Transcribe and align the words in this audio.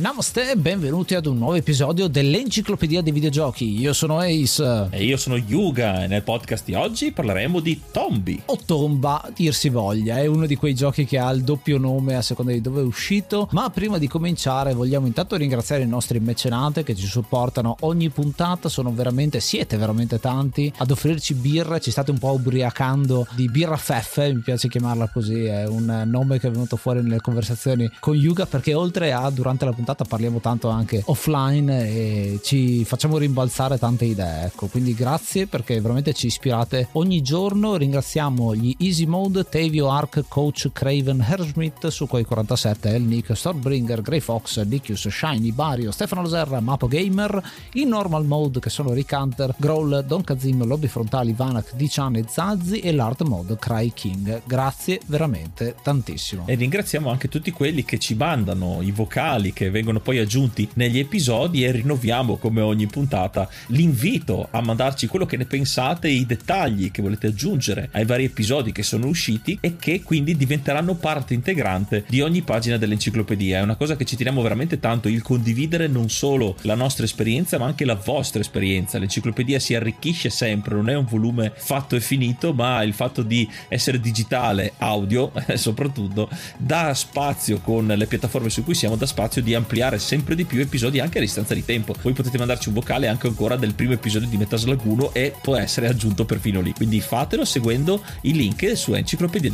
Namaste 0.00 0.52
e 0.52 0.56
benvenuti 0.56 1.14
ad 1.14 1.26
un 1.26 1.36
nuovo 1.36 1.56
episodio 1.56 2.08
dell'Enciclopedia 2.08 3.02
dei 3.02 3.12
Videogiochi. 3.12 3.78
Io 3.78 3.92
sono 3.92 4.18
Ace. 4.18 4.88
E 4.88 5.04
io 5.04 5.18
sono 5.18 5.36
Yuga 5.36 6.04
e 6.04 6.06
nel 6.06 6.22
podcast 6.22 6.64
di 6.64 6.72
oggi 6.72 7.12
parleremo 7.12 7.60
di 7.60 7.78
Tombi. 7.92 8.40
O 8.46 8.58
Tomba, 8.64 9.30
dir 9.36 9.52
si 9.52 9.68
voglia, 9.68 10.16
è 10.16 10.24
uno 10.24 10.46
di 10.46 10.56
quei 10.56 10.74
giochi 10.74 11.04
che 11.04 11.18
ha 11.18 11.28
il 11.28 11.42
doppio 11.42 11.76
nome 11.76 12.14
a 12.14 12.22
seconda 12.22 12.50
di 12.50 12.62
dove 12.62 12.80
è 12.80 12.82
uscito. 12.82 13.50
Ma 13.52 13.68
prima 13.68 13.98
di 13.98 14.08
cominciare 14.08 14.72
vogliamo 14.72 15.06
intanto 15.06 15.36
ringraziare 15.36 15.82
i 15.82 15.86
nostri 15.86 16.18
mecenate 16.18 16.82
che 16.82 16.94
ci 16.94 17.04
supportano 17.04 17.76
ogni 17.80 18.08
puntata. 18.08 18.70
Sono 18.70 18.94
veramente, 18.94 19.38
siete 19.40 19.76
veramente 19.76 20.18
tanti 20.18 20.72
ad 20.78 20.90
offrirci 20.90 21.34
birra. 21.34 21.78
Ci 21.78 21.90
state 21.90 22.10
un 22.10 22.18
po' 22.18 22.32
ubriacando 22.32 23.26
di 23.32 23.50
birra 23.50 23.76
feffe, 23.76 24.32
mi 24.32 24.40
piace 24.40 24.68
chiamarla 24.68 25.10
così. 25.10 25.44
È 25.44 25.66
un 25.66 26.04
nome 26.06 26.38
che 26.38 26.48
è 26.48 26.50
venuto 26.50 26.76
fuori 26.76 27.02
nelle 27.02 27.20
conversazioni 27.20 27.86
con 28.00 28.16
Yuga 28.16 28.46
perché 28.46 28.72
oltre 28.72 29.12
a 29.12 29.28
durante 29.28 29.66
la 29.66 29.72
puntata 29.72 29.88
puntata 29.90 30.04
parliamo 30.04 30.40
tanto 30.40 30.68
anche 30.68 31.02
offline 31.06 31.88
e 31.88 32.40
ci 32.42 32.84
facciamo 32.84 33.18
rimbalzare 33.18 33.78
tante 33.78 34.04
idee. 34.04 34.44
Ecco, 34.44 34.66
quindi 34.66 34.94
grazie 34.94 35.46
perché 35.46 35.80
veramente 35.80 36.12
ci 36.12 36.26
ispirate 36.26 36.88
ogni 36.92 37.22
giorno. 37.22 37.76
Ringraziamo 37.76 38.54
gli 38.54 38.74
Easy 38.78 39.06
Mode, 39.06 39.44
Tavio 39.48 39.90
Arc, 39.90 40.24
Coach 40.28 40.70
Craven, 40.72 41.24
Herschmidt 41.26 41.88
su 41.88 42.06
quei 42.06 42.24
47, 42.24 42.94
El 42.94 43.02
Nick, 43.02 43.36
Stormbringer, 43.36 44.02
Grey 44.02 44.20
Fox, 44.20 44.60
Dickius, 44.62 45.08
Shiny, 45.08 45.52
Bario, 45.52 45.90
Stefano 45.90 46.22
Loserra, 46.22 46.60
Mapo 46.60 46.86
Gamer, 46.86 47.42
in 47.74 47.88
Normal 47.88 48.24
Mode 48.24 48.60
che 48.60 48.70
sono 48.70 48.92
Rick 48.92 49.12
Hunter, 49.12 49.54
Growl, 49.56 50.04
Don 50.06 50.22
Kazim, 50.22 50.64
Lobby 50.64 50.86
Frontali, 50.86 51.32
Vanak, 51.32 51.74
Dichan 51.74 52.16
e 52.16 52.24
Zazzi 52.28 52.80
e 52.80 52.92
l'Art 52.92 53.22
Mode 53.22 53.56
Cry 53.58 53.92
King. 53.92 54.42
Grazie 54.44 55.00
veramente 55.06 55.74
tantissimo. 55.82 56.44
E 56.46 56.54
ringraziamo 56.54 57.10
anche 57.10 57.28
tutti 57.28 57.50
quelli 57.50 57.84
che 57.84 57.98
ci 57.98 58.14
mandano 58.14 58.78
i 58.82 58.90
vocali 58.90 59.52
che 59.52 59.70
vengono 59.80 60.00
poi 60.00 60.18
aggiunti 60.18 60.68
negli 60.74 60.98
episodi 60.98 61.64
e 61.64 61.72
rinnoviamo 61.72 62.36
come 62.36 62.60
ogni 62.60 62.86
puntata 62.86 63.48
l'invito 63.68 64.48
a 64.50 64.60
mandarci 64.60 65.06
quello 65.06 65.24
che 65.24 65.38
ne 65.38 65.46
pensate 65.46 66.08
i 66.08 66.26
dettagli 66.26 66.90
che 66.90 67.00
volete 67.00 67.28
aggiungere 67.28 67.88
ai 67.92 68.04
vari 68.04 68.24
episodi 68.24 68.72
che 68.72 68.82
sono 68.82 69.06
usciti 69.06 69.56
e 69.60 69.76
che 69.76 70.02
quindi 70.02 70.36
diventeranno 70.36 70.96
parte 70.96 71.32
integrante 71.32 72.04
di 72.08 72.20
ogni 72.20 72.42
pagina 72.42 72.76
dell'enciclopedia. 72.76 73.58
È 73.58 73.62
una 73.62 73.76
cosa 73.76 73.96
che 73.96 74.04
ci 74.04 74.16
teniamo 74.16 74.42
veramente 74.42 74.78
tanto, 74.78 75.08
il 75.08 75.22
condividere 75.22 75.86
non 75.86 76.10
solo 76.10 76.56
la 76.62 76.74
nostra 76.74 77.06
esperienza 77.06 77.58
ma 77.58 77.64
anche 77.64 77.86
la 77.86 77.94
vostra 77.94 78.40
esperienza. 78.40 78.98
L'enciclopedia 78.98 79.58
si 79.58 79.74
arricchisce 79.74 80.28
sempre, 80.28 80.74
non 80.74 80.90
è 80.90 80.94
un 80.94 81.06
volume 81.08 81.52
fatto 81.56 81.96
e 81.96 82.00
finito, 82.00 82.52
ma 82.52 82.82
il 82.82 82.92
fatto 82.92 83.22
di 83.22 83.48
essere 83.68 83.98
digitale, 83.98 84.74
audio 84.76 85.32
soprattutto, 85.54 86.28
dà 86.58 86.92
spazio 86.92 87.60
con 87.60 87.86
le 87.86 88.06
piattaforme 88.06 88.50
su 88.50 88.62
cui 88.62 88.74
siamo, 88.74 88.96
dà 88.96 89.06
spazio 89.06 89.40
di 89.40 89.54
ampliare 89.54 89.68
ampliare 89.70 90.00
sempre 90.00 90.34
di 90.34 90.44
più 90.44 90.60
episodi 90.60 90.98
anche 90.98 91.18
a 91.18 91.20
distanza 91.20 91.54
di 91.54 91.64
tempo. 91.64 91.94
Voi 92.02 92.12
potete 92.12 92.36
mandarci 92.36 92.68
un 92.68 92.74
vocale 92.74 93.06
anche 93.06 93.28
ancora 93.28 93.54
del 93.54 93.74
primo 93.74 93.92
episodio 93.92 94.28
di 94.28 94.36
Metaslaguno 94.36 95.14
e 95.14 95.32
può 95.40 95.56
essere 95.56 95.86
aggiunto 95.86 96.24
perfino 96.24 96.60
lì. 96.60 96.72
Quindi 96.72 97.00
fatelo 97.00 97.44
seguendo 97.44 98.02
i 98.22 98.32
link 98.32 98.76
su 98.76 98.94
enciclopedia 98.94 99.48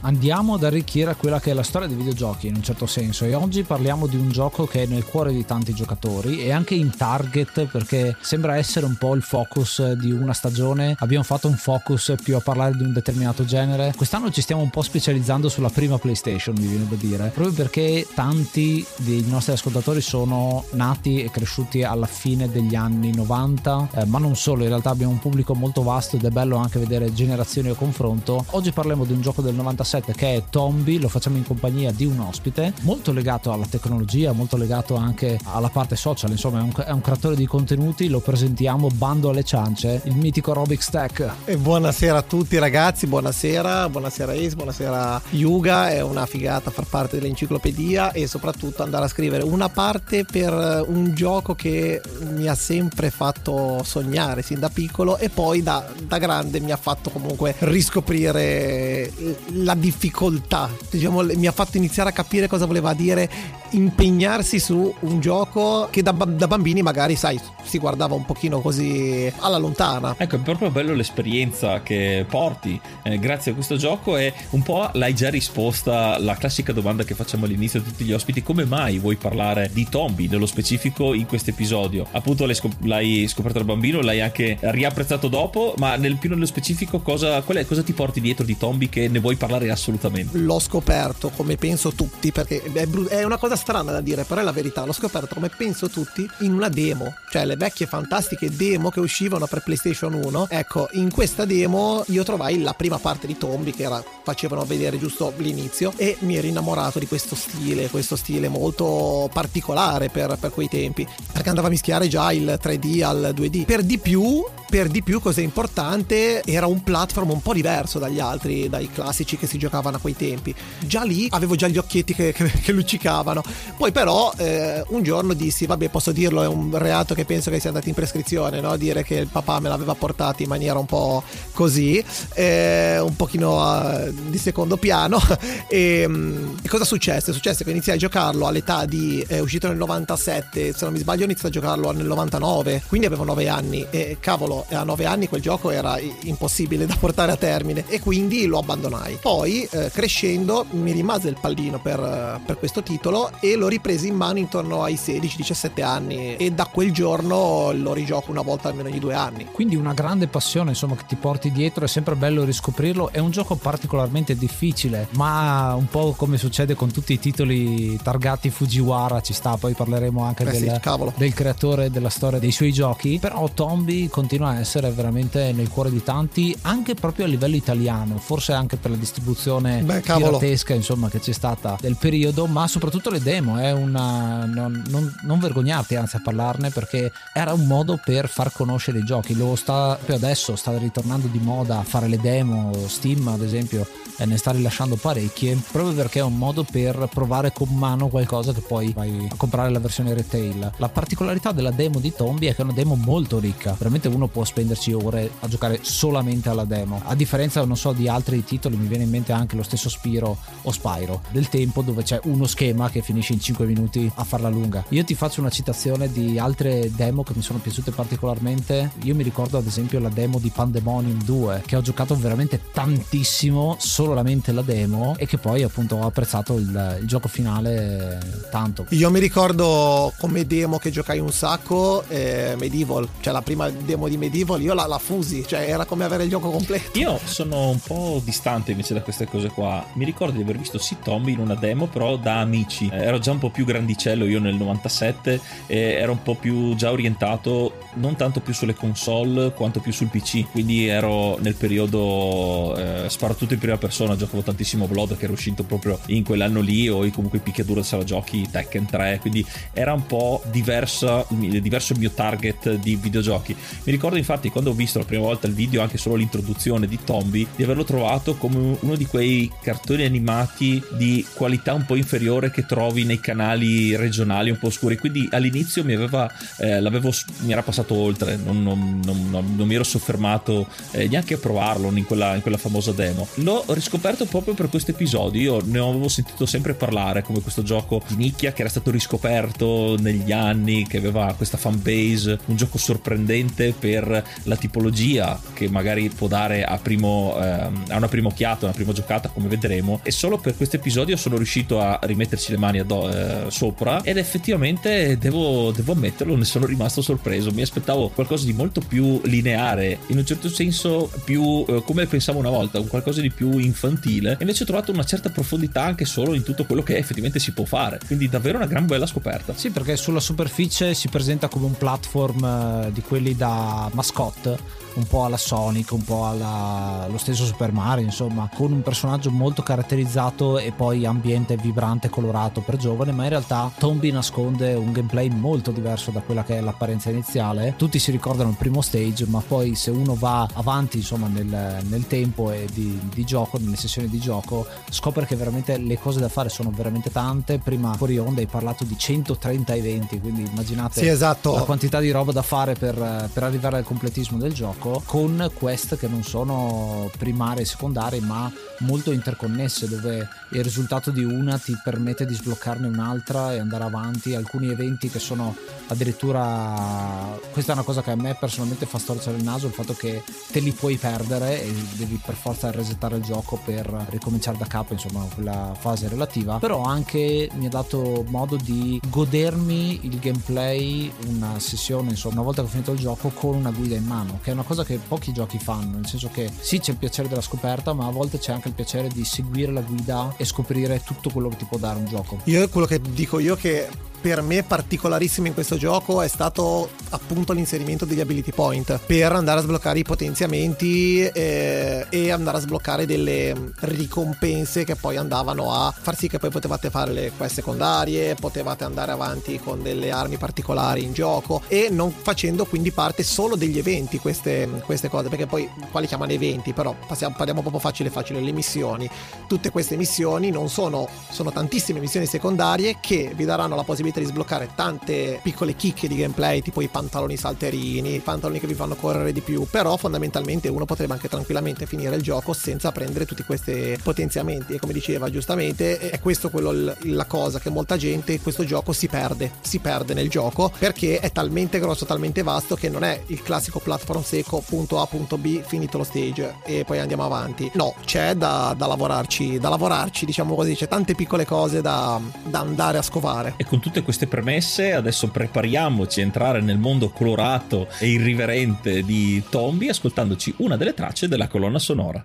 Andiamo 0.00 0.54
ad 0.54 0.64
arricchire 0.64 1.16
quella 1.16 1.40
che 1.40 1.52
è 1.52 1.54
la 1.54 1.62
storia 1.62 1.88
dei 1.88 1.96
videogiochi 1.96 2.48
in 2.48 2.56
un 2.56 2.62
certo 2.62 2.84
senso 2.84 3.24
e 3.24 3.32
oggi 3.32 3.62
parliamo 3.62 4.06
di 4.06 4.16
un 4.16 4.30
gioco 4.30 4.66
che 4.66 4.82
è 4.82 4.86
nel 4.86 5.04
cuore 5.04 5.32
di 5.32 5.46
tanti 5.46 5.72
giocatori 5.72 6.42
e 6.42 6.52
anche 6.52 6.74
in 6.74 6.94
target 6.94 7.64
perché 7.64 8.14
sembra 8.20 8.56
essere 8.56 8.84
un 8.84 8.96
po' 8.96 9.14
il 9.14 9.22
focus 9.22 9.92
di 9.92 10.12
una 10.12 10.34
stagione. 10.34 10.96
Abbiamo 10.98 11.24
fatto 11.24 11.48
un 11.48 11.56
focus 11.56 12.14
più 12.22 12.36
a 12.36 12.40
parlare 12.40 12.76
di 12.76 12.82
un 12.82 12.92
determinato 12.92 13.46
genere. 13.46 13.94
Quest'anno 13.96 14.30
ci 14.30 14.42
stiamo 14.42 14.60
un 14.60 14.70
po' 14.70 14.82
specializzando 14.82 15.48
sulla 15.48 15.70
prima 15.70 15.96
PlayStation, 15.96 16.54
mi 16.58 16.66
viene 16.66 16.86
da 16.86 16.96
dire, 16.96 17.30
proprio 17.32 17.54
perché 17.54 18.06
tanti 18.14 18.71
dei 18.96 19.24
nostri 19.26 19.52
ascoltatori 19.52 20.00
sono 20.00 20.64
nati 20.72 21.22
e 21.22 21.30
cresciuti 21.30 21.82
alla 21.82 22.06
fine 22.06 22.50
degli 22.50 22.74
anni 22.74 23.12
90, 23.14 23.88
eh, 23.94 24.04
ma 24.06 24.18
non 24.18 24.34
solo, 24.36 24.62
in 24.62 24.68
realtà 24.68 24.90
abbiamo 24.90 25.12
un 25.12 25.18
pubblico 25.18 25.54
molto 25.54 25.82
vasto 25.82 26.16
ed 26.16 26.24
è 26.24 26.30
bello 26.30 26.56
anche 26.56 26.78
vedere 26.78 27.12
generazioni 27.12 27.68
a 27.68 27.74
confronto. 27.74 28.44
Oggi 28.50 28.72
parliamo 28.72 29.04
di 29.04 29.12
un 29.12 29.20
gioco 29.20 29.42
del 29.42 29.54
97 29.54 30.14
che 30.14 30.36
è 30.36 30.44
Tombi, 30.48 30.98
lo 30.98 31.08
facciamo 31.08 31.36
in 31.36 31.44
compagnia 31.44 31.92
di 31.92 32.06
un 32.06 32.20
ospite, 32.20 32.72
molto 32.82 33.12
legato 33.12 33.52
alla 33.52 33.66
tecnologia, 33.66 34.32
molto 34.32 34.56
legato 34.56 34.94
anche 34.94 35.38
alla 35.44 35.68
parte 35.68 35.96
social, 35.96 36.30
insomma 36.30 36.60
è 36.60 36.62
un, 36.62 36.72
è 36.86 36.90
un 36.90 37.00
creatore 37.00 37.36
di 37.36 37.46
contenuti, 37.46 38.08
lo 38.08 38.20
presentiamo 38.20 38.88
bando 38.88 39.28
alle 39.28 39.44
ciance, 39.44 40.00
il 40.04 40.16
mitico 40.16 40.52
Robic 40.54 40.82
Stack. 40.82 41.34
E 41.44 41.56
buonasera 41.58 42.18
a 42.18 42.22
tutti 42.22 42.58
ragazzi, 42.58 43.06
buonasera, 43.06 43.88
buonasera 43.88 44.32
Ace, 44.32 44.54
buonasera 44.54 45.22
Yuga, 45.30 45.90
è 45.90 46.00
una 46.00 46.24
figata 46.26 46.70
far 46.70 46.86
parte 46.86 47.18
dell'enciclopedia 47.18 48.12
e 48.12 48.26
soprattutto 48.26 48.61
soprattutto 48.62 48.82
andare 48.84 49.04
a 49.06 49.08
scrivere 49.08 49.42
una 49.42 49.68
parte 49.68 50.24
per 50.24 50.84
un 50.86 51.12
gioco 51.14 51.54
che 51.54 52.00
mi 52.30 52.46
ha 52.46 52.54
sempre 52.54 53.10
fatto 53.10 53.82
sognare 53.82 54.42
sin 54.42 54.60
da 54.60 54.68
piccolo 54.68 55.18
e 55.18 55.28
poi 55.28 55.62
da, 55.62 55.84
da 56.04 56.18
grande 56.18 56.60
mi 56.60 56.70
ha 56.70 56.76
fatto 56.76 57.10
comunque 57.10 57.56
riscoprire 57.60 59.10
la 59.54 59.74
difficoltà, 59.74 60.70
diciamo, 60.90 61.22
mi 61.22 61.46
ha 61.46 61.52
fatto 61.52 61.76
iniziare 61.76 62.10
a 62.10 62.12
capire 62.12 62.46
cosa 62.46 62.66
voleva 62.66 62.94
dire 62.94 63.28
impegnarsi 63.72 64.58
su 64.58 64.94
un 65.00 65.20
gioco 65.20 65.88
che 65.90 66.02
da, 66.02 66.12
da 66.12 66.46
bambini 66.46 66.82
magari, 66.82 67.16
sai, 67.16 67.40
si 67.62 67.78
guardava 67.78 68.14
un 68.14 68.24
pochino 68.24 68.60
così 68.60 69.32
alla 69.38 69.58
lontana. 69.58 70.14
Ecco, 70.18 70.36
è 70.36 70.38
proprio 70.38 70.70
bello 70.70 70.94
l'esperienza 70.94 71.82
che 71.82 72.24
porti 72.28 72.80
eh, 73.02 73.18
grazie 73.18 73.52
a 73.52 73.54
questo 73.54 73.76
gioco 73.76 74.16
e 74.16 74.32
un 74.50 74.62
po' 74.62 74.88
l'hai 74.94 75.14
già 75.14 75.30
risposta 75.30 76.18
la 76.18 76.34
classica 76.34 76.72
domanda 76.72 77.04
che 77.04 77.14
facciamo 77.14 77.44
all'inizio 77.44 77.80
a 77.80 77.82
tutti 77.82 78.04
gli 78.04 78.12
ospiti, 78.12 78.42
come 78.42 78.64
mai 78.64 78.98
vuoi 78.98 79.16
parlare 79.16 79.70
di 79.72 79.86
Tombi 79.88 80.28
nello 80.28 80.46
specifico 80.46 81.14
in 81.14 81.26
questo 81.26 81.50
episodio? 81.50 82.06
Appunto 82.12 82.46
l'hai, 82.46 82.54
scop- 82.54 82.84
l'hai 82.84 83.26
scoperto 83.28 83.58
da 83.58 83.64
bambino, 83.64 84.00
l'hai 84.00 84.20
anche 84.20 84.56
riapprezzato 84.60 85.28
dopo, 85.28 85.74
ma 85.78 85.96
nel 85.96 86.16
più 86.16 86.30
nello 86.30 86.46
specifico 86.46 87.00
cosa, 87.00 87.44
è, 87.44 87.66
cosa 87.66 87.82
ti 87.82 87.92
porti 87.92 88.20
dietro 88.20 88.44
di 88.44 88.56
Tombi 88.56 88.88
che 88.88 89.08
ne 89.08 89.18
vuoi 89.18 89.36
parlare 89.36 89.70
assolutamente? 89.70 90.38
L'ho 90.38 90.58
scoperto 90.58 91.30
come 91.34 91.56
penso 91.56 91.92
tutti, 91.92 92.32
perché 92.32 92.62
è, 92.62 92.86
br- 92.86 93.08
è 93.08 93.24
una 93.24 93.38
cosa 93.38 93.56
strana 93.62 93.92
da 93.92 94.00
dire, 94.00 94.24
però 94.24 94.40
è 94.40 94.44
la 94.44 94.52
verità, 94.52 94.84
l'ho 94.84 94.92
scoperto 94.92 95.34
come 95.34 95.48
penso 95.48 95.88
tutti 95.88 96.28
in 96.40 96.52
una 96.52 96.68
demo, 96.68 97.14
cioè 97.30 97.46
le 97.46 97.56
vecchie 97.56 97.86
fantastiche 97.86 98.54
demo 98.54 98.90
che 98.90 98.98
uscivano 98.98 99.46
per 99.46 99.62
PlayStation 99.62 100.14
1. 100.14 100.48
Ecco, 100.50 100.88
in 100.92 101.10
questa 101.10 101.44
demo 101.44 102.02
io 102.08 102.24
trovai 102.24 102.60
la 102.60 102.74
prima 102.74 102.98
parte 102.98 103.28
di 103.28 103.38
Tombi 103.38 103.72
che 103.72 103.84
era, 103.84 104.02
facevano 104.24 104.64
vedere 104.64 104.98
giusto 104.98 105.32
l'inizio 105.36 105.92
e 105.96 106.16
mi 106.20 106.36
ero 106.36 106.48
innamorato 106.48 106.98
di 106.98 107.06
questo 107.06 107.36
stile, 107.36 107.88
questo 107.88 108.16
stile 108.16 108.48
molto 108.48 109.30
particolare 109.32 110.08
per, 110.08 110.36
per 110.38 110.50
quei 110.50 110.68
tempi, 110.68 111.06
perché 111.32 111.48
andava 111.48 111.68
a 111.68 111.70
mischiare 111.70 112.08
già 112.08 112.32
il 112.32 112.58
3D 112.60 113.04
al 113.04 113.32
2D. 113.34 113.64
Per 113.64 113.82
di 113.82 113.98
più 113.98 114.44
per 114.72 114.88
di 114.88 115.02
più 115.02 115.20
cos'è 115.20 115.42
importante 115.42 116.42
era 116.44 116.64
un 116.64 116.82
platform 116.82 117.28
un 117.28 117.42
po' 117.42 117.52
diverso 117.52 117.98
dagli 117.98 118.20
altri, 118.20 118.70
dai 118.70 118.90
classici 118.90 119.36
che 119.36 119.46
si 119.46 119.58
giocavano 119.58 119.98
a 119.98 120.00
quei 120.00 120.16
tempi. 120.16 120.54
Già 120.86 121.02
lì 121.02 121.26
avevo 121.28 121.56
già 121.56 121.68
gli 121.68 121.76
occhietti 121.76 122.14
che, 122.14 122.32
che, 122.32 122.50
che 122.50 122.72
luccicavano. 122.72 123.42
Poi 123.76 123.92
però 123.92 124.32
eh, 124.36 124.84
un 124.88 125.02
giorno 125.02 125.32
dissi, 125.32 125.66
vabbè 125.66 125.88
posso 125.88 126.12
dirlo, 126.12 126.42
è 126.42 126.46
un 126.46 126.76
reato 126.76 127.14
che 127.14 127.24
penso 127.24 127.50
che 127.50 127.60
sia 127.60 127.68
andato 127.68 127.88
in 127.88 127.94
prescrizione, 127.94 128.60
no? 128.60 128.76
dire 128.76 129.02
che 129.02 129.16
il 129.16 129.28
papà 129.28 129.60
me 129.60 129.68
l'aveva 129.68 129.94
portato 129.94 130.42
in 130.42 130.48
maniera 130.48 130.78
un 130.78 130.86
po' 130.86 131.22
così, 131.52 132.02
eh, 132.34 132.98
un 132.98 133.16
pochino 133.16 133.62
uh, 133.62 134.12
di 134.28 134.38
secondo 134.38 134.76
piano. 134.76 135.20
e, 135.68 136.04
um, 136.04 136.56
e, 136.62 136.68
cosa 136.68 136.84
successe? 136.84 137.30
È 137.30 137.34
successo 137.34 137.64
che 137.64 137.70
iniziai 137.70 137.96
a 137.96 137.98
giocarlo 137.98 138.46
all'età 138.46 138.84
di, 138.84 139.24
è 139.26 139.38
uscito 139.38 139.68
nel 139.68 139.76
97, 139.76 140.72
se 140.72 140.84
non 140.84 140.92
mi 140.92 141.00
sbaglio 141.00 141.22
ho 141.22 141.24
iniziato 141.24 141.48
a 141.48 141.60
giocarlo 141.60 141.90
nel 141.92 142.06
99, 142.06 142.82
quindi 142.88 143.06
avevo 143.06 143.24
9 143.24 143.48
anni 143.48 143.86
e 143.90 144.16
cavolo, 144.20 144.66
a 144.70 144.82
9 144.82 145.04
anni 145.04 145.28
quel 145.28 145.40
gioco 145.40 145.70
era 145.70 145.98
impossibile 145.98 146.86
da 146.86 146.96
portare 146.98 147.32
a 147.32 147.36
termine 147.36 147.84
e 147.88 148.00
quindi 148.00 148.46
lo 148.46 148.58
abbandonai. 148.58 149.18
Poi 149.20 149.68
eh, 149.70 149.90
crescendo 149.92 150.66
mi 150.70 150.92
rimase 150.92 151.28
il 151.28 151.36
pallino 151.40 151.80
per, 151.80 152.40
per 152.44 152.58
questo 152.58 152.82
titolo 152.82 153.30
e 153.44 153.56
l'ho 153.56 153.66
ripreso 153.66 154.06
in 154.06 154.14
mano 154.14 154.38
intorno 154.38 154.84
ai 154.84 154.94
16-17 154.94 155.82
anni 155.82 156.36
e 156.36 156.52
da 156.52 156.66
quel 156.66 156.92
giorno 156.92 157.72
lo 157.72 157.92
rigioco 157.92 158.30
una 158.30 158.42
volta 158.42 158.68
almeno 158.68 158.88
ogni 158.88 159.00
due 159.00 159.14
anni. 159.14 159.48
Quindi 159.50 159.74
una 159.74 159.94
grande 159.94 160.28
passione 160.28 160.70
insomma 160.70 160.94
che 160.94 161.02
ti 161.08 161.16
porti 161.16 161.50
dietro, 161.50 161.84
è 161.84 161.88
sempre 161.88 162.14
bello 162.14 162.44
riscoprirlo, 162.44 163.10
è 163.10 163.18
un 163.18 163.32
gioco 163.32 163.56
particolarmente 163.56 164.36
difficile 164.36 165.08
ma 165.12 165.74
un 165.74 165.88
po' 165.88 166.14
come 166.16 166.38
succede 166.38 166.74
con 166.76 166.92
tutti 166.92 167.14
i 167.14 167.18
titoli 167.18 167.98
targati 168.00 168.48
Fujiwara 168.48 169.20
ci 169.20 169.32
sta, 169.32 169.56
poi 169.56 169.74
parleremo 169.74 170.22
anche 170.22 170.44
eh 170.44 170.46
del, 170.46 170.80
sì, 170.80 171.10
del 171.16 171.34
creatore 171.34 171.90
della 171.90 172.10
storia 172.10 172.38
dei 172.38 172.52
suoi 172.52 172.72
giochi, 172.72 173.18
però 173.20 173.48
Tombi 173.52 174.08
continua 174.08 174.50
a 174.50 174.60
essere 174.60 174.88
veramente 174.90 175.50
nel 175.50 175.68
cuore 175.68 175.90
di 175.90 176.04
tanti 176.04 176.56
anche 176.62 176.94
proprio 176.94 177.24
a 177.24 177.28
livello 177.28 177.56
italiano, 177.56 178.18
forse 178.18 178.52
anche 178.52 178.76
per 178.76 178.92
la 178.92 178.96
distribuzione 178.96 179.82
Beh, 179.82 180.00
piratesca 180.00 180.74
insomma 180.74 181.08
che 181.08 181.18
c'è 181.18 181.32
stata 181.32 181.76
del 181.80 181.96
periodo, 181.96 182.46
ma 182.46 182.68
soprattutto 182.68 183.10
le 183.10 183.20
demo, 183.32 183.56
è 183.56 183.72
una 183.72 184.44
non, 184.44 184.82
non, 184.88 185.14
non 185.22 185.38
vergognarti 185.38 185.96
anzi 185.96 186.16
a 186.16 186.20
parlarne 186.22 186.68
perché 186.68 187.10
era 187.32 187.54
un 187.54 187.66
modo 187.66 187.98
per 188.02 188.28
far 188.28 188.52
conoscere 188.52 188.98
i 188.98 189.04
giochi, 189.04 189.34
lo 189.34 189.56
sta 189.56 189.94
proprio 189.94 190.16
adesso 190.16 190.54
sta 190.54 190.76
ritornando 190.76 191.28
di 191.28 191.38
moda 191.38 191.78
a 191.78 191.82
fare 191.82 192.08
le 192.08 192.18
demo, 192.18 192.72
Steam 192.86 193.28
ad 193.28 193.42
esempio 193.42 193.86
ne 194.24 194.36
sta 194.36 194.52
rilasciando 194.52 194.96
parecchie 194.96 195.60
proprio 195.72 195.94
perché 195.94 196.20
è 196.20 196.22
un 196.22 196.36
modo 196.36 196.64
per 196.64 197.08
provare 197.12 197.52
con 197.52 197.68
mano 197.70 198.08
qualcosa 198.08 198.52
che 198.52 198.60
poi 198.60 198.92
vai 198.92 199.26
a 199.28 199.34
comprare 199.36 199.70
la 199.70 199.80
versione 199.80 200.14
retail. 200.14 200.72
La 200.76 200.88
particolarità 200.88 201.52
della 201.52 201.70
demo 201.70 201.98
di 201.98 202.12
Tombi 202.14 202.46
è 202.46 202.54
che 202.54 202.60
è 202.60 202.64
una 202.64 202.74
demo 202.74 202.94
molto 202.94 203.38
ricca, 203.38 203.74
veramente 203.76 204.08
uno 204.08 204.28
può 204.28 204.44
spenderci 204.44 204.92
ore 204.92 205.30
a 205.40 205.48
giocare 205.48 205.78
solamente 205.82 206.50
alla 206.50 206.64
demo, 206.64 207.00
a 207.04 207.14
differenza 207.14 207.64
non 207.64 207.76
so 207.76 207.92
di 207.92 208.08
altri 208.08 208.44
titoli, 208.44 208.76
mi 208.76 208.86
viene 208.86 209.04
in 209.04 209.10
mente 209.10 209.32
anche 209.32 209.56
lo 209.56 209.62
stesso 209.62 209.88
Spiro 209.88 210.36
o 210.62 210.70
Spyro. 210.70 211.22
Del 211.30 211.48
tempo 211.48 211.82
dove 211.82 212.02
c'è 212.02 212.20
uno 212.24 212.46
schema 212.46 212.90
che 212.90 213.02
finisce 213.12 213.34
in 213.34 213.40
5 213.40 213.66
minuti 213.66 214.10
a 214.14 214.24
farla 214.24 214.48
lunga. 214.48 214.84
Io 214.88 215.04
ti 215.04 215.14
faccio 215.14 215.40
una 215.40 215.50
citazione 215.50 216.10
di 216.10 216.38
altre 216.38 216.90
demo 216.94 217.22
che 217.22 217.34
mi 217.36 217.42
sono 217.42 217.58
piaciute 217.58 217.90
particolarmente, 217.90 218.92
io 219.02 219.14
mi 219.14 219.22
ricordo 219.22 219.58
ad 219.58 219.66
esempio 219.66 220.00
la 220.00 220.08
demo 220.08 220.38
di 220.38 220.48
Pandemonium 220.48 221.22
2 221.22 221.62
che 221.66 221.76
ho 221.76 221.82
giocato 221.82 222.16
veramente 222.16 222.60
tantissimo 222.72 223.76
solamente 223.78 224.52
la 224.52 224.62
demo 224.62 225.14
e 225.18 225.26
che 225.26 225.36
poi 225.36 225.62
appunto 225.62 225.96
ho 225.96 226.06
apprezzato 226.06 226.56
il, 226.56 226.98
il 227.00 227.06
gioco 227.06 227.28
finale 227.28 228.18
tanto. 228.50 228.86
Io 228.90 229.10
mi 229.10 229.20
ricordo 229.20 230.12
come 230.18 230.46
demo 230.46 230.78
che 230.78 230.90
giocai 230.90 231.18
un 231.18 231.32
sacco 231.32 232.04
eh, 232.08 232.54
Medieval, 232.58 233.06
cioè 233.20 233.32
la 233.32 233.42
prima 233.42 233.68
demo 233.68 234.08
di 234.08 234.16
Medieval 234.16 234.62
io 234.62 234.72
la, 234.72 234.86
la 234.86 234.98
fusi, 234.98 235.44
cioè 235.46 235.68
era 235.68 235.84
come 235.84 236.04
avere 236.04 236.24
il 236.24 236.30
gioco 236.30 236.50
completo. 236.50 236.98
Io 236.98 237.20
sono 237.24 237.68
un 237.68 237.80
po' 237.80 238.22
distante 238.24 238.70
invece 238.70 238.94
da 238.94 239.02
queste 239.02 239.26
cose 239.26 239.48
qua. 239.48 239.84
Mi 239.94 240.06
ricordo 240.06 240.36
di 240.36 240.42
aver 240.42 240.56
visto 240.56 240.78
Tombi 241.02 241.32
in 241.32 241.40
una 241.40 241.54
demo, 241.54 241.86
però 241.86 242.16
da 242.16 242.40
amici. 242.40 242.88
Eh, 242.92 243.01
ero 243.02 243.18
già 243.18 243.32
un 243.32 243.38
po' 243.38 243.50
più 243.50 243.64
grandicello 243.64 244.26
io 244.26 244.38
nel 244.38 244.54
97 244.54 245.40
e 245.66 245.78
ero 245.78 246.12
un 246.12 246.22
po' 246.22 246.34
più 246.34 246.74
già 246.74 246.90
orientato 246.90 247.78
non 247.94 248.16
tanto 248.16 248.40
più 248.40 248.54
sulle 248.54 248.74
console 248.74 249.52
quanto 249.52 249.80
più 249.80 249.92
sul 249.92 250.08
PC. 250.08 250.50
Quindi 250.50 250.86
ero 250.86 251.38
nel 251.38 251.54
periodo 251.54 252.74
eh, 252.76 253.08
sparatutto 253.08 253.54
in 253.54 253.58
prima 253.58 253.76
persona, 253.76 254.16
giocavo 254.16 254.42
tantissimo 254.42 254.86
Blood 254.86 255.16
che 255.16 255.24
era 255.24 255.32
uscito 255.32 255.64
proprio 255.64 255.98
in 256.06 256.24
quell'anno 256.24 256.60
lì 256.60 256.88
o 256.88 256.98
comunque 257.10 257.38
in 257.38 257.44
picchiaduro 257.44 257.82
se 257.82 257.96
la 257.96 258.04
giochi 258.04 258.48
Tekken 258.50 258.86
3, 258.86 259.18
quindi 259.20 259.44
era 259.72 259.92
un 259.92 260.06
po' 260.06 260.42
diversa, 260.50 261.24
diverso 261.28 261.92
il 261.92 261.98
mio 261.98 262.10
target 262.10 262.74
di 262.74 262.96
videogiochi. 262.96 263.54
Mi 263.84 263.92
ricordo 263.92 264.16
infatti 264.16 264.48
quando 264.50 264.70
ho 264.70 264.74
visto 264.74 264.98
la 264.98 265.04
prima 265.04 265.22
volta 265.22 265.46
il 265.46 265.54
video, 265.54 265.82
anche 265.82 265.98
solo 265.98 266.16
l'introduzione 266.16 266.86
di 266.86 266.98
Tombi, 267.04 267.46
di 267.54 267.62
averlo 267.62 267.84
trovato 267.84 268.36
come 268.36 268.76
uno 268.80 268.94
di 268.94 269.06
quei 269.06 269.50
cartoni 269.62 270.04
animati 270.04 270.82
di 270.92 271.24
qualità 271.34 271.74
un 271.74 271.84
po' 271.84 271.96
inferiore 271.96 272.50
che 272.50 272.64
trovi 272.92 273.04
nei 273.04 273.20
canali 273.20 273.96
regionali 273.96 274.50
un 274.50 274.58
po' 274.58 274.66
oscuri. 274.66 274.98
Quindi 274.98 275.26
all'inizio 275.32 275.82
mi 275.82 275.94
aveva, 275.94 276.30
eh, 276.58 276.80
mi 276.80 277.52
era 277.52 277.62
passato 277.62 277.94
oltre, 277.94 278.36
non, 278.36 278.62
non, 278.62 279.00
non, 279.02 279.54
non 279.56 279.66
mi 279.66 279.74
ero 279.74 279.82
soffermato 279.82 280.68
eh, 280.90 281.08
neanche 281.08 281.34
a 281.34 281.38
provarlo 281.38 281.90
in 281.96 282.04
quella, 282.04 282.34
in 282.34 282.42
quella 282.42 282.58
famosa 282.58 282.92
demo. 282.92 283.26
L'ho 283.36 283.64
riscoperto 283.68 284.26
proprio 284.26 284.52
per 284.52 284.68
questo 284.68 284.90
episodio. 284.90 285.40
Io 285.40 285.62
ne 285.64 285.78
avevo 285.78 286.08
sentito 286.08 286.44
sempre 286.44 286.74
parlare 286.74 287.22
come 287.22 287.40
questo 287.40 287.62
gioco 287.62 288.02
di 288.08 288.16
nicchia 288.16 288.52
che 288.52 288.60
era 288.60 288.70
stato 288.70 288.90
riscoperto 288.90 289.96
negli 289.98 290.32
anni, 290.32 290.86
che 290.86 290.98
aveva 290.98 291.32
questa 291.34 291.56
fanbase, 291.56 292.40
un 292.46 292.56
gioco 292.56 292.76
sorprendente 292.76 293.72
per 293.72 294.24
la 294.42 294.56
tipologia 294.56 295.40
che 295.54 295.68
magari 295.70 296.10
può 296.10 296.28
dare 296.28 296.64
a, 296.64 296.76
primo, 296.76 297.36
ehm, 297.40 297.84
a 297.88 297.96
una 297.96 298.08
prima 298.08 298.28
occhiata, 298.28 298.66
una 298.66 298.74
prima 298.74 298.92
giocata, 298.92 299.30
come 299.30 299.48
vedremo. 299.48 300.00
E 300.02 300.10
solo 300.10 300.36
per 300.38 300.56
questo 300.56 300.76
episodio 300.76 301.16
sono 301.16 301.36
riuscito 301.36 301.80
a 301.80 301.98
rimetterci 302.02 302.50
le 302.50 302.58
mani 302.58 302.80
addo- 302.82 303.10
eh, 303.10 303.50
sopra. 303.50 304.02
Ed 304.02 304.16
effettivamente 304.16 305.16
devo, 305.18 305.72
devo 305.72 305.92
ammetterlo, 305.92 306.36
ne 306.36 306.44
sono 306.44 306.66
rimasto 306.66 307.02
sorpreso. 307.02 307.50
Mi 307.50 307.62
aspettavo 307.62 308.08
qualcosa 308.08 308.44
di 308.44 308.52
molto 308.52 308.80
più 308.80 309.20
lineare, 309.24 309.98
in 310.08 310.18
un 310.18 310.26
certo 310.26 310.48
senso 310.48 311.10
più 311.24 311.64
eh, 311.68 311.82
come 311.84 312.06
pensavo 312.06 312.38
una 312.38 312.50
volta, 312.50 312.80
qualcosa 312.82 313.20
di 313.20 313.30
più 313.30 313.58
infantile. 313.58 314.36
Invece 314.40 314.62
ho 314.62 314.66
trovato 314.66 314.92
una 314.92 315.04
certa 315.04 315.30
profondità 315.30 315.82
anche 315.82 316.04
solo 316.04 316.34
in 316.34 316.42
tutto 316.42 316.64
quello 316.64 316.82
che 316.82 316.96
effettivamente 316.96 317.38
si 317.38 317.52
può 317.52 317.64
fare. 317.64 317.98
Quindi 318.06 318.28
davvero 318.28 318.58
una 318.58 318.66
gran 318.66 318.86
bella 318.86 319.06
scoperta. 319.06 319.54
Sì, 319.56 319.70
perché 319.70 319.96
sulla 319.96 320.20
superficie 320.20 320.94
si 320.94 321.08
presenta 321.08 321.48
come 321.48 321.66
un 321.66 321.76
platform 321.76 322.44
eh, 322.44 322.92
di 322.92 323.00
quelli 323.02 323.34
da 323.34 323.90
mascotte 323.92 324.80
un 324.94 325.06
po' 325.06 325.24
alla 325.24 325.36
Sonic, 325.36 325.92
un 325.92 326.04
po' 326.04 326.26
allo 326.26 327.18
stesso 327.18 327.44
Super 327.44 327.72
Mario, 327.72 328.04
insomma, 328.04 328.48
con 328.54 328.72
un 328.72 328.82
personaggio 328.82 329.30
molto 329.30 329.62
caratterizzato 329.62 330.58
e 330.58 330.72
poi 330.72 331.06
ambiente 331.06 331.56
vibrante 331.56 332.08
colorato 332.08 332.60
per 332.60 332.76
giovane, 332.76 333.12
ma 333.12 333.24
in 333.24 333.30
realtà 333.30 333.70
Tombi 333.76 334.10
nasconde 334.10 334.74
un 334.74 334.92
gameplay 334.92 335.28
molto 335.30 335.70
diverso 335.70 336.10
da 336.10 336.20
quella 336.20 336.44
che 336.44 336.58
è 336.58 336.60
l'apparenza 336.60 337.10
iniziale. 337.10 337.74
Tutti 337.76 337.98
si 337.98 338.10
ricordano 338.10 338.50
il 338.50 338.56
primo 338.56 338.80
stage, 338.80 339.26
ma 339.26 339.42
poi 339.46 339.74
se 339.74 339.90
uno 339.90 340.14
va 340.14 340.48
avanti, 340.52 340.98
insomma, 340.98 341.28
nel, 341.28 341.78
nel 341.88 342.06
tempo 342.06 342.50
e 342.50 342.66
di, 342.72 343.00
di, 343.12 343.24
gioco, 343.24 343.58
nelle 343.58 343.76
sessioni 343.76 344.08
di 344.08 344.18
gioco, 344.18 344.66
scopre 344.90 345.26
che 345.26 345.36
veramente 345.36 345.78
le 345.78 345.98
cose 345.98 346.20
da 346.20 346.28
fare 346.28 346.48
sono 346.48 346.70
veramente 346.70 347.10
tante. 347.10 347.58
Prima 347.58 347.94
fuori 347.94 348.18
onda 348.18 348.40
hai 348.40 348.46
parlato 348.46 348.84
di 348.84 348.96
130 348.96 349.74
eventi, 349.74 350.20
quindi 350.20 350.42
immaginate 350.42 351.00
sì, 351.00 351.06
esatto. 351.06 351.54
la 351.54 351.62
quantità 351.62 352.00
di 352.00 352.10
roba 352.10 352.32
da 352.32 352.42
fare 352.42 352.74
per, 352.74 353.30
per 353.32 353.42
arrivare 353.42 353.78
al 353.78 353.84
completismo 353.84 354.38
del 354.38 354.52
gioco 354.52 354.81
gioco 354.82 355.02
con 355.06 355.50
quest 355.54 355.96
che 355.96 356.08
non 356.08 356.24
sono 356.24 357.08
primarie 357.16 357.62
e 357.62 357.66
secondarie 357.66 358.20
ma 358.20 358.50
molto 358.80 359.12
interconnesse 359.12 359.88
dove 359.88 360.28
il 360.50 360.64
risultato 360.64 361.10
di 361.10 361.22
una 361.22 361.56
ti 361.58 361.72
permette 361.82 362.26
di 362.26 362.34
sbloccarne 362.34 362.88
un'altra 362.88 363.52
e 363.52 363.58
andare 363.58 363.84
avanti. 363.84 364.34
Alcuni 364.34 364.68
eventi 364.68 365.08
che 365.08 365.20
sono 365.20 365.54
addirittura 365.86 367.38
questa 367.52 367.72
è 367.72 367.74
una 367.74 367.84
cosa 367.84 368.02
che 368.02 368.10
a 368.10 368.16
me 368.16 368.36
personalmente 368.38 368.86
fa 368.86 368.98
storcere 368.98 369.36
il 369.36 369.44
naso 369.44 369.66
il 369.66 369.72
fatto 369.72 369.94
che 369.94 370.22
te 370.50 370.60
li 370.60 370.72
puoi 370.72 370.96
perdere 370.96 371.62
e 371.62 371.72
devi 371.96 372.20
per 372.24 372.34
forza 372.34 372.70
resettare 372.70 373.16
il 373.16 373.22
gioco 373.22 373.60
per 373.64 374.06
ricominciare 374.10 374.58
da 374.58 374.66
capo 374.66 374.94
insomma 374.94 375.26
quella 375.32 375.74
fase 375.78 376.08
relativa. 376.08 376.58
Però 376.58 376.82
anche 376.82 377.48
mi 377.54 377.66
ha 377.66 377.70
dato 377.70 378.24
modo 378.28 378.56
di 378.56 379.00
godermi 379.08 380.00
il 380.06 380.18
gameplay 380.18 381.12
una 381.28 381.58
sessione 381.58 382.10
insomma 382.10 382.34
una 382.34 382.44
volta 382.44 382.62
che 382.62 382.68
ho 382.68 382.70
finito 382.70 382.92
il 382.92 382.98
gioco 382.98 383.28
con 383.28 383.54
una 383.54 383.70
guida 383.70 383.94
in 383.94 384.04
mano 384.04 384.38
che 384.42 384.50
è 384.50 384.52
una 384.52 384.62
cosa 384.62 384.71
che 384.82 384.98
pochi 385.06 385.32
giochi 385.32 385.58
fanno 385.58 385.96
nel 385.96 386.06
senso 386.06 386.30
che 386.32 386.50
sì 386.60 386.80
c'è 386.80 386.92
il 386.92 386.96
piacere 386.96 387.28
della 387.28 387.42
scoperta 387.42 387.92
ma 387.92 388.06
a 388.06 388.10
volte 388.10 388.38
c'è 388.38 388.52
anche 388.52 388.68
il 388.68 388.74
piacere 388.74 389.08
di 389.08 389.24
seguire 389.24 389.72
la 389.72 389.82
guida 389.82 390.34
e 390.38 390.44
scoprire 390.44 391.02
tutto 391.04 391.28
quello 391.30 391.48
che 391.50 391.56
ti 391.56 391.66
può 391.66 391.76
dare 391.76 391.98
un 391.98 392.06
gioco. 392.06 392.38
Io 392.44 392.66
quello 392.68 392.86
che 392.86 393.00
dico 393.00 393.38
io 393.38 393.54
che 393.54 393.88
per 394.22 394.40
me 394.40 394.62
particolarissimo 394.62 395.48
in 395.48 395.54
questo 395.54 395.76
gioco 395.76 396.22
è 396.22 396.28
stato 396.28 396.90
appunto 397.10 397.52
l'inserimento 397.52 398.04
degli 398.04 398.20
ability 398.20 398.52
point 398.52 399.00
per 399.04 399.32
andare 399.32 399.58
a 399.58 399.62
sbloccare 399.62 399.98
i 399.98 400.04
potenziamenti 400.04 401.24
eh, 401.24 402.06
e 402.08 402.30
andare 402.30 402.58
a 402.58 402.60
sbloccare 402.60 403.04
delle 403.04 403.72
ricompense 403.80 404.84
che 404.84 404.94
poi 404.94 405.16
andavano 405.16 405.74
a 405.74 405.92
far 405.92 406.16
sì 406.16 406.28
che 406.28 406.38
poi 406.38 406.50
potevate 406.50 406.88
fare 406.88 407.12
le 407.12 407.32
quest 407.36 407.56
secondarie, 407.56 408.36
potevate 408.36 408.84
andare 408.84 409.10
avanti 409.10 409.58
con 409.58 409.82
delle 409.82 410.12
armi 410.12 410.36
particolari 410.36 411.02
in 411.02 411.12
gioco 411.12 411.60
e 411.66 411.88
non 411.90 412.12
facendo 412.12 412.64
quindi 412.64 412.92
parte 412.92 413.24
solo 413.24 413.56
degli 413.56 413.78
eventi 413.78 414.18
queste, 414.18 414.68
queste 414.84 415.08
cose, 415.08 415.28
perché 415.28 415.46
poi 415.46 415.68
quali 415.90 416.06
chiamano 416.06 416.30
eventi, 416.30 416.72
però 416.72 416.94
passiamo, 417.06 417.34
parliamo 417.36 417.60
proprio 417.60 417.80
facile 417.80 418.08
facile, 418.08 418.40
le 418.40 418.52
missioni. 418.52 419.10
Tutte 419.48 419.70
queste 419.70 419.96
missioni 419.96 420.50
non 420.50 420.68
sono, 420.68 421.08
sono 421.30 421.50
tantissime 421.50 421.98
missioni 421.98 422.26
secondarie 422.26 422.98
che 423.00 423.32
vi 423.34 423.44
daranno 423.44 423.74
la 423.74 423.82
possibilità 423.82 424.11
di 424.20 424.26
sbloccare 424.26 424.70
tante 424.74 425.40
piccole 425.42 425.74
chicche 425.74 426.08
di 426.08 426.16
gameplay, 426.16 426.62
tipo 426.62 426.80
i 426.80 426.88
pantaloni 426.88 427.36
salterini, 427.36 428.14
i 428.14 428.20
pantaloni 428.20 428.60
che 428.60 428.66
vi 428.66 428.74
fanno 428.74 428.94
correre 428.94 429.32
di 429.32 429.40
più, 429.40 429.66
però 429.70 429.96
fondamentalmente 429.96 430.68
uno 430.68 430.84
potrebbe 430.84 431.12
anche 431.12 431.28
tranquillamente 431.28 431.86
finire 431.86 432.16
il 432.16 432.22
gioco 432.22 432.52
senza 432.52 432.92
prendere 432.92 433.26
tutti 433.26 433.42
questi 433.44 433.96
potenziamenti 434.02 434.74
e 434.74 434.78
come 434.78 434.92
diceva 434.92 435.30
giustamente 435.30 435.98
è 435.98 436.20
questo 436.20 436.50
quello 436.50 436.94
la 437.02 437.24
cosa 437.26 437.58
che 437.58 437.70
molta 437.70 437.96
gente 437.96 438.40
questo 438.40 438.64
gioco 438.64 438.92
si 438.92 439.08
perde, 439.08 439.52
si 439.60 439.78
perde 439.78 440.14
nel 440.14 440.28
gioco 440.28 440.72
perché 440.78 441.18
è 441.20 441.32
talmente 441.32 441.78
grosso, 441.78 442.04
talmente 442.04 442.42
vasto 442.42 442.74
che 442.74 442.88
non 442.88 443.04
è 443.04 443.22
il 443.26 443.42
classico 443.42 443.78
platform 443.78 444.22
seco 444.22 444.62
punto 444.66 445.00
A 445.00 445.06
punto 445.06 445.38
B 445.38 445.62
finito 445.62 445.98
lo 445.98 446.04
stage 446.04 446.56
e 446.64 446.84
poi 446.84 446.98
andiamo 446.98 447.24
avanti. 447.24 447.70
No, 447.74 447.94
c'è 448.04 448.34
da, 448.34 448.74
da 448.76 448.86
lavorarci, 448.86 449.58
da 449.58 449.68
lavorarci 449.68 450.24
diciamo 450.24 450.54
così, 450.54 450.74
c'è 450.74 450.88
tante 450.88 451.14
piccole 451.14 451.44
cose 451.44 451.80
da, 451.80 452.20
da 452.44 452.60
andare 452.60 452.98
a 452.98 453.02
scovare. 453.02 453.54
E 453.56 453.64
con 453.64 453.80
tutte 453.80 454.01
queste 454.02 454.26
premesse 454.26 454.92
adesso 454.92 455.30
prepariamoci 455.30 456.20
a 456.20 456.24
entrare 456.24 456.60
nel 456.60 456.78
mondo 456.78 457.10
colorato 457.10 457.88
e 457.98 458.08
irriverente 458.08 459.02
di 459.02 459.42
Tombi 459.48 459.88
ascoltandoci 459.88 460.54
una 460.58 460.76
delle 460.76 460.94
tracce 460.94 461.28
della 461.28 461.48
colonna 461.48 461.78
sonora. 461.78 462.24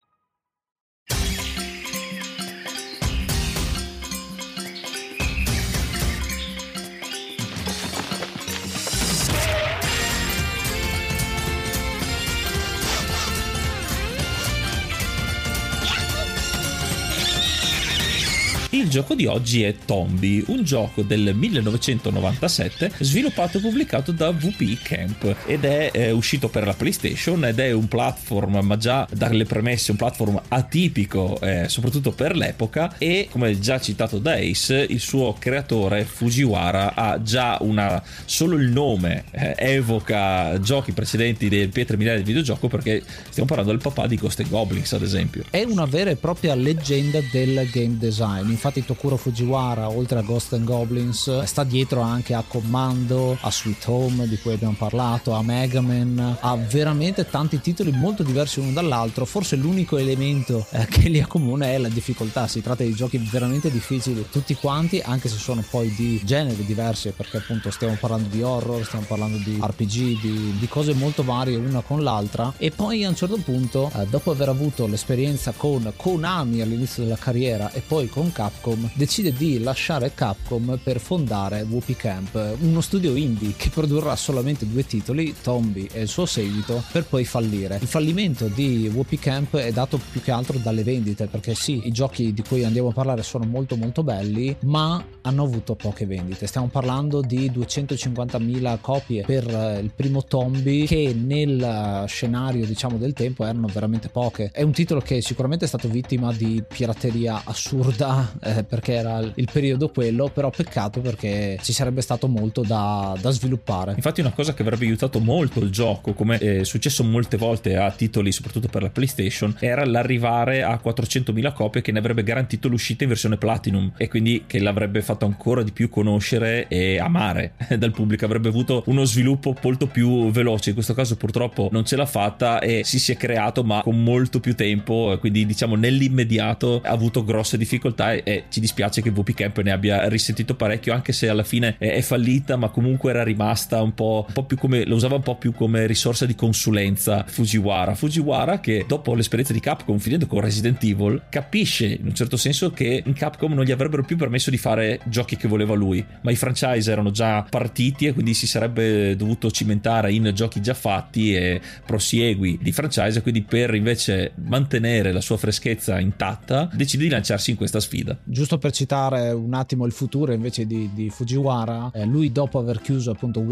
Il 18.81 18.89
gioco 18.89 19.13
di 19.13 19.27
oggi 19.27 19.61
è 19.61 19.75
Tombi, 19.85 20.43
un 20.47 20.63
gioco 20.63 21.03
del 21.03 21.35
1997 21.35 22.93
sviluppato 23.01 23.59
e 23.59 23.61
pubblicato 23.61 24.11
da 24.11 24.31
VP 24.31 24.81
Camp 24.81 25.35
ed 25.45 25.65
è 25.65 25.91
eh, 25.93 26.09
uscito 26.09 26.49
per 26.49 26.65
la 26.65 26.73
PlayStation 26.73 27.45
ed 27.45 27.59
è 27.59 27.71
un 27.71 27.87
platform, 27.87 28.57
ma 28.63 28.77
già 28.77 29.07
dalle 29.13 29.45
premesse 29.45 29.91
un 29.91 29.97
platform 29.97 30.41
atipico, 30.47 31.39
eh, 31.41 31.65
soprattutto 31.69 32.11
per 32.11 32.35
l'epoca 32.35 32.95
e 32.97 33.27
come 33.29 33.59
già 33.59 33.79
citato 33.79 34.17
da 34.17 34.33
Ace, 34.33 34.83
il 34.89 34.99
suo 34.99 35.35
creatore 35.37 36.03
Fujiwara 36.03 36.95
ha 36.95 37.21
già 37.21 37.59
una 37.61 38.01
solo 38.25 38.55
il 38.55 38.69
nome 38.69 39.25
eh, 39.29 39.53
evoca 39.57 40.59
giochi 40.59 40.91
precedenti 40.91 41.49
del 41.49 41.69
pietre 41.69 41.97
miliari 41.97 42.17
del 42.17 42.27
videogioco 42.27 42.67
perché 42.67 43.03
stiamo 43.29 43.47
parlando 43.47 43.73
del 43.73 43.81
papà 43.81 44.07
di 44.07 44.15
Ghost 44.15 44.41
Goblins 44.47 44.91
ad 44.93 45.03
esempio. 45.03 45.43
È 45.51 45.61
una 45.61 45.85
vera 45.85 46.09
e 46.09 46.15
propria 46.15 46.55
leggenda 46.55 47.19
del 47.31 47.69
game 47.71 47.97
design 47.99 48.49
infatti 48.49 48.69
Tokuro 48.79 49.17
Fujiwara 49.17 49.89
oltre 49.89 50.19
a 50.19 50.21
Ghost 50.21 50.53
and 50.53 50.63
Goblins 50.63 51.43
sta 51.43 51.65
dietro 51.65 51.99
anche 51.99 52.33
a 52.33 52.43
Commando, 52.47 53.37
a 53.41 53.51
Sweet 53.51 53.83
Home 53.87 54.27
di 54.27 54.37
cui 54.39 54.53
abbiamo 54.53 54.75
parlato, 54.77 55.33
a 55.33 55.43
Mega 55.43 55.81
Man, 55.81 56.37
ha 56.39 56.55
veramente 56.55 57.29
tanti 57.29 57.59
titoli 57.59 57.91
molto 57.91 58.23
diversi 58.23 58.59
uno 58.59 58.71
dall'altro, 58.71 59.25
forse 59.25 59.57
l'unico 59.57 59.97
elemento 59.97 60.65
eh, 60.71 60.85
che 60.87 61.09
li 61.09 61.19
accomuna 61.19 61.65
è 61.65 61.77
la 61.77 61.89
difficoltà, 61.89 62.47
si 62.47 62.61
tratta 62.61 62.83
di 62.83 62.93
giochi 62.93 63.17
veramente 63.17 63.69
difficili 63.69 64.25
tutti 64.31 64.55
quanti 64.55 64.99
anche 65.03 65.27
se 65.27 65.37
sono 65.37 65.63
poi 65.69 65.93
di 65.93 66.21
generi 66.23 66.63
diversi 66.65 67.11
perché 67.11 67.37
appunto 67.37 67.69
stiamo 67.71 67.97
parlando 67.99 68.29
di 68.29 68.41
horror, 68.41 68.85
stiamo 68.85 69.05
parlando 69.07 69.37
di 69.37 69.59
RPG, 69.61 70.21
di, 70.21 70.55
di 70.57 70.67
cose 70.67 70.93
molto 70.93 71.23
varie 71.23 71.57
una 71.57 71.81
con 71.81 72.03
l'altra. 72.03 72.53
E 72.57 72.71
poi 72.71 73.03
a 73.03 73.09
un 73.09 73.15
certo 73.15 73.37
punto 73.37 73.91
eh, 73.95 74.05
dopo 74.05 74.31
aver 74.31 74.49
avuto 74.49 74.87
l'esperienza 74.87 75.53
con 75.55 75.91
Konami 75.95 76.61
all'inizio 76.61 77.03
della 77.03 77.17
carriera 77.17 77.71
e 77.71 77.81
poi 77.81 78.07
con 78.07 78.31
Capcom 78.31 78.60
Capcom 78.61 78.91
decide 78.93 79.33
di 79.33 79.59
lasciare 79.59 80.13
Capcom 80.13 80.79
per 80.83 80.99
fondare 80.99 81.65
Whoopi 81.67 81.95
Camp, 81.95 82.57
uno 82.59 82.79
studio 82.81 83.15
indie 83.15 83.53
che 83.57 83.69
produrrà 83.69 84.15
solamente 84.15 84.69
due 84.69 84.85
titoli, 84.85 85.35
Tombi 85.41 85.89
e 85.91 86.01
il 86.01 86.07
suo 86.07 86.27
seguito, 86.27 86.83
per 86.91 87.05
poi 87.05 87.25
fallire. 87.25 87.79
Il 87.81 87.87
fallimento 87.87 88.47
di 88.47 88.89
Whoopi 88.93 89.17
Camp 89.17 89.55
è 89.57 89.71
dato 89.71 89.99
più 90.11 90.21
che 90.21 90.29
altro 90.29 90.59
dalle 90.59 90.83
vendite, 90.83 91.25
perché 91.25 91.55
sì, 91.55 91.81
i 91.85 91.91
giochi 91.91 92.33
di 92.33 92.43
cui 92.47 92.63
andiamo 92.63 92.89
a 92.89 92.93
parlare 92.93 93.23
sono 93.23 93.45
molto 93.45 93.75
molto 93.75 94.03
belli, 94.03 94.55
ma 94.61 95.03
hanno 95.21 95.43
avuto 95.43 95.73
poche 95.73 96.05
vendite. 96.05 96.45
Stiamo 96.45 96.67
parlando 96.67 97.21
di 97.21 97.49
250.000 97.49 98.77
copie 98.79 99.23
per 99.23 99.47
eh, 99.47 99.79
il 99.79 99.91
primo 99.95 100.23
Tombi 100.23 100.85
che 100.85 101.15
nel 101.17 102.03
scenario 102.07 102.65
diciamo 102.65 102.97
del 102.97 103.13
tempo 103.13 103.43
erano 103.43 103.67
veramente 103.67 104.09
poche. 104.09 104.51
È 104.53 104.61
un 104.61 104.71
titolo 104.71 105.01
che 105.01 105.21
sicuramente 105.21 105.65
è 105.65 105.67
stato 105.67 105.87
vittima 105.87 106.31
di 106.31 106.63
pirateria 106.67 107.41
assurda 107.43 108.31
eh, 108.41 108.50
perché 108.67 108.93
era 108.93 109.19
il 109.19 109.49
periodo 109.51 109.89
quello, 109.89 110.29
però 110.29 110.49
peccato 110.49 111.01
perché 111.01 111.57
ci 111.61 111.73
sarebbe 111.73 112.01
stato 112.01 112.27
molto 112.27 112.61
da, 112.61 113.15
da, 113.19 113.29
sviluppare. 113.31 113.93
Infatti 113.95 114.21
una 114.21 114.31
cosa 114.31 114.53
che 114.53 114.61
avrebbe 114.61 114.85
aiutato 114.85 115.19
molto 115.19 115.59
il 115.59 115.71
gioco, 115.71 116.13
come 116.13 116.37
è 116.37 116.63
successo 116.63 117.03
molte 117.03 117.37
volte 117.37 117.77
a 117.77 117.91
titoli 117.91 118.31
soprattutto 118.31 118.67
per 118.67 118.83
la 118.83 118.89
PlayStation, 118.89 119.55
era 119.59 119.85
l'arrivare 119.85 120.63
a 120.63 120.79
400.000 120.83 121.53
copie 121.53 121.81
che 121.81 121.91
ne 121.91 121.99
avrebbe 121.99 122.23
garantito 122.23 122.67
l'uscita 122.67 123.03
in 123.03 123.09
versione 123.09 123.37
Platinum 123.37 123.93
e 123.97 124.07
quindi 124.07 124.43
che 124.47 124.59
l'avrebbe 124.59 125.01
fatto 125.01 125.25
ancora 125.25 125.63
di 125.63 125.71
più 125.71 125.89
conoscere 125.89 126.67
e 126.67 126.99
amare 126.99 127.53
dal 127.77 127.91
pubblico, 127.91 128.25
avrebbe 128.25 128.49
avuto 128.49 128.83
uno 128.87 129.03
sviluppo 129.05 129.55
molto 129.61 129.87
più 129.87 130.29
veloce, 130.31 130.69
in 130.69 130.75
questo 130.75 130.93
caso 130.93 131.15
purtroppo 131.15 131.69
non 131.71 131.85
ce 131.85 131.95
l'ha 131.95 132.05
fatta 132.05 132.59
e 132.59 132.83
si, 132.83 132.99
si 132.99 133.11
è 133.11 133.17
creato 133.17 133.63
ma 133.63 133.81
con 133.81 134.01
molto 134.03 134.39
più 134.39 134.55
tempo, 134.55 135.15
quindi 135.19 135.45
diciamo 135.45 135.75
nell'immediato 135.75 136.81
ha 136.83 136.89
avuto 136.89 137.23
grosse 137.23 137.57
difficoltà 137.57 138.13
e 138.13 138.40
ci 138.49 138.59
dispiace 138.59 139.01
che 139.01 139.11
VP 139.11 139.33
Camp 139.33 139.59
ne 139.61 139.71
abbia 139.71 140.07
risentito 140.07 140.55
parecchio 140.55 140.93
anche 140.93 141.13
se 141.13 141.29
alla 141.29 141.43
fine 141.43 141.75
è, 141.77 142.01
fallita 142.01 142.55
ma 142.55 142.69
comunque 142.69 143.11
era 143.11 143.23
rimasta 143.23 143.81
un 143.81 143.93
po', 143.93 144.25
un 144.27 144.33
po' 144.33 144.43
più 144.43 144.57
come 144.57 144.85
lo 144.85 144.95
usava 144.95 145.15
un 145.15 145.21
po' 145.21 145.35
più 145.35 145.53
come 145.53 145.85
risorsa 145.87 146.25
di 146.25 146.35
consulenza 146.35 147.23
Fujiwara. 147.27 147.95
Fujiwara 147.95 148.59
che 148.59 148.85
dopo 148.87 149.13
l'esperienza 149.13 149.53
di 149.53 149.59
Capcom 149.59 149.97
finendo 149.97 150.27
con 150.27 150.41
Resident 150.41 150.83
Evil 150.83 151.23
capisce 151.29 151.85
in 151.85 152.07
un 152.07 152.15
certo 152.15 152.37
senso 152.37 152.71
che 152.71 153.03
in 153.05 153.13
Capcom 153.13 153.53
non 153.53 153.63
gli 153.63 153.71
avrebbero 153.71 154.03
più 154.03 154.17
permesso 154.17 154.49
di 154.49 154.57
fare 154.57 154.99
giochi 155.05 155.37
che 155.37 155.47
voleva 155.47 155.73
lui 155.73 156.03
ma 156.21 156.31
i 156.31 156.35
franchise 156.35 156.91
erano 156.91 157.11
già 157.11 157.45
partiti 157.49 158.07
e 158.07 158.13
quindi 158.13 158.33
si 158.33 158.47
sarebbe 158.47 159.15
dovuto 159.15 159.51
cimentare 159.51 160.11
in 160.11 160.31
giochi 160.33 160.61
già 160.61 160.73
fatti 160.73 161.35
e 161.35 161.61
prosiegui 161.85 162.59
di 162.61 162.71
franchise 162.71 163.21
quindi 163.21 163.41
per 163.41 163.73
invece 163.73 164.33
mantenere 164.35 165.11
la 165.11 165.21
sua 165.21 165.37
freschezza 165.37 165.99
intatta 165.99 166.69
decide 166.73 167.03
di 167.03 167.09
lanciarsi 167.09 167.51
in 167.51 167.57
questa 167.57 167.79
sfida 167.79 168.17
giusto 168.23 168.57
per 168.57 168.71
citare 168.71 169.31
un 169.31 169.53
attimo 169.53 169.85
il 169.85 169.91
futuro 169.91 170.33
invece 170.33 170.65
di, 170.65 170.89
di 170.93 171.09
Fujiwara, 171.09 171.91
eh, 171.93 172.05
lui 172.05 172.31
dopo 172.31 172.59
aver 172.59 172.81
chiuso 172.81 173.11
appunto 173.11 173.43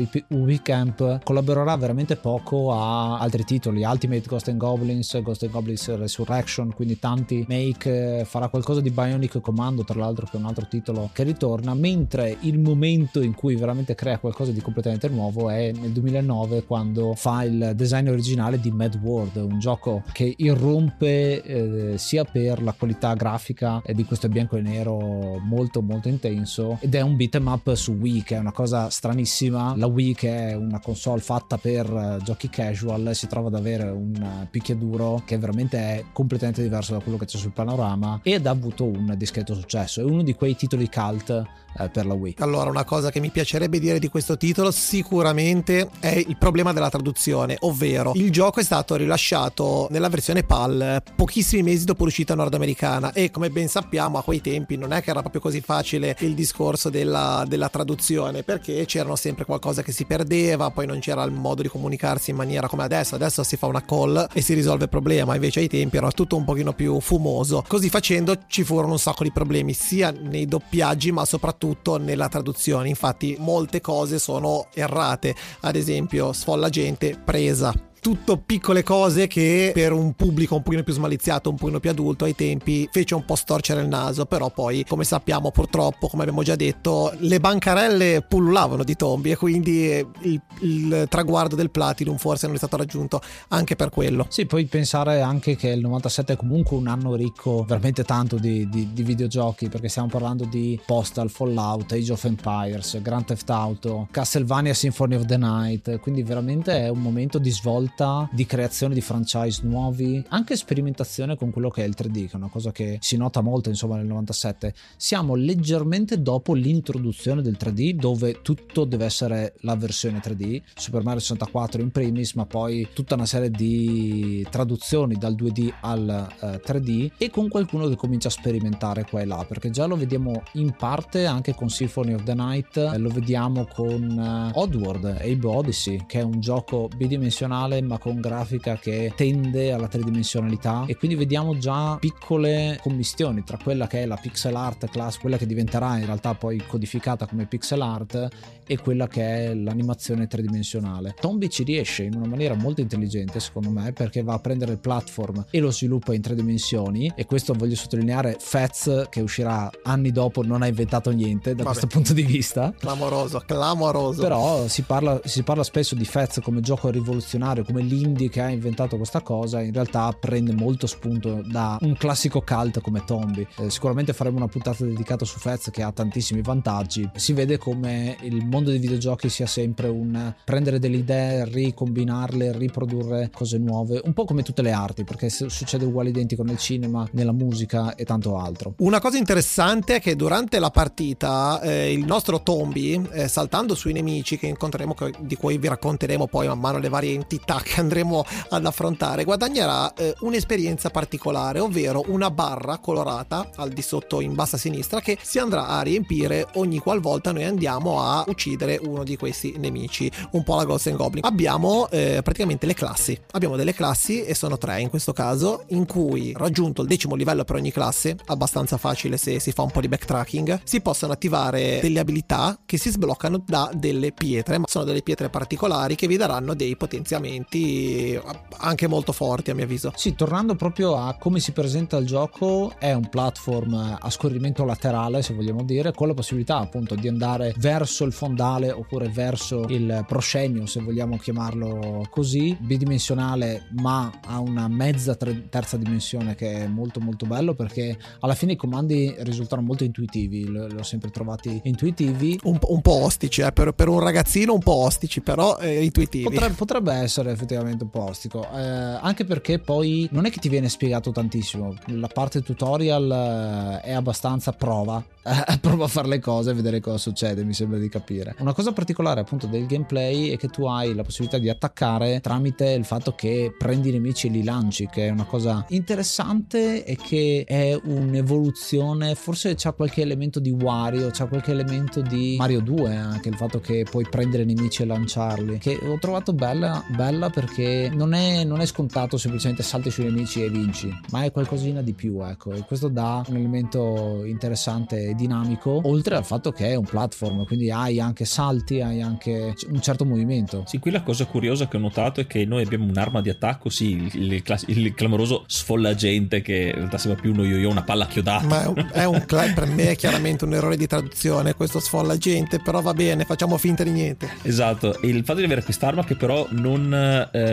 Camp 0.62 1.24
collaborerà 1.24 1.76
veramente 1.78 2.16
poco 2.16 2.72
a 2.74 3.20
altri 3.20 3.44
titoli, 3.44 3.84
Ultimate 3.84 4.26
Ghost 4.28 4.48
and 4.50 4.58
Goblins, 4.58 5.22
Ghost 5.22 5.44
and 5.44 5.52
Goblins 5.52 5.96
Resurrection, 5.96 6.74
quindi 6.74 7.00
tanti 7.00 7.46
make, 7.48 8.24
farà 8.26 8.48
qualcosa 8.48 8.82
di 8.82 8.92
Bionic 8.92 9.40
Commando 9.40 9.84
tra 9.84 10.00
l'altro 10.00 10.26
che 10.26 10.38
è 10.38 10.40
un 10.40 10.46
altro 10.46 10.68
titolo 10.68 11.10
che 11.14 11.24
ritorna, 11.24 11.74
mentre 11.74 12.38
il 12.42 12.60
momento 12.60 13.22
in 13.22 13.34
cui 13.34 13.56
veramente 13.56 13.96
crea 13.96 14.20
qualcosa 14.20 14.52
di 14.52 14.62
completamente 14.62 15.10
nuovo 15.10 15.50
è 15.50 15.72
nel 15.72 15.92
2009 15.92 16.64
quando 16.64 17.14
fa 17.16 17.44
il 17.44 17.74
design 17.76 18.08
originale 18.08 18.60
di 18.60 18.72
Mad 18.72 19.00
World, 19.02 19.36
un 19.38 19.60
gioco 19.60 20.04
che 20.12 20.34
irrompe 20.38 21.42
eh, 21.42 21.98
sia 21.98 22.24
per 22.24 22.62
la 22.62 22.74
qualità 22.74 23.14
grafica 23.14 23.82
di 23.94 24.06
questo 24.06 24.28
bianco 24.28 24.58
e 24.60 24.62
nero 24.62 25.39
molto 25.39 25.82
molto 25.82 26.08
intenso 26.08 26.78
ed 26.82 26.96
è 26.96 27.01
un 27.01 27.16
beat'em 27.16 27.48
up 27.48 27.74
su 27.74 27.94
Wii 27.94 28.24
che 28.24 28.36
è 28.36 28.39
una 28.39 28.51
cosa 28.51 28.89
stranissima. 28.89 29.74
La 29.75 29.88
Wii 29.88 30.13
che 30.13 30.50
è 30.50 30.54
una 30.56 30.80
console 30.80 31.22
fatta 31.22 31.58
per 31.58 31.86
eh, 31.92 32.24
giochi 32.24 32.50
casual 32.50 33.12
si 33.13 33.28
trova 33.28 33.48
ad 33.48 33.56
avere 33.56 33.89
un 33.89 34.48
picchiaduro 34.50 35.24
che 35.25 35.38
veramente 35.38 35.78
è 35.78 36.06
completamente 36.12 36.62
diverso 36.62 36.94
da 36.94 37.00
quello 37.00 37.18
che 37.18 37.25
c'è 37.25 37.38
sul 37.38 37.51
panorama 37.51 38.20
ed 38.24 38.46
ha 38.46 38.51
avuto 38.51 38.86
un 38.86 39.13
discreto 39.18 39.54
successo. 39.54 40.01
È 40.01 40.04
uno 40.04 40.24
di 40.24 40.34
quei 40.34 40.56
titoli 40.56 40.89
cult 40.89 41.48
eh, 41.78 41.90
per 41.90 42.06
la 42.06 42.14
Wii 42.14 42.36
allora 42.40 42.70
una 42.70 42.84
cosa 42.84 43.12
che 43.12 43.20
mi 43.20 43.30
piacerebbe 43.30 43.80
dire 43.80 44.00
di 44.00 44.08
questo 44.08 44.38
titolo 44.38 44.72
sicuramente 44.72 45.90
è 46.00 46.24
il 46.26 46.38
problema 46.38 46.74
della 46.74 46.90
traduzione 46.90 47.58
ovvero 47.60 48.14
il 48.16 48.32
gioco 48.32 48.60
è 48.60 48.64
stato 48.64 48.96
rilasciato 48.96 49.88
nella 49.92 50.10
versione 50.10 50.44
PAL 50.44 51.02
pochissimi 51.16 51.64
mesi 51.64 51.86
dopo 51.86 52.04
l'uscita 52.04 52.36
nordamericana 52.36 53.14
e 53.14 53.32
come 53.32 53.50
ben 53.50 53.68
sappiamo 53.68 54.18
a 54.18 54.24
quei 54.24 54.42
tempi 54.42 54.78
non 54.78 54.94
è 54.94 55.02
che 55.02 55.10
era 55.10 55.22
proprio 55.22 55.42
così 55.42 55.62
facile 55.62 56.16
il 56.20 56.34
discorso 56.34 56.90
della, 56.90 57.46
della 57.48 57.70
traduzione 57.70 58.44
perché 58.44 58.86
c'erano 58.86 59.16
sempre 59.16 59.46
qualcosa 59.46 59.82
che 59.82 59.92
si 59.92 60.06
perdeva, 60.06 60.72
poi 60.72 60.86
non 60.86 61.00
c'era 61.00 61.24
il 61.24 61.32
modo 61.32 61.62
di 61.62 61.68
comunicarsi 61.68 62.32
in 62.32 62.36
maniera 62.36 62.68
come 62.68 62.84
adesso, 62.84 63.16
adesso 63.16 63.44
si 63.44 63.58
fa 63.58 63.68
una 63.68 63.84
call 63.84 64.28
e 64.34 64.42
si 64.42 64.54
risolve 64.54 64.86
il 64.86 64.90
problema, 64.90 65.36
invece 65.36 65.60
ai 65.60 65.68
tempi 65.68 65.98
era 65.98 66.10
tutto 66.12 66.36
un 66.36 66.46
pochino 66.46 66.74
più 66.74 67.00
fumoso. 67.00 67.64
Così 67.68 67.90
facendo 67.90 68.38
ci 68.48 68.64
furono 68.64 68.94
un 68.94 69.00
sacco 69.00 69.24
di 69.24 69.32
problemi 69.32 69.74
sia 69.74 70.12
nei 70.12 70.46
doppiaggi 70.46 71.12
ma 71.12 71.26
soprattutto 71.26 71.59
nella 71.98 72.28
traduzione, 72.28 72.89
infatti 72.89 73.36
molte 73.39 73.82
cose 73.82 74.20
sono 74.20 74.68
errate, 74.74 75.36
ad 75.62 75.75
esempio 75.75 76.34
sfolla 76.34 76.70
gente 76.70 77.18
presa 77.24 77.74
tutto 78.00 78.38
piccole 78.38 78.84
cose 78.84 79.27
che 79.27 79.72
per 79.74 79.91
un 79.91 80.13
pubblico 80.13 80.56
un 80.56 80.63
pochino 80.63 80.84
più 80.84 80.94
smaliziato, 80.94 81.50
un 81.50 81.56
pochino 81.56 81.79
più 81.79 81.89
adulto 81.89 82.25
ai 82.25 82.36
tempi 82.36 82.88
fece 82.91 83.15
un 83.15 83.25
po' 83.25 83.36
storcere 83.36 83.82
il 83.82 83.88
naso, 83.88 84.25
però 84.25 84.50
poi 84.50 84.86
come 84.88 85.03
sappiamo 85.03 85.51
purtroppo, 85.51 86.08
come 86.08 86.24
abbiamo 86.24 86.44
già 86.44 86.56
detto, 86.56 87.13
le 87.20 87.39
bancarelle 87.39 88.25
pullulavano 88.27 88.84
di 88.84 88.96
tombi 88.96 89.32
e 89.32 89.36
quindi 89.36 90.06
il, 90.22 90.41
il 90.62 91.06
traguardo 91.10 91.56
del 91.56 91.70
Platinum 91.70 92.18
forse 92.18 92.46
non 92.46 92.56
è 92.56 92.58
stato 92.58 92.77
raggiunto 92.77 93.22
anche 93.50 93.75
per 93.75 93.89
quello. 93.89 94.25
Sì, 94.29 94.46
puoi 94.46 94.65
pensare 94.65 95.22
anche 95.22 95.56
che 95.56 95.70
il 95.70 95.82
97 95.82 96.34
è 96.34 96.36
comunque 96.36 96.77
un 96.77 96.88
anno 96.88 97.15
ricco 97.15 97.63
veramente 97.68 98.03
tanto 98.03 98.38
di, 98.38 98.68
di, 98.70 98.94
di 98.94 99.03
videogiochi 99.03 99.70
perché 99.70 99.89
stiamo 99.89 100.08
parlando 100.08 100.46
di 100.46 100.79
Postal, 100.86 101.29
Fallout, 101.29 101.91
Age 101.91 102.12
of 102.12 102.24
Empires, 102.24 103.01
Grand 103.01 103.25
Theft 103.25 103.50
Auto, 103.50 104.08
Castlevania 104.12 104.74
Symphony 104.74 105.15
of 105.15 105.25
the 105.25 105.38
Night, 105.38 106.00
quindi 106.00 106.24
veramente 106.24 106.86
è 106.86 106.89
un 106.89 107.00
momento 107.00 107.38
di 107.39 107.51
svolta 107.51 107.88
svolta 107.89 108.29
di 108.31 108.46
creazione 108.46 108.93
di 108.93 109.01
franchise 109.01 109.62
nuovi, 109.63 110.24
anche 110.29 110.55
sperimentazione 110.55 111.36
con 111.36 111.51
quello 111.51 111.69
che 111.69 111.84
è 111.84 111.88
il 111.88 111.96
3D, 111.98 112.27
che 112.27 112.31
è 112.34 112.36
una 112.36 112.50
cosa 112.50 112.72
che 112.72 112.98
si 113.01 113.17
nota 113.17 113.41
molto 113.41 113.69
insomma 113.69 113.98
nel 113.98 114.05
97. 114.05 114.74
Siamo 114.96 115.36
leggermente 115.36 116.22
dopo 116.22 116.53
l'introduzione 116.53 117.41
del 117.41 117.58
3D, 117.60 117.93
dove 117.93 118.41
tutto 118.41 118.86
deve 118.86 119.05
essere 119.05 119.55
la 119.62 119.75
versione 119.75 120.19
3D, 120.19 120.62
Super 120.75 121.03
Mario 121.03 121.19
64 121.19 121.81
in 121.81 121.91
primis, 121.91 122.34
ma 122.34 122.46
poi 122.46 122.88
tutta 122.93 123.15
una 123.15 123.25
serie 123.25 123.50
di 123.50 124.46
traduzioni 124.50 125.15
dal 125.15 125.34
2D 125.34 125.74
al 125.81 126.29
uh, 126.39 126.46
eh, 126.46 126.62
3D 126.65 127.12
e 127.17 127.29
con 127.29 127.48
qualcuno 127.48 127.88
che 127.88 127.96
comincia 127.96 128.27
a 128.27 128.31
sperimentare 128.31 129.05
qua 129.10 129.22
e 129.22 129.25
là, 129.25 129.46
perché 129.48 129.69
già 129.69 129.86
lo 129.86 129.96
vediamo 129.96 130.43
in 130.53 130.75
parte 130.77 131.25
anche 131.25 131.55
con 131.55 131.69
Symphony 131.69 132.13
of 132.13 132.24
the 132.24 132.34
Night, 132.34 132.77
eh, 132.77 132.98
lo 132.98 133.10
vediamo 133.10 133.65
con 133.65 134.51
uh, 134.53 134.60
Oddworld, 134.60 135.05
Abe 135.05 135.48
Odyssey, 135.48 136.05
che 136.05 136.19
è 136.19 136.24
un 136.24 136.39
gioco 136.39 136.88
bidimensionale 136.96 137.79
ma 137.82 137.98
con 137.98 138.20
grafica 138.20 138.78
che 138.78 139.14
tende 139.16 139.72
alla 139.72 139.88
tridimensionalità 139.88 140.84
e 140.88 140.96
quindi 140.96 141.16
vediamo 141.16 141.58
già 141.58 141.98
piccole 142.00 142.80
commistioni 142.82 143.44
tra 143.44 143.58
quella 143.62 143.88
che 143.88 144.04
è 144.04 144.06
la 144.06 144.18
pixel 144.18 144.56
art 144.56 144.90
class, 144.90 145.18
quella 145.18 145.38
che 145.38 145.46
diventerà 145.46 145.98
in 145.98 146.06
realtà 146.06 146.34
poi 146.36 146.62
codificata 146.66 147.26
come 147.26 147.46
pixel 147.46 147.82
art 147.82 148.28
e 148.66 148.78
quella 148.78 149.08
che 149.08 149.22
è 149.22 149.54
l'animazione 149.54 150.28
tridimensionale. 150.28 151.16
Tombi 151.20 151.50
ci 151.50 151.64
riesce 151.64 152.04
in 152.04 152.16
una 152.16 152.28
maniera 152.28 152.56
molto 152.56 152.82
intelligente 152.82 153.40
secondo 153.40 153.70
me 153.70 153.94
perché 153.94 154.22
va 154.22 154.34
a 154.34 154.40
prendere 154.40 154.74
il 154.74 154.80
platform 154.80 155.46
e 155.50 155.60
lo 155.60 155.72
sviluppa 155.72 156.14
in 156.14 156.22
tre 156.22 156.36
dimensioni 156.36 157.12
e 157.16 157.26
questo 157.26 157.54
voglio 157.54 157.76
sottolineare 157.76 158.38
Fats 158.40 159.08
che 159.10 159.22
uscirà 159.22 159.70
anni 159.84 160.12
dopo 160.12 160.44
non 160.44 160.62
ha 160.62 160.68
inventato 160.68 161.12
niente 161.12 161.56
da 161.56 161.64
Vabbè. 161.64 161.78
questo 161.78 161.88
punto 161.88 162.14
di 162.14 162.24
vista. 162.24 162.74
Clamoroso, 162.78 163.42
clamoroso. 163.46 164.22
Però 164.22 164.68
si 164.68 164.84
parla, 164.84 165.20
si 165.24 165.44
parla 165.44 165.64
spesso 165.64 165.96
di 165.96 166.06
Fats 166.06 166.40
come 166.42 166.62
gioco 166.62 166.90
rivoluzionario 166.90 167.64
come 167.70 167.84
l'indie 167.84 168.30
che 168.30 168.42
ha 168.42 168.50
inventato 168.50 168.98
questa 168.98 169.22
cosa 169.22 169.62
in 169.62 169.72
realtà 169.72 170.12
prende 170.20 170.54
molto 170.54 170.88
spunto 170.88 171.44
da 171.46 171.78
un 171.82 171.96
classico 171.96 172.42
cult 172.42 172.82
come 172.82 173.04
Tombi. 173.06 173.46
Eh, 173.58 173.70
sicuramente 173.70 174.12
faremo 174.12 174.38
una 174.38 174.48
puntata 174.48 174.84
dedicata 174.84 175.24
su 175.24 175.38
Fez 175.38 175.70
che 175.70 175.84
ha 175.84 175.92
tantissimi 175.92 176.42
vantaggi. 176.42 177.08
Si 177.14 177.32
vede 177.34 177.60
come 177.60 178.18
il 178.22 178.44
mondo 178.44 178.72
dei 178.72 178.80
videogiochi 178.80 179.30
sia 179.30 179.46
sempre 179.46 179.88
un 179.88 180.34
prendere 180.44 180.80
delle 180.80 180.98
idee, 180.98 181.46
ricombinarle, 181.46 182.58
riprodurre 182.58 183.30
cose 183.32 183.60
nuove, 183.60 184.02
un 184.04 184.14
po' 184.14 184.26
come 184.26 184.42
tutte 184.42 184.64
le 184.64 184.72
arti, 184.72 185.04
perché 185.04 185.30
succede 185.30 185.86
uguale 185.86 186.10
identico 186.10 186.41
nel 186.41 186.58
cinema, 186.58 187.08
nella 187.12 187.34
musica 187.34 187.93
e 187.93 188.04
tanto 188.04 188.38
altro. 188.39 188.74
Una 188.80 189.00
cosa 189.00 189.17
interessante 189.17 189.98
è 189.98 190.02
che 190.02 190.15
durante 190.15 190.58
la 190.58 190.72
partita 190.72 191.62
eh, 191.62 191.93
il 191.93 192.04
nostro 192.04 192.41
Tombi, 192.41 193.00
eh, 193.12 193.28
saltando 193.28 193.76
sui 193.76 193.93
nemici 193.93 194.39
che 194.39 194.48
incontreremo, 194.48 194.96
di 195.20 195.36
cui 195.36 195.60
vi 195.60 195.67
racconteremo 195.67 196.26
poi 196.26 196.48
man 196.48 196.60
mano 196.60 196.80
le 196.80 196.89
varie 196.89 197.13
entità 197.13 197.59
che 197.62 197.80
andremo 197.80 198.26
ad 198.50 198.65
affrontare 198.65 199.24
guadagnerà 199.24 199.93
eh, 199.93 200.15
un'esperienza 200.22 200.89
particolare, 200.89 201.60
ovvero 201.60 202.04
una 202.08 202.32
barra 202.32 202.78
colorata 202.78 203.50
al 203.56 203.69
di 203.69 203.82
sotto 203.82 204.22
in 204.22 204.34
bassa 204.34 204.58
sinistra 204.58 205.00
che 205.02 205.17
si 205.22 205.39
andrà 205.39 205.67
a 205.67 205.82
riempire 205.82 206.48
ogni 206.54 206.80
qualvolta 206.80 207.32
noi 207.32 207.43
andiamo 207.43 208.02
a 208.02 208.24
uccidere 208.28 208.80
uno 208.82 209.04
di 209.04 209.17
questi 209.17 209.56
nemici, 209.58 210.12
un 210.32 210.43
po' 210.43 210.56
la 210.56 210.65
Ghost 210.65 210.88
and 210.88 210.98
Goblin. 210.98 211.26
Abbiamo 211.26 211.89
eh, 211.89 212.22
praticamente 212.24 212.65
le 212.65 212.74
classi, 212.74 213.19
abbiamo 213.32 213.56
delle 213.56 213.74
classi 213.74 214.24
e 214.24 214.34
sono 214.36 214.58
tre 214.58 214.82
in 214.82 214.89
questo 214.89 215.13
caso, 215.13 215.63
in 215.69 215.86
cui 215.86 216.34
raggiunto 216.36 216.82
il 216.82 216.88
decimo 216.88 217.15
livello 217.15 217.43
per 217.43 217.56
ogni 217.56 217.72
classe, 217.72 218.17
abbastanza 218.28 218.78
facile 218.78 219.17
se 219.17 219.39
si 219.39 219.52
fa 219.52 219.63
un 219.63 219.72
po' 219.72 219.82
di 219.82 219.88
backtracking, 219.88 220.62
si 220.63 220.82
possono 220.82 221.13
attivare 221.13 221.80
delle 221.82 222.00
abilità 222.00 222.60
che 222.65 222.78
si 222.78 222.89
sbloccano 222.89 223.43
da 223.45 223.69
delle 223.74 224.12
pietre, 224.12 224.58
ma 224.58 224.65
sono 224.67 224.86
delle 224.86 225.02
pietre 225.02 225.30
particolari 225.30 225.95
che 225.95 226.08
vi 226.08 226.17
daranno 226.17 226.54
dei 226.54 226.76
potenziamenti 226.76 227.49
elementi 227.50 228.20
anche 228.62 228.88
molto 228.88 229.12
forti 229.12 229.52
a 229.52 229.56
mio 229.56 229.64
avviso. 229.64 229.92
Sì, 229.96 230.16
tornando 230.16 230.56
proprio 230.56 230.96
a 230.96 231.16
come 231.16 231.40
si 231.40 231.52
presenta 231.52 231.98
il 231.98 232.06
gioco, 232.06 232.74
è 232.78 232.94
un 232.94 233.08
platform 233.08 233.98
a 234.00 234.10
scorrimento 234.10 234.66
laterale, 234.66 235.22
se 235.22 235.34
vogliamo 235.34 235.64
dire, 235.64 235.94
con 235.94 236.08
la 236.08 236.14
possibilità 236.14 236.58
appunto 236.58 236.96
di 236.96 237.08
andare 237.08 237.54
verso 237.58 238.04
il 238.04 238.12
fondale 238.12 238.72
oppure 238.72 239.08
verso 239.08 239.66
il 239.70 240.04
proscenio, 240.06 240.66
se 240.66 240.82
vogliamo 240.82 241.18
chiamarlo 241.18 242.06
così, 242.10 242.56
bidimensionale, 242.60 243.68
ma 243.78 244.12
ha 244.26 244.40
una 244.40 244.68
mezza 244.68 245.16
tre- 245.16 245.48
terza 245.50 245.78
dimensione 245.78 246.36
che 246.36 246.64
è 246.64 246.68
molto 246.68 247.00
molto 247.00 247.26
bello 247.26 247.54
perché 247.54 247.98
alla 248.20 248.36
fine 248.36 248.54
i 248.54 248.58
comandi 248.58 249.16
risultano 249.20 249.62
molto 249.62 249.86
intuitivi, 249.86 250.52
li 250.52 250.76
ho 250.78 250.84
sempre 250.84 251.12
trovati 251.12 251.62
intuitivi. 251.64 252.38
Un, 252.44 252.58
un 252.62 252.82
po' 252.82 253.04
ostici, 253.04 253.42
eh, 253.42 253.54
per, 253.54 253.72
per, 253.72 253.88
un 253.88 254.00
ragazzino 254.00 254.54
un 254.54 254.60
po' 254.60 254.76
ostici, 254.76 255.22
però 255.22 255.58
eh, 255.60 255.82
intuitivi. 255.82 256.26
Potrebbe, 256.26 256.56
potrebbe 256.56 256.94
essere 256.94 257.36
effettivamente 257.39 257.88
ostico. 257.91 258.47
Eh, 258.54 258.60
anche 258.60 259.25
perché 259.25 259.60
poi 259.60 260.08
non 260.12 260.25
è 260.25 260.30
che 260.30 260.39
ti 260.39 260.49
viene 260.49 260.69
spiegato 260.69 261.12
tantissimo. 261.12 261.73
La 261.88 262.08
parte 262.08 262.41
tutorial 262.41 263.80
eh, 263.82 263.88
è 263.88 263.93
abbastanza 263.93 264.52
prova. 264.52 265.04
prova 265.62 265.86
a 265.86 265.88
fare 265.88 266.08
le 266.08 266.19
cose 266.19 266.52
e 266.52 266.54
vedere 266.54 266.80
cosa 266.80 266.97
succede, 266.97 267.43
mi 267.43 267.54
sembra 267.54 267.78
di 267.78 267.89
capire. 267.89 268.36
Una 268.39 268.54
cosa 268.54 268.71
particolare 268.71 269.21
appunto 269.21 269.47
del 269.47 269.65
gameplay 269.65 270.30
è 270.30 270.38
che 270.38 270.47
tu 270.47 270.65
hai 270.65 270.93
la 270.93 271.04
possibilità 271.04 271.38
di 271.38 271.49
attaccare 271.49 272.19
tramite 272.19 272.71
il 272.71 272.86
fatto 272.86 273.13
che 273.13 273.54
prendi 273.58 273.89
i 273.89 273.91
nemici 273.91 274.28
e 274.28 274.32
li 274.32 274.43
lanci, 274.43 274.88
che 274.88 275.08
è 275.08 275.10
una 275.10 275.25
cosa 275.25 275.65
interessante 275.69 276.84
e 276.84 276.95
che 276.95 277.43
è 277.47 277.80
un'evoluzione, 277.82 279.15
forse 279.15 279.56
c'ha 279.56 279.71
qualche 279.71 280.02
elemento 280.02 280.39
di 280.39 280.52
Wario, 280.52 281.10
c'ha 281.12 281.25
qualche 281.25 281.52
elemento 281.52 282.02
di 282.02 282.36
Mario 282.38 282.62
2 282.62 282.95
anche 282.95 283.30
il 283.30 283.36
fatto 283.36 283.60
che 283.60 283.86
puoi 283.89 284.06
prendere 284.10 284.45
nemici 284.45 284.84
e 284.84 284.86
lanciarli, 284.86 285.58
che 285.58 285.80
ho 285.82 285.97
trovato 285.99 286.34
bella, 286.34 286.84
bella 286.89 287.29
perché 287.30 287.89
non 287.94 288.13
è, 288.13 288.44
non 288.44 288.62
è 288.62 288.65
scontato 288.65 289.18
semplicemente 289.18 289.63
salti 289.63 289.92
sui 289.92 290.06
nemici 290.06 290.44
e 290.44 290.50
vinci, 290.50 290.94
ma 291.12 291.24
è 291.24 291.32
qualcosina 291.32 291.82
di 291.82 291.94
più, 291.94 292.22
ecco, 292.24 292.54
e 292.54 292.63
questo 292.65 292.88
dà 292.88 293.24
un 293.28 293.36
elemento 293.36 294.24
interessante 294.26 295.10
e 295.10 295.15
dinamico, 295.15 295.82
oltre 295.84 296.15
al 296.15 296.26
fatto 296.26 296.52
che 296.52 296.70
è 296.70 296.76
un 296.76 296.86
platform, 296.86 297.46
quindi 297.46 297.72
hai 297.72 298.00
anche 298.00 298.26
salti, 298.26 298.82
hai 298.82 299.02
anche 299.02 299.54
un 299.70 299.82
certo 299.82 300.06
movimento. 300.06 300.63
Sì, 300.65 300.80
qui 300.80 300.92
la 300.92 301.04
cosa 301.04 301.26
curiosa 301.26 301.68
che 301.68 301.78
ho 301.78 301.80
notato 301.80 302.22
è 302.22 302.28
che 302.28 302.46
noi 302.46 302.63
abbiamo 302.63 302.86
un'arma 302.86 303.22
di 303.22 303.30
attacco, 303.30 303.70
sì, 303.70 304.10
il, 304.13 304.34
il, 304.34 304.44
il 304.68 304.94
clamoroso 304.94 305.44
sfollagente 305.48 306.42
che 306.42 306.70
in 306.70 306.76
realtà 306.76 306.98
sembra 306.98 307.22
più 307.22 307.32
uno 307.32 307.44
yo-yo, 307.44 307.70
una 307.70 307.84
palla 307.84 308.08
chiodata. 308.08 308.46
Ma 308.46 308.63
è 308.63 308.68
un, 308.68 308.89
è 308.92 309.04
un, 309.06 309.26
per 309.26 309.68
me 309.68 309.92
è 309.92 309.96
chiaramente 309.96 310.46
un 310.46 310.54
errore 310.54 310.78
di 310.78 310.88
traduzione 310.88 311.54
questo 311.54 311.80
sfollagente, 311.80 312.60
però 312.60 312.82
va 312.82 312.94
bene, 312.94 313.26
facciamo 313.26 313.58
finta 313.58 313.84
di 313.84 313.92
niente. 313.92 314.30
Esatto, 314.44 315.00
e 315.02 315.08
il 315.08 315.24
fatto 315.24 315.39
di 315.39 315.46
avere 315.46 315.63
quest'arma 315.63 316.04
che 316.04 316.15
però 316.15 316.48
non, 316.52 316.89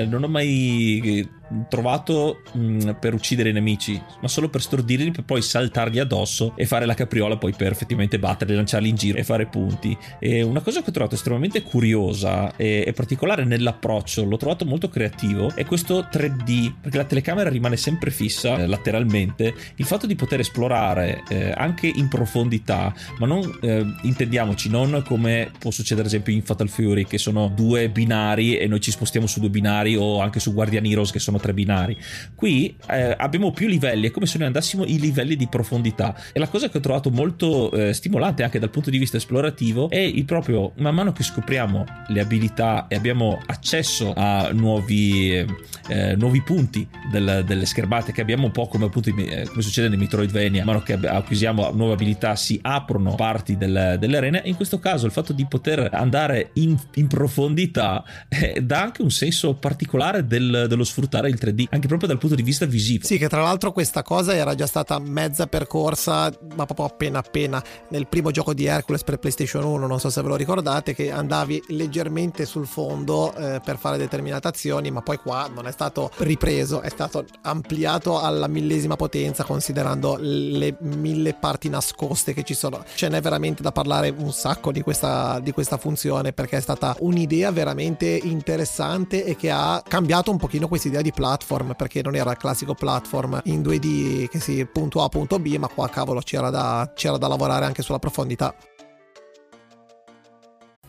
non 0.09 0.25
ho 0.25 0.29
mai 0.29 1.27
trovato 1.69 2.43
mh, 2.53 2.61
mm, 2.61 2.91
per 3.01 3.15
uccidere 3.15 3.51
i 3.51 3.53
nemici, 3.53 4.01
ma 4.21 4.29
solo 4.29 4.49
per 4.49 4.61
stordirli 4.61 5.11
per 5.11 5.25
poi 5.25 5.43
saltargli 5.43 5.99
addosso 5.99 6.53
e 6.57 6.67
fare 6.67 6.87
la 6.87 6.95
capriola 6.95 7.37
poi 7.37 7.53
per 7.53 7.73
effettivamente 7.73 8.19
batterli, 8.19 8.55
lanciarli 8.55 8.89
in 8.89 8.97
giro 8.97 9.19
e 9.19 9.25
fare 9.25 9.47
punti. 9.47 9.97
E 10.19 10.43
una 10.43 10.61
cosa 10.61 10.83
che 10.83 10.91
ho 10.91 10.93
trovato 10.93 11.15
estremamente 11.15 11.63
curiosa 11.63 12.55
e, 12.57 12.85
e 12.87 12.93
particolare 12.93 13.45
nell'approccio, 13.45 14.25
l'ho 14.25 14.37
trovato 14.37 14.65
molto 14.65 14.89
creativo, 14.89 15.55
è 15.55 15.65
questo 15.65 16.01
3D, 16.11 16.73
perché 16.81 16.97
la 16.97 17.05
telecamera 17.05 17.51
rimane 17.51 17.77
sempre 17.77 18.11
fissa 18.11 18.59
eh, 18.59 18.67
lateralmente, 18.67 19.55
il 19.77 19.85
fatto 19.85 20.07
di 20.07 20.15
poter 20.15 20.41
esplorare 20.41 21.23
eh, 21.29 21.53
anche 21.57 21.87
in 21.87 22.09
profondità, 22.09 22.93
ma 23.19 23.27
non 23.27 23.59
eh, 23.63 23.85
intendiamoci, 24.03 24.69
non 24.69 25.03
come 25.07 25.51
può 25.59 25.71
succedere 25.71 26.07
ad 26.07 26.13
esempio 26.13 26.33
in 26.33 26.43
Fatal 26.43 26.69
Fury, 26.69 27.05
che 27.05 27.19
sono 27.19 27.49
due 27.49 27.89
binari 27.89 28.57
e 28.57 28.67
noi 28.67 28.81
ci 28.81 28.91
spostiamo 28.91 29.27
su 29.27 29.41
due 29.41 29.51
binari 29.51 29.97
o 29.97 30.21
anche 30.21 30.41
su 30.41 30.53
Guardian 30.53 30.85
Heroes 30.85 31.11
che 31.11 31.19
sono 31.19 31.36
sono 31.37 31.39
tre 31.39 31.53
binari. 31.53 31.97
Qui 32.35 32.77
eh, 32.89 33.15
abbiamo 33.17 33.53
più 33.53 33.69
livelli, 33.69 34.09
è 34.09 34.11
come 34.11 34.27
se 34.27 34.39
noi 34.39 34.47
andassimo 34.47 34.85
i 34.85 34.99
livelli 34.99 35.37
di 35.37 35.47
profondità. 35.47 36.15
E 36.33 36.39
la 36.39 36.49
cosa 36.49 36.69
che 36.69 36.79
ho 36.79 36.81
trovato 36.81 37.11
molto 37.11 37.71
eh, 37.73 37.93
stimolante 37.93 38.43
anche 38.43 38.59
dal 38.59 38.71
punto 38.71 38.91
di 38.91 38.99
vista 38.99 39.17
esplorativo 39.17 39.91
è 39.91 39.99
il 39.99 40.25
proprio, 40.25 40.73
man 40.77 40.95
mano 40.95 41.13
che 41.13 41.23
scopriamo 41.23 41.85
le 42.09 42.21
abilità 42.21 42.87
e 42.89 42.97
abbiamo 42.97 43.41
accesso 43.47 44.13
a 44.17 44.51
nuovi, 44.53 45.45
eh, 45.89 46.17
nuovi 46.17 46.43
punti 46.43 46.87
del, 47.11 47.45
delle 47.47 47.67
schermate 47.67 48.13
che 48.13 48.21
abbiamo 48.21 48.47
un 48.47 48.53
po' 48.53 48.67
come 48.69 48.87
appunto 48.87 49.11
eh, 49.11 49.47
come 49.47 49.63
succede 49.63 49.89
nei 49.89 49.99
Metroidvania, 49.99 50.65
man 50.65 50.77
mano 50.77 50.83
che 50.83 50.95
acquisiamo 50.95 51.71
nuove 51.73 51.95
abilità 51.95 52.35
si 52.37 52.59
aprono 52.63 53.15
parti 53.15 53.57
del, 53.57 53.97
delle 53.99 54.17
arene. 54.17 54.43
In 54.45 54.57
questo 54.57 54.79
caso 54.79 55.07
il 55.07 55.13
fatto 55.13 55.33
di 55.33 55.47
poter 55.47 55.91
andare 55.93 56.51
in, 56.55 56.77
in 56.95 57.07
profondità 57.07 58.05
eh, 58.29 58.61
dà 58.63 58.83
anche 58.83 59.03
un 59.03 59.11
senso 59.11 59.55
particolare 59.55 60.27
del, 60.27 60.67
dello 60.69 60.85
sfruttare 60.85 61.26
il 61.29 61.39
3D, 61.41 61.67
anche 61.71 61.87
proprio 61.87 62.09
dal 62.09 62.19
punto 62.19 62.35
di 62.35 62.43
vista 62.43 62.67
visivo. 62.67 63.07
Sì, 63.07 63.19
che 63.19 63.29
tra 63.29 63.43
l'altro 63.43 63.73
questa 63.73 64.03
cosa 64.03 64.35
era 64.35 64.55
già 64.55 64.67
stata 64.67 64.99
mezza 64.99 65.47
percorsa, 65.47 66.33
ma 66.55 66.65
proprio 66.65 66.87
appena 66.87 67.19
appena 67.19 67.63
nel 67.89 68.07
primo 68.07 68.31
gioco 68.31 68.55
di 68.55 68.67
Hercules 68.67 69.05
per 69.05 69.19
PlayStation 69.19 69.65
1, 69.65 69.87
non 69.87 70.01
so 70.01 70.11
se 70.11 70.23
ve 70.23 70.29
lo 70.29 70.37
ricordate, 70.37 70.95
che 70.95 71.11
andavi 71.11 71.65
leggermente 71.69 72.45
sul 72.45 72.67
fondo 72.67 73.35
eh, 73.35 73.61
per 73.65 73.79
fare 73.79 73.99
determinate 73.99 74.49
azioni, 74.49 74.91
ma 74.91 75.03
poi 75.03 75.19
qua 75.19 75.51
non 75.53 75.67
è 75.67 75.73
stato 75.73 76.11
ripreso, 76.19 76.81
è 76.81 76.89
stato 76.89 77.25
ampliato 77.43 78.21
alla 78.21 78.47
millesima 78.49 78.97
potenza 78.97 79.45
considerando 79.45 80.17
le 80.21 80.77
mille 80.81 81.35
parti 81.35 81.69
nascoste 81.69 82.33
che 82.33 82.43
ci 82.43 82.55
sono. 82.55 82.85
Ce 82.95 83.09
n'è 83.09 83.21
veramente 83.21 83.63
da 83.63 83.73
parlare 83.73 84.15
un 84.17 84.33
sacco 84.33 84.73
di 84.73 84.83
questa, 84.83 85.41
di 85.41 85.53
questa 85.53 85.77
funzione 85.77 86.33
perché 86.33 86.57
è 86.57 86.61
stata 86.61 86.97
un'idea 87.01 87.51
veramente 87.51 88.07
interessante 88.07 89.25
e 89.25 89.37
che 89.37 89.51
ha 89.51 89.83
cambiato 89.87 90.31
un 90.31 90.39
pochino 90.39 90.69
questa 90.69 90.89
idea 90.89 91.03
di 91.03 91.13
platform 91.17 91.73
perché 91.75 92.03
non 92.03 92.15
era 92.15 92.33
il 92.33 92.37
classico 92.37 92.75
platform 92.75 93.41
in 93.45 93.63
2D 93.63 94.29
che 94.29 94.39
si 94.39 94.67
punto 94.67 95.03
A 95.03 95.09
punto 95.09 95.39
B 95.39 95.57
ma 95.57 95.69
qua 95.69 95.89
cavolo 95.89 96.21
c'era 96.21 96.51
da, 96.51 96.93
c'era 96.95 97.17
da 97.17 97.27
lavorare 97.27 97.65
anche 97.65 97.83
sulla 97.83 97.99
profondità 97.99 98.55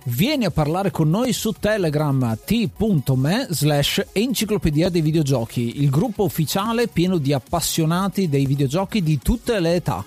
Vieni 0.10 0.46
a 0.46 0.52
parlare 0.52 0.90
con 0.90 1.10
noi 1.10 1.34
su 1.34 1.52
Telegram 1.52 2.38
t.me 2.46 3.48
slash 3.50 4.06
enciclopedia 4.14 4.88
dei 4.90 5.02
videogiochi, 5.02 5.82
il 5.82 5.90
gruppo 5.90 6.24
ufficiale 6.24 6.88
pieno 6.88 7.18
di 7.18 7.34
appassionati 7.34 8.30
dei 8.30 8.46
videogiochi 8.46 9.04
di 9.04 9.20
tutte 9.20 9.60
le 9.60 9.76
età. 9.76 10.06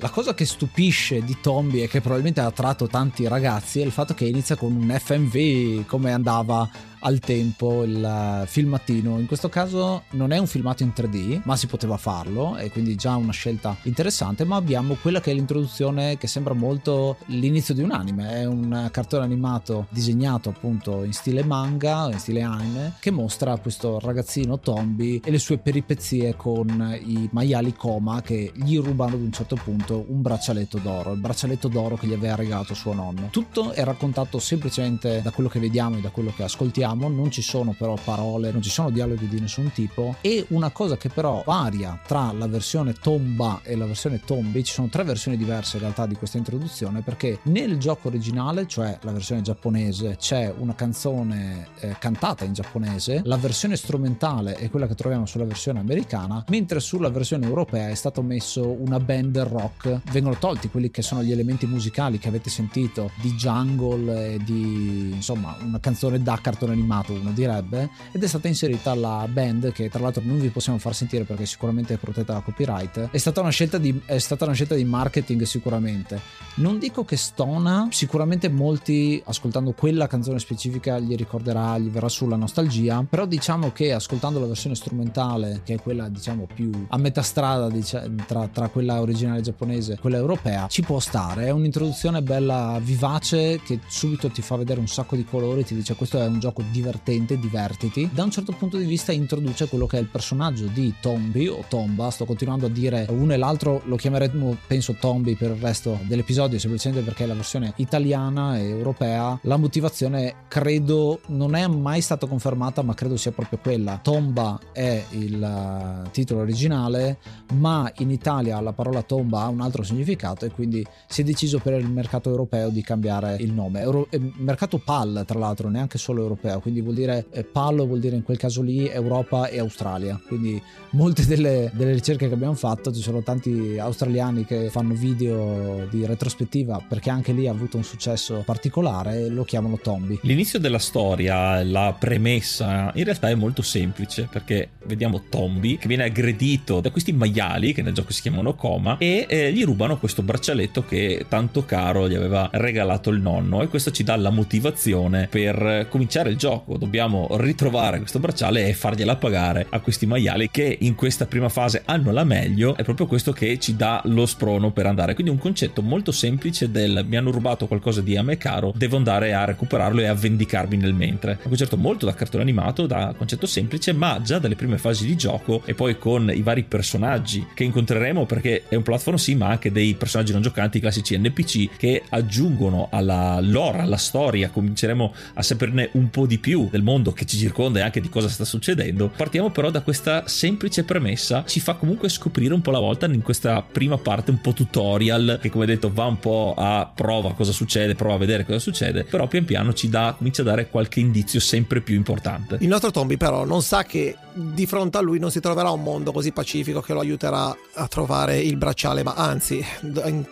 La 0.00 0.10
cosa 0.10 0.32
che 0.32 0.44
stupisce 0.44 1.24
di 1.24 1.38
Tombi 1.40 1.82
e 1.82 1.88
che 1.88 2.00
probabilmente 2.00 2.40
ha 2.40 2.46
attratto 2.46 2.86
tanti 2.86 3.26
ragazzi 3.26 3.80
è 3.80 3.84
il 3.84 3.90
fatto 3.90 4.14
che 4.14 4.26
inizia 4.26 4.54
con 4.54 4.72
un 4.72 4.96
FMV 4.96 5.86
come 5.86 6.12
andava 6.12 6.70
al 7.00 7.18
tempo 7.20 7.84
il 7.84 8.44
filmatino. 8.46 9.18
In 9.18 9.26
questo 9.26 9.48
caso 9.48 10.04
non 10.10 10.32
è 10.32 10.38
un 10.38 10.46
filmato 10.46 10.82
in 10.82 10.92
3D, 10.94 11.40
ma 11.44 11.56
si 11.56 11.66
poteva 11.66 11.96
farlo 11.96 12.56
e 12.56 12.70
quindi 12.70 12.94
già 12.96 13.16
una 13.16 13.32
scelta 13.32 13.76
interessante, 13.82 14.44
ma 14.44 14.56
abbiamo 14.56 14.94
quella 14.94 15.20
che 15.20 15.30
è 15.30 15.34
l'introduzione 15.34 16.16
che 16.16 16.26
sembra 16.26 16.54
molto 16.54 17.18
l'inizio 17.26 17.74
di 17.74 17.82
un 17.82 17.92
anime, 17.92 18.30
è 18.30 18.44
un 18.44 18.88
cartone 18.90 19.24
animato 19.24 19.86
disegnato 19.90 20.48
appunto 20.48 21.04
in 21.04 21.12
stile 21.12 21.44
manga, 21.44 22.08
in 22.10 22.18
stile 22.18 22.42
anime, 22.42 22.94
che 23.00 23.10
mostra 23.10 23.56
questo 23.58 23.98
ragazzino 24.00 24.58
Tombi 24.58 25.20
e 25.24 25.30
le 25.30 25.38
sue 25.38 25.58
peripezie 25.58 26.34
con 26.36 26.98
i 27.04 27.28
maiali 27.32 27.74
Koma 27.74 28.22
che 28.22 28.52
gli 28.54 28.78
rubano 28.78 29.14
ad 29.14 29.22
un 29.22 29.32
certo 29.32 29.56
punto 29.62 30.04
un 30.08 30.22
braccialetto 30.22 30.78
d'oro, 30.78 31.12
il 31.12 31.20
braccialetto 31.20 31.68
d'oro 31.68 31.96
che 31.96 32.06
gli 32.06 32.12
aveva 32.12 32.34
regalato 32.34 32.74
suo 32.74 32.92
nonno. 32.92 33.28
Tutto 33.30 33.72
è 33.72 33.84
raccontato 33.84 34.38
semplicemente 34.38 35.20
da 35.22 35.30
quello 35.30 35.48
che 35.48 35.60
vediamo 35.60 35.96
e 35.96 36.00
da 36.00 36.10
quello 36.10 36.32
che 36.34 36.42
ascoltiamo 36.42 36.87
vediamo, 36.88 37.08
non 37.08 37.30
ci 37.30 37.42
sono 37.42 37.74
però 37.76 37.96
parole, 38.02 38.50
non 38.50 38.62
ci 38.62 38.70
sono 38.70 38.90
dialoghi 38.90 39.28
di 39.28 39.40
nessun 39.40 39.70
tipo 39.72 40.16
e 40.20 40.46
una 40.48 40.70
cosa 40.70 40.96
che 40.96 41.08
però 41.08 41.42
varia 41.44 42.00
tra 42.06 42.32
la 42.32 42.46
versione 42.46 42.94
tomba 42.94 43.60
e 43.62 43.76
la 43.76 43.86
versione 43.86 44.20
tombi, 44.24 44.64
ci 44.64 44.72
sono 44.72 44.88
tre 44.88 45.04
versioni 45.04 45.36
diverse 45.36 45.76
in 45.76 45.82
realtà 45.82 46.06
di 46.06 46.14
questa 46.14 46.38
introduzione 46.38 47.02
perché 47.02 47.40
nel 47.44 47.78
gioco 47.78 48.08
originale, 48.08 48.66
cioè 48.66 48.98
la 49.02 49.12
versione 49.12 49.42
giapponese, 49.42 50.16
c'è 50.16 50.52
una 50.56 50.74
canzone 50.74 51.68
eh, 51.80 51.96
cantata 51.98 52.44
in 52.44 52.52
giapponese, 52.52 53.22
la 53.24 53.36
versione 53.36 53.76
strumentale 53.76 54.54
è 54.54 54.70
quella 54.70 54.86
che 54.86 54.94
troviamo 54.94 55.26
sulla 55.26 55.44
versione 55.44 55.78
americana, 55.78 56.44
mentre 56.48 56.80
sulla 56.80 57.10
versione 57.10 57.46
europea 57.46 57.88
è 57.88 57.94
stato 57.94 58.22
messo 58.22 58.68
una 58.68 59.00
band 59.00 59.38
rock, 59.38 60.00
vengono 60.10 60.36
tolti 60.38 60.68
quelli 60.68 60.90
che 60.90 61.02
sono 61.02 61.22
gli 61.22 61.32
elementi 61.32 61.66
musicali 61.66 62.18
che 62.18 62.28
avete 62.28 62.50
sentito 62.50 63.10
di 63.20 63.32
jungle 63.32 64.34
e 64.34 64.38
di 64.42 65.10
insomma 65.14 65.56
una 65.62 65.80
canzone 65.80 66.22
da 66.22 66.38
cartone 66.40 66.74
animato 66.78 67.12
uno 67.12 67.32
direbbe 67.32 67.90
ed 68.12 68.22
è 68.22 68.26
stata 68.26 68.48
inserita 68.48 68.94
la 68.94 69.26
band 69.30 69.72
che 69.72 69.88
tra 69.88 70.00
l'altro 70.00 70.22
non 70.24 70.38
vi 70.38 70.48
possiamo 70.48 70.78
far 70.78 70.94
sentire 70.94 71.24
perché 71.24 71.44
sicuramente 71.44 71.94
è 71.94 71.96
protetta 71.98 72.34
da 72.34 72.40
copyright. 72.40 73.10
È 73.10 73.18
stata 73.18 73.40
una 73.40 73.50
scelta 73.50 73.78
di, 73.78 74.00
è 74.06 74.18
stata 74.18 74.44
una 74.44 74.54
scelta 74.54 74.74
di 74.74 74.84
marketing 74.84 75.42
sicuramente. 75.42 76.20
Non 76.54 76.78
dico 76.78 77.04
che 77.04 77.16
stona 77.16 77.88
sicuramente 77.90 78.48
molti 78.48 79.20
ascoltando 79.24 79.72
quella 79.72 80.06
canzone 80.06 80.38
specifica 80.38 80.98
gli 80.98 81.14
ricorderà 81.14 81.78
gli 81.78 81.88
verrà 81.88 82.08
sulla 82.08 82.36
nostalgia 82.36 83.04
però 83.08 83.26
diciamo 83.26 83.72
che 83.72 83.92
ascoltando 83.92 84.40
la 84.40 84.46
versione 84.46 84.74
strumentale 84.74 85.60
che 85.64 85.74
è 85.74 85.80
quella 85.80 86.08
diciamo 86.08 86.46
più 86.52 86.70
a 86.88 86.96
metà 86.98 87.22
strada 87.22 87.68
diciamo, 87.68 88.24
tra, 88.26 88.48
tra 88.48 88.68
quella 88.68 89.00
originale 89.00 89.40
giapponese 89.40 89.94
e 89.94 89.98
quella 89.98 90.16
europea 90.16 90.66
ci 90.68 90.82
può 90.82 90.98
stare. 90.98 91.46
È 91.46 91.50
un'introduzione 91.50 92.22
bella 92.22 92.80
vivace 92.82 93.60
che 93.64 93.80
subito 93.86 94.28
ti 94.30 94.42
fa 94.42 94.56
vedere 94.56 94.80
un 94.80 94.88
sacco 94.88 95.16
di 95.16 95.24
colori 95.24 95.64
ti 95.64 95.74
dice 95.74 95.94
questo 95.94 96.20
è 96.20 96.26
un 96.26 96.38
gioco 96.38 96.62
divertente, 96.70 97.38
divertiti. 97.38 98.08
Da 98.12 98.24
un 98.24 98.30
certo 98.30 98.52
punto 98.52 98.76
di 98.76 98.84
vista 98.84 99.12
introduce 99.12 99.68
quello 99.68 99.86
che 99.86 99.98
è 99.98 100.00
il 100.00 100.08
personaggio 100.08 100.66
di 100.66 100.94
Tombi 101.00 101.48
o 101.48 101.64
Tomba, 101.68 102.10
sto 102.10 102.24
continuando 102.24 102.66
a 102.66 102.68
dire 102.68 103.06
uno 103.10 103.32
e 103.32 103.36
l'altro, 103.36 103.82
lo 103.84 103.96
chiameremo 103.96 104.56
penso 104.66 104.94
Tombi 104.98 105.34
per 105.34 105.50
il 105.50 105.60
resto 105.60 105.98
dell'episodio, 106.02 106.58
semplicemente 106.58 107.04
perché 107.04 107.24
è 107.24 107.26
la 107.26 107.34
versione 107.34 107.72
italiana 107.76 108.58
e 108.58 108.68
europea. 108.68 109.38
La 109.42 109.56
motivazione 109.56 110.44
credo 110.48 111.20
non 111.28 111.54
è 111.54 111.66
mai 111.66 112.00
stata 112.00 112.26
confermata, 112.26 112.82
ma 112.82 112.94
credo 112.94 113.16
sia 113.16 113.32
proprio 113.32 113.58
quella. 113.60 113.98
Tomba 114.02 114.58
è 114.72 115.04
il 115.10 115.42
eh, 115.42 116.10
titolo 116.10 116.40
originale, 116.40 117.18
ma 117.54 117.90
in 117.98 118.10
Italia 118.10 118.60
la 118.60 118.72
parola 118.72 119.02
tomba 119.02 119.42
ha 119.42 119.48
un 119.48 119.60
altro 119.60 119.82
significato 119.82 120.44
e 120.44 120.50
quindi 120.50 120.86
si 121.06 121.22
è 121.22 121.24
deciso 121.24 121.58
per 121.58 121.74
il 121.74 121.90
mercato 121.90 122.30
europeo 122.30 122.68
di 122.68 122.82
cambiare 122.82 123.36
il 123.40 123.52
nome. 123.52 123.80
Euro- 123.80 124.06
eh, 124.10 124.20
mercato 124.36 124.78
PAL, 124.78 125.24
tra 125.26 125.38
l'altro, 125.38 125.68
neanche 125.68 125.98
solo 125.98 126.22
europeo 126.22 126.57
europea, 126.58 126.60
quindi 126.60 126.80
vuol 126.80 126.94
dire 126.94 127.26
eh, 127.30 127.44
PAL 127.44 127.86
vuol 127.86 128.00
dire 128.00 128.16
in 128.16 128.22
quel 128.22 128.36
caso 128.36 128.62
lì 128.62 128.88
Europa 128.88 129.48
e 129.48 129.58
Australia. 129.58 130.20
Quindi 130.26 130.60
molte 130.90 131.26
delle, 131.26 131.70
delle 131.74 131.92
ricerche 131.92 132.28
che 132.28 132.34
abbiamo 132.34 132.54
fatto 132.54 132.92
ci 132.92 133.00
sono 133.00 133.22
tanti 133.22 133.78
australiani 133.78 134.44
che 134.44 134.68
fanno 134.70 134.94
video 134.94 135.86
di 135.90 136.04
retrospettiva 136.04 136.84
perché 136.86 137.10
anche 137.10 137.32
lì 137.32 137.46
ha 137.48 137.52
avuto 137.52 137.76
un 137.76 137.84
successo 137.84 138.42
particolare 138.44 139.24
e 139.24 139.28
lo 139.28 139.44
chiamano 139.44 139.78
Tombi. 139.78 140.18
L'inizio 140.22 140.58
della 140.58 140.78
storia, 140.78 141.62
la 141.62 141.94
premessa, 141.98 142.90
in 142.94 143.04
realtà 143.04 143.28
è 143.28 143.34
molto 143.34 143.62
semplice 143.62 144.28
perché 144.30 144.70
vediamo 144.84 145.22
Tombi 145.28 145.78
che 145.78 145.88
viene 145.88 146.04
aggredito 146.04 146.80
da 146.80 146.90
questi 146.90 147.12
maiali 147.12 147.72
che 147.72 147.82
nel 147.82 147.94
gioco 147.94 148.12
si 148.12 148.22
chiamano 148.22 148.54
Coma 148.54 148.96
e 148.98 149.26
eh, 149.28 149.52
gli 149.52 149.64
rubano 149.64 149.98
questo 149.98 150.22
braccialetto 150.22 150.84
che 150.84 151.26
tanto 151.28 151.64
caro 151.64 152.08
gli 152.08 152.14
aveva 152.14 152.48
regalato 152.52 153.10
il 153.10 153.20
nonno 153.20 153.62
e 153.62 153.68
questo 153.68 153.90
ci 153.90 154.02
dà 154.02 154.16
la 154.16 154.30
motivazione 154.30 155.28
per 155.30 155.86
cominciare 155.88 156.30
il 156.30 156.36
gioco. 156.36 156.47
Dobbiamo 156.48 157.28
ritrovare 157.32 157.98
questo 157.98 158.18
bracciale 158.18 158.66
e 158.66 158.72
fargliela 158.72 159.16
pagare 159.16 159.66
a 159.68 159.80
questi 159.80 160.06
maiali 160.06 160.50
che 160.50 160.78
in 160.80 160.94
questa 160.94 161.26
prima 161.26 161.48
fase 161.48 161.82
hanno 161.84 162.10
la 162.10 162.24
meglio. 162.24 162.74
È 162.74 162.82
proprio 162.82 163.06
questo 163.06 163.32
che 163.32 163.58
ci 163.58 163.76
dà 163.76 164.00
lo 164.04 164.24
sprono 164.26 164.70
per 164.72 164.86
andare. 164.86 165.14
Quindi 165.14 165.32
un 165.32 165.38
concetto 165.38 165.82
molto 165.82 166.12
semplice 166.12 166.70
del 166.70 167.04
mi 167.06 167.16
hanno 167.16 167.30
rubato 167.30 167.66
qualcosa 167.66 168.00
di 168.00 168.16
a 168.16 168.22
me 168.22 168.38
caro, 168.38 168.72
devo 168.74 168.96
andare 168.96 169.34
a 169.34 169.44
recuperarlo 169.44 170.00
e 170.00 170.06
a 170.06 170.14
vendicarmi 170.14 170.76
nel 170.76 170.94
mentre. 170.94 171.38
Un 171.42 171.48
concetto 171.48 171.76
molto 171.76 172.06
da 172.06 172.14
cartone 172.14 172.42
animato, 172.42 172.86
da 172.86 173.14
concetto 173.16 173.46
semplice, 173.46 173.92
ma 173.92 174.20
già 174.22 174.38
dalle 174.38 174.56
prime 174.56 174.78
fasi 174.78 175.06
di 175.06 175.16
gioco 175.16 175.62
e 175.64 175.74
poi 175.74 175.98
con 175.98 176.30
i 176.34 176.42
vari 176.42 176.62
personaggi 176.64 177.46
che 177.54 177.64
incontreremo 177.64 178.26
perché 178.26 178.64
è 178.68 178.74
un 178.74 178.82
platform 178.82 179.16
sì, 179.16 179.34
ma 179.34 179.48
anche 179.48 179.70
dei 179.70 179.94
personaggi 179.94 180.32
non 180.32 180.42
giocanti, 180.42 180.80
classici 180.80 181.18
NPC 181.18 181.76
che 181.76 182.02
aggiungono 182.08 182.88
alla 182.90 183.38
lore, 183.40 183.80
alla 183.80 183.96
storia, 183.96 184.50
cominceremo 184.50 185.14
a 185.34 185.42
saperne 185.42 185.90
un 185.92 186.10
po' 186.10 186.26
di 186.26 186.37
più 186.38 186.68
del 186.70 186.82
mondo 186.82 187.12
che 187.12 187.24
ci 187.24 187.36
circonda 187.36 187.80
e 187.80 187.82
anche 187.82 188.00
di 188.00 188.08
cosa 188.08 188.28
sta 188.28 188.44
succedendo. 188.44 189.10
Partiamo 189.14 189.50
però 189.50 189.70
da 189.70 189.82
questa 189.82 190.26
semplice 190.26 190.84
premessa, 190.84 191.44
ci 191.46 191.60
fa 191.60 191.74
comunque 191.74 192.08
scoprire 192.08 192.54
un 192.54 192.60
po' 192.60 192.70
la 192.70 192.78
volta 192.78 193.06
in 193.06 193.22
questa 193.22 193.62
prima 193.62 193.98
parte 193.98 194.30
un 194.30 194.40
po' 194.40 194.52
tutorial 194.52 195.38
che 195.40 195.50
come 195.50 195.66
detto 195.66 195.90
va 195.92 196.04
un 196.04 196.18
po' 196.18 196.54
a 196.56 196.90
prova 196.92 197.34
cosa 197.34 197.52
succede, 197.52 197.94
prova 197.94 198.14
a 198.14 198.18
vedere 198.18 198.44
cosa 198.44 198.58
succede, 198.58 199.04
però 199.04 199.26
pian 199.26 199.44
piano 199.44 199.72
ci 199.72 199.88
dà, 199.88 200.14
comincia 200.16 200.42
a 200.42 200.44
dare 200.46 200.68
qualche 200.68 201.00
indizio 201.00 201.40
sempre 201.40 201.80
più 201.80 201.94
importante. 201.94 202.58
Il 202.60 202.68
nostro 202.68 202.90
Tombi 202.90 203.16
però 203.16 203.44
non 203.44 203.62
sa 203.62 203.84
che 203.84 204.16
di 204.32 204.66
fronte 204.66 204.98
a 204.98 205.00
lui 205.00 205.18
non 205.18 205.30
si 205.30 205.40
troverà 205.40 205.70
un 205.70 205.82
mondo 205.82 206.12
così 206.12 206.32
pacifico 206.32 206.80
che 206.80 206.92
lo 206.92 207.00
aiuterà 207.00 207.56
a 207.74 207.88
trovare 207.88 208.38
il 208.38 208.56
bracciale, 208.56 209.02
ma 209.02 209.14
anzi 209.14 209.64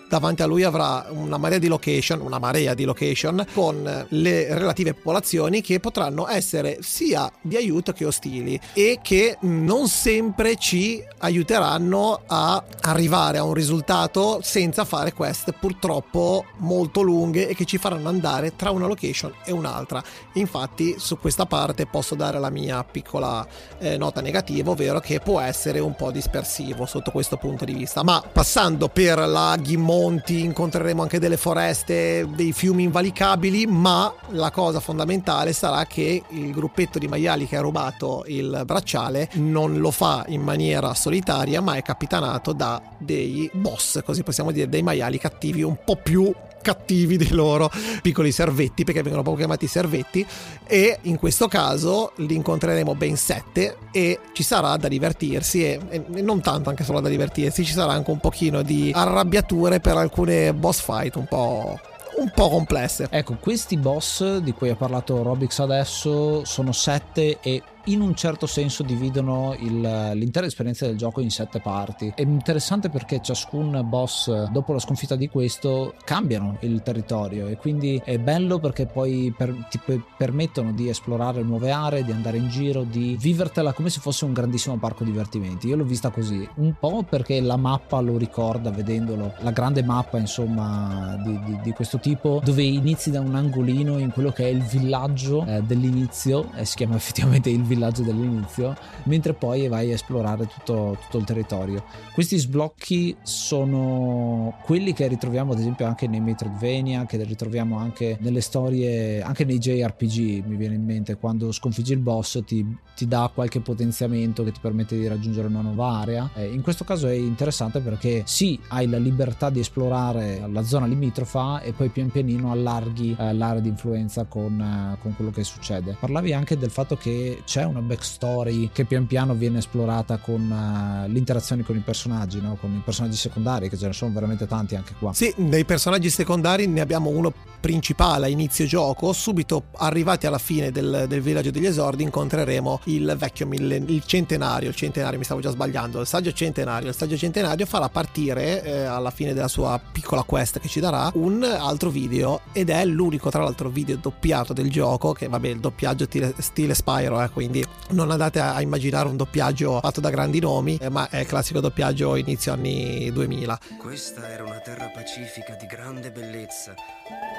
davanti 0.08 0.42
a 0.42 0.46
lui 0.46 0.62
avrà 0.62 1.06
una 1.10 1.38
marea 1.38 1.58
di 1.58 1.66
location, 1.66 2.20
una 2.20 2.38
marea 2.38 2.74
di 2.74 2.84
location 2.84 3.44
con 3.52 4.06
le 4.08 4.58
relative 4.58 4.94
popolazioni 4.94 5.60
che 5.60 5.80
potranno 5.80 5.95
essere 6.28 6.78
sia 6.82 7.30
di 7.40 7.56
aiuto 7.56 7.92
che 7.92 8.04
ostili 8.04 8.58
e 8.72 8.98
che 9.02 9.38
non 9.40 9.88
sempre 9.88 10.56
ci 10.56 11.02
aiuteranno 11.18 12.20
a 12.26 12.62
arrivare 12.82 13.38
a 13.38 13.44
un 13.44 13.54
risultato 13.54 14.40
senza 14.42 14.84
fare 14.84 15.12
quest 15.12 15.52
purtroppo 15.58 16.44
molto 16.58 17.00
lunghe 17.00 17.48
e 17.48 17.54
che 17.54 17.64
ci 17.64 17.78
faranno 17.78 18.08
andare 18.08 18.54
tra 18.56 18.70
una 18.70 18.86
location 18.86 19.32
e 19.44 19.52
un'altra. 19.52 20.02
Infatti 20.34 20.96
su 20.98 21.18
questa 21.18 21.46
parte 21.46 21.86
posso 21.86 22.14
dare 22.14 22.38
la 22.38 22.50
mia 22.50 22.84
piccola 22.84 23.46
eh, 23.78 23.96
nota 23.96 24.20
negativa, 24.20 24.70
ovvero 24.70 25.00
che 25.00 25.20
può 25.20 25.40
essere 25.40 25.78
un 25.78 25.94
po' 25.94 26.10
dispersivo 26.10 26.86
sotto 26.86 27.10
questo 27.10 27.36
punto 27.36 27.64
di 27.64 27.72
vista. 27.72 28.02
Ma 28.02 28.22
passando 28.30 28.88
per 28.88 29.18
laghi, 29.18 29.76
monti, 29.76 30.40
incontreremo 30.40 31.02
anche 31.02 31.18
delle 31.18 31.36
foreste, 31.36 32.28
dei 32.34 32.52
fiumi 32.52 32.84
invalicabili, 32.84 33.66
ma 33.66 34.12
la 34.30 34.50
cosa 34.50 34.80
fondamentale 34.80 35.52
sarà 35.52 35.85
che 35.86 36.22
il 36.28 36.52
gruppetto 36.52 36.98
di 36.98 37.08
maiali 37.08 37.46
che 37.46 37.56
ha 37.56 37.60
rubato 37.60 38.24
il 38.28 38.62
bracciale 38.64 39.30
non 39.34 39.78
lo 39.78 39.90
fa 39.90 40.24
in 40.28 40.42
maniera 40.42 40.94
solitaria, 40.94 41.60
ma 41.60 41.74
è 41.74 41.82
capitanato 41.82 42.52
da 42.52 42.80
dei 42.98 43.50
boss, 43.52 44.02
così 44.04 44.22
possiamo 44.22 44.50
dire, 44.50 44.68
dei 44.68 44.82
maiali 44.82 45.18
cattivi 45.18 45.62
un 45.62 45.78
po' 45.84 45.96
più 45.96 46.32
cattivi 46.66 47.16
dei 47.16 47.30
loro 47.30 47.70
piccoli 48.02 48.32
servetti 48.32 48.82
perché 48.82 49.00
vengono 49.00 49.22
proprio 49.22 49.44
chiamati 49.44 49.68
servetti 49.68 50.26
e 50.66 50.98
in 51.02 51.16
questo 51.16 51.46
caso 51.46 52.10
li 52.16 52.34
incontreremo 52.34 52.96
ben 52.96 53.16
sette 53.16 53.76
e 53.92 54.18
ci 54.32 54.42
sarà 54.42 54.76
da 54.76 54.88
divertirsi 54.88 55.62
e, 55.62 55.80
e, 55.88 56.22
non 56.22 56.40
tanto 56.40 56.68
anche 56.68 56.82
solo 56.82 56.98
da 56.98 57.08
divertirsi 57.08 57.64
ci 57.64 57.72
sarà 57.72 57.92
anche 57.92 58.10
un 58.10 58.18
pochino 58.18 58.62
di 58.62 58.90
arrabbiature 58.92 59.78
per 59.78 59.96
alcune 59.96 60.52
boss 60.54 60.80
fight 60.80 61.14
un 61.14 61.26
po' 61.28 61.78
un 62.18 62.30
po' 62.34 62.48
complesse. 62.48 63.06
Ecco, 63.10 63.36
questi 63.40 63.76
boss 63.76 64.38
di 64.38 64.52
cui 64.52 64.70
ha 64.70 64.76
parlato 64.76 65.22
Robix 65.22 65.58
adesso 65.58 66.44
sono 66.44 66.72
sette 66.72 67.38
e 67.40 67.62
in 67.86 68.00
un 68.00 68.14
certo 68.14 68.46
senso 68.46 68.82
dividono 68.82 69.54
il, 69.58 70.10
l'intera 70.14 70.46
esperienza 70.46 70.86
del 70.86 70.96
gioco 70.96 71.20
in 71.20 71.30
sette 71.30 71.60
parti. 71.60 72.12
È 72.14 72.22
interessante 72.22 72.88
perché 72.88 73.20
ciascun 73.22 73.84
boss, 73.84 74.48
dopo 74.50 74.72
la 74.72 74.78
sconfitta 74.78 75.16
di 75.16 75.28
questo, 75.28 75.94
cambiano 76.04 76.56
il 76.60 76.82
territorio 76.82 77.46
e 77.46 77.56
quindi 77.56 78.00
è 78.04 78.18
bello 78.18 78.58
perché 78.58 78.86
poi 78.86 79.32
per, 79.36 79.54
ti 79.70 79.80
permettono 80.16 80.72
di 80.72 80.88
esplorare 80.88 81.42
nuove 81.42 81.70
aree, 81.70 82.04
di 82.04 82.12
andare 82.12 82.38
in 82.38 82.48
giro, 82.48 82.82
di 82.82 83.16
vivertela 83.18 83.72
come 83.72 83.90
se 83.90 84.00
fosse 84.00 84.24
un 84.24 84.32
grandissimo 84.32 84.76
parco 84.78 85.04
divertimenti. 85.04 85.68
Io 85.68 85.76
l'ho 85.76 85.84
vista 85.84 86.10
così, 86.10 86.46
un 86.56 86.74
po' 86.78 87.04
perché 87.08 87.40
la 87.40 87.56
mappa 87.56 88.00
lo 88.00 88.16
ricorda 88.16 88.70
vedendolo, 88.70 89.34
la 89.40 89.52
grande 89.52 89.82
mappa 89.82 90.18
insomma 90.18 91.16
di, 91.22 91.38
di, 91.44 91.58
di 91.62 91.72
questo 91.72 91.98
tipo, 91.98 92.40
dove 92.42 92.62
inizi 92.62 93.10
da 93.10 93.20
un 93.20 93.34
angolino 93.34 93.98
in 93.98 94.10
quello 94.10 94.32
che 94.32 94.44
è 94.44 94.48
il 94.48 94.62
villaggio 94.62 95.44
eh, 95.46 95.62
dell'inizio, 95.62 96.50
e 96.54 96.64
si 96.64 96.76
chiama 96.76 96.96
effettivamente 97.06 97.48
il 97.48 97.62
villaggio 97.62 97.75
villaggio 97.76 98.02
dell'inizio, 98.02 98.74
mentre 99.04 99.34
poi 99.34 99.68
vai 99.68 99.90
a 99.90 99.94
esplorare 99.94 100.46
tutto, 100.46 100.96
tutto 101.02 101.18
il 101.18 101.24
territorio. 101.24 101.84
Questi 102.12 102.38
sblocchi 102.38 103.16
sono 103.22 104.58
quelli 104.64 104.92
che 104.92 105.06
ritroviamo 105.06 105.52
ad 105.52 105.58
esempio 105.58 105.86
anche 105.86 106.08
nei 106.08 106.20
Metroidvania, 106.20 107.04
che 107.06 107.22
ritroviamo 107.22 107.78
anche 107.78 108.16
nelle 108.20 108.40
storie, 108.40 109.22
anche 109.22 109.44
nei 109.44 109.58
JRPG, 109.58 110.44
mi 110.46 110.56
viene 110.56 110.74
in 110.74 110.84
mente, 110.84 111.16
quando 111.16 111.52
sconfiggi 111.52 111.92
il 111.92 111.98
boss 111.98 112.42
ti, 112.44 112.66
ti 112.96 113.06
dà 113.06 113.30
qualche 113.32 113.60
potenziamento 113.60 114.42
che 114.42 114.52
ti 114.52 114.60
permette 114.60 114.96
di 114.96 115.06
raggiungere 115.06 115.48
una 115.48 115.60
nuova 115.60 115.98
area. 115.98 116.30
Eh, 116.34 116.52
in 116.52 116.62
questo 116.62 116.84
caso 116.84 117.06
è 117.06 117.12
interessante 117.12 117.80
perché 117.80 118.22
sì, 118.24 118.58
hai 118.68 118.88
la 118.88 118.98
libertà 118.98 119.50
di 119.50 119.60
esplorare 119.60 120.42
la 120.50 120.62
zona 120.62 120.86
limitrofa 120.86 121.60
e 121.60 121.72
poi 121.72 121.88
pian 121.90 122.10
pianino 122.10 122.50
allarghi 122.50 123.14
eh, 123.18 123.34
l'area 123.34 123.60
di 123.60 123.68
influenza 123.68 124.24
con, 124.24 124.60
eh, 124.60 124.98
con 125.00 125.14
quello 125.14 125.30
che 125.30 125.44
succede. 125.44 125.96
Parlavi 125.98 126.32
anche 126.32 126.56
del 126.56 126.70
fatto 126.70 126.96
che 126.96 127.42
c'è 127.44 127.64
una 127.66 127.80
backstory 127.80 128.70
che 128.72 128.84
pian 128.84 129.06
piano 129.06 129.34
viene 129.34 129.58
esplorata 129.58 130.18
con 130.18 130.50
uh, 130.50 131.10
l'interazione 131.10 131.62
con 131.62 131.76
i 131.76 131.80
personaggi, 131.80 132.40
no? 132.40 132.56
con 132.60 132.72
i 132.72 132.82
personaggi 132.84 133.16
secondari, 133.16 133.68
che 133.68 133.76
ce 133.76 133.86
ne 133.86 133.92
sono 133.92 134.12
veramente 134.12 134.46
tanti 134.46 134.76
anche 134.76 134.94
qua. 134.98 135.12
Sì, 135.12 135.32
dei 135.36 135.64
personaggi 135.64 136.10
secondari 136.10 136.66
ne 136.66 136.80
abbiamo 136.80 137.10
uno 137.10 137.32
principale 137.60 138.26
a 138.26 138.28
inizio 138.28 138.64
gioco, 138.66 139.12
subito 139.12 139.64
arrivati 139.76 140.26
alla 140.26 140.38
fine 140.38 140.70
del, 140.70 141.06
del 141.08 141.20
villaggio 141.20 141.50
degli 141.50 141.66
esordi 141.66 142.02
incontreremo 142.02 142.80
il 142.84 143.16
vecchio 143.18 143.46
millen- 143.46 143.88
il 143.88 144.04
centenario, 144.04 144.68
il 144.68 144.74
centenario 144.74 145.18
mi 145.18 145.24
stavo 145.24 145.40
già 145.40 145.50
sbagliando, 145.50 146.00
il 146.00 146.06
saggio 146.06 146.32
centenario, 146.32 146.88
il 146.88 146.94
saggio 146.94 147.16
centenario 147.16 147.66
farà 147.66 147.88
partire 147.88 148.62
eh, 148.62 148.84
alla 148.84 149.10
fine 149.10 149.34
della 149.34 149.48
sua 149.48 149.80
piccola 149.90 150.22
quest 150.22 150.60
che 150.60 150.68
ci 150.68 150.80
darà 150.80 151.10
un 151.14 151.42
altro 151.42 151.90
video 151.90 152.42
ed 152.52 152.70
è 152.70 152.84
l'unico 152.84 153.30
tra 153.30 153.42
l'altro 153.42 153.68
video 153.68 153.96
doppiato 153.96 154.52
del 154.52 154.70
gioco 154.70 155.12
che 155.12 155.28
vabbè 155.28 155.48
il 155.48 155.58
doppiaggio 155.58 156.04
stile, 156.04 156.34
stile 156.38 156.74
Spyro 156.74 157.22
eh, 157.22 157.30
quindi 157.30 157.55
non 157.90 158.10
andate 158.10 158.40
a 158.40 158.60
immaginare 158.60 159.08
un 159.08 159.16
doppiaggio 159.16 159.80
fatto 159.80 160.00
da 160.00 160.10
grandi 160.10 160.40
nomi, 160.40 160.76
eh, 160.76 160.88
ma 160.88 161.08
è 161.08 161.24
classico 161.24 161.60
doppiaggio 161.60 162.16
inizio 162.16 162.52
anni 162.52 163.10
2000. 163.12 163.58
Questa 163.78 164.28
era 164.28 164.42
una 164.44 164.58
terra 164.58 164.88
pacifica 164.88 165.54
di 165.54 165.66
grande 165.66 166.10
bellezza. 166.10 166.74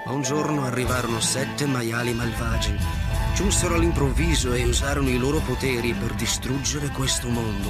Ma 0.05 0.11
un 0.11 0.21
giorno 0.21 0.63
arrivarono 0.63 1.19
sette 1.19 1.65
maiali 1.65 2.13
malvagi. 2.13 2.75
Giunsero 3.35 3.75
all'improvviso 3.75 4.53
e 4.53 4.63
usarono 4.63 5.09
i 5.09 5.17
loro 5.17 5.39
poteri 5.39 5.93
per 5.93 6.13
distruggere 6.13 6.89
questo 6.89 7.29
mondo. 7.29 7.69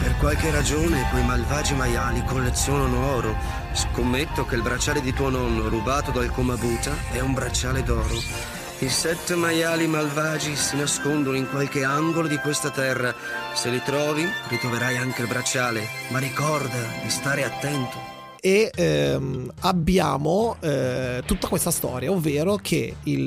Per 0.00 0.16
qualche 0.18 0.50
ragione 0.50 1.08
quei 1.10 1.24
malvagi 1.24 1.74
maiali 1.74 2.24
collezionano 2.24 3.14
oro. 3.14 3.34
Scommetto 3.72 4.44
che 4.44 4.56
il 4.56 4.62
bracciale 4.62 5.00
di 5.00 5.12
tuo 5.12 5.30
nonno 5.30 5.68
rubato 5.68 6.10
dal 6.10 6.30
Komabuta 6.30 6.92
è 7.12 7.20
un 7.20 7.32
bracciale 7.32 7.82
d'oro 7.82 8.60
i 8.82 8.88
sette 8.88 9.36
maiali 9.36 9.86
malvagi 9.86 10.56
si 10.56 10.76
nascondono 10.76 11.36
in 11.36 11.48
qualche 11.48 11.84
angolo 11.84 12.26
di 12.26 12.36
questa 12.38 12.70
terra. 12.70 13.14
Se 13.54 13.70
li 13.70 13.80
trovi, 13.84 14.26
ritroverai 14.48 14.96
anche 14.96 15.22
il 15.22 15.28
bracciale, 15.28 15.86
ma 16.08 16.18
ricorda 16.18 16.78
di 17.00 17.08
stare 17.08 17.44
attento. 17.44 18.21
E 18.44 18.72
ehm, 18.74 19.52
abbiamo 19.60 20.56
eh, 20.58 21.22
tutta 21.24 21.46
questa 21.46 21.70
storia, 21.70 22.10
ovvero 22.10 22.56
che 22.56 22.96
il, 23.04 23.24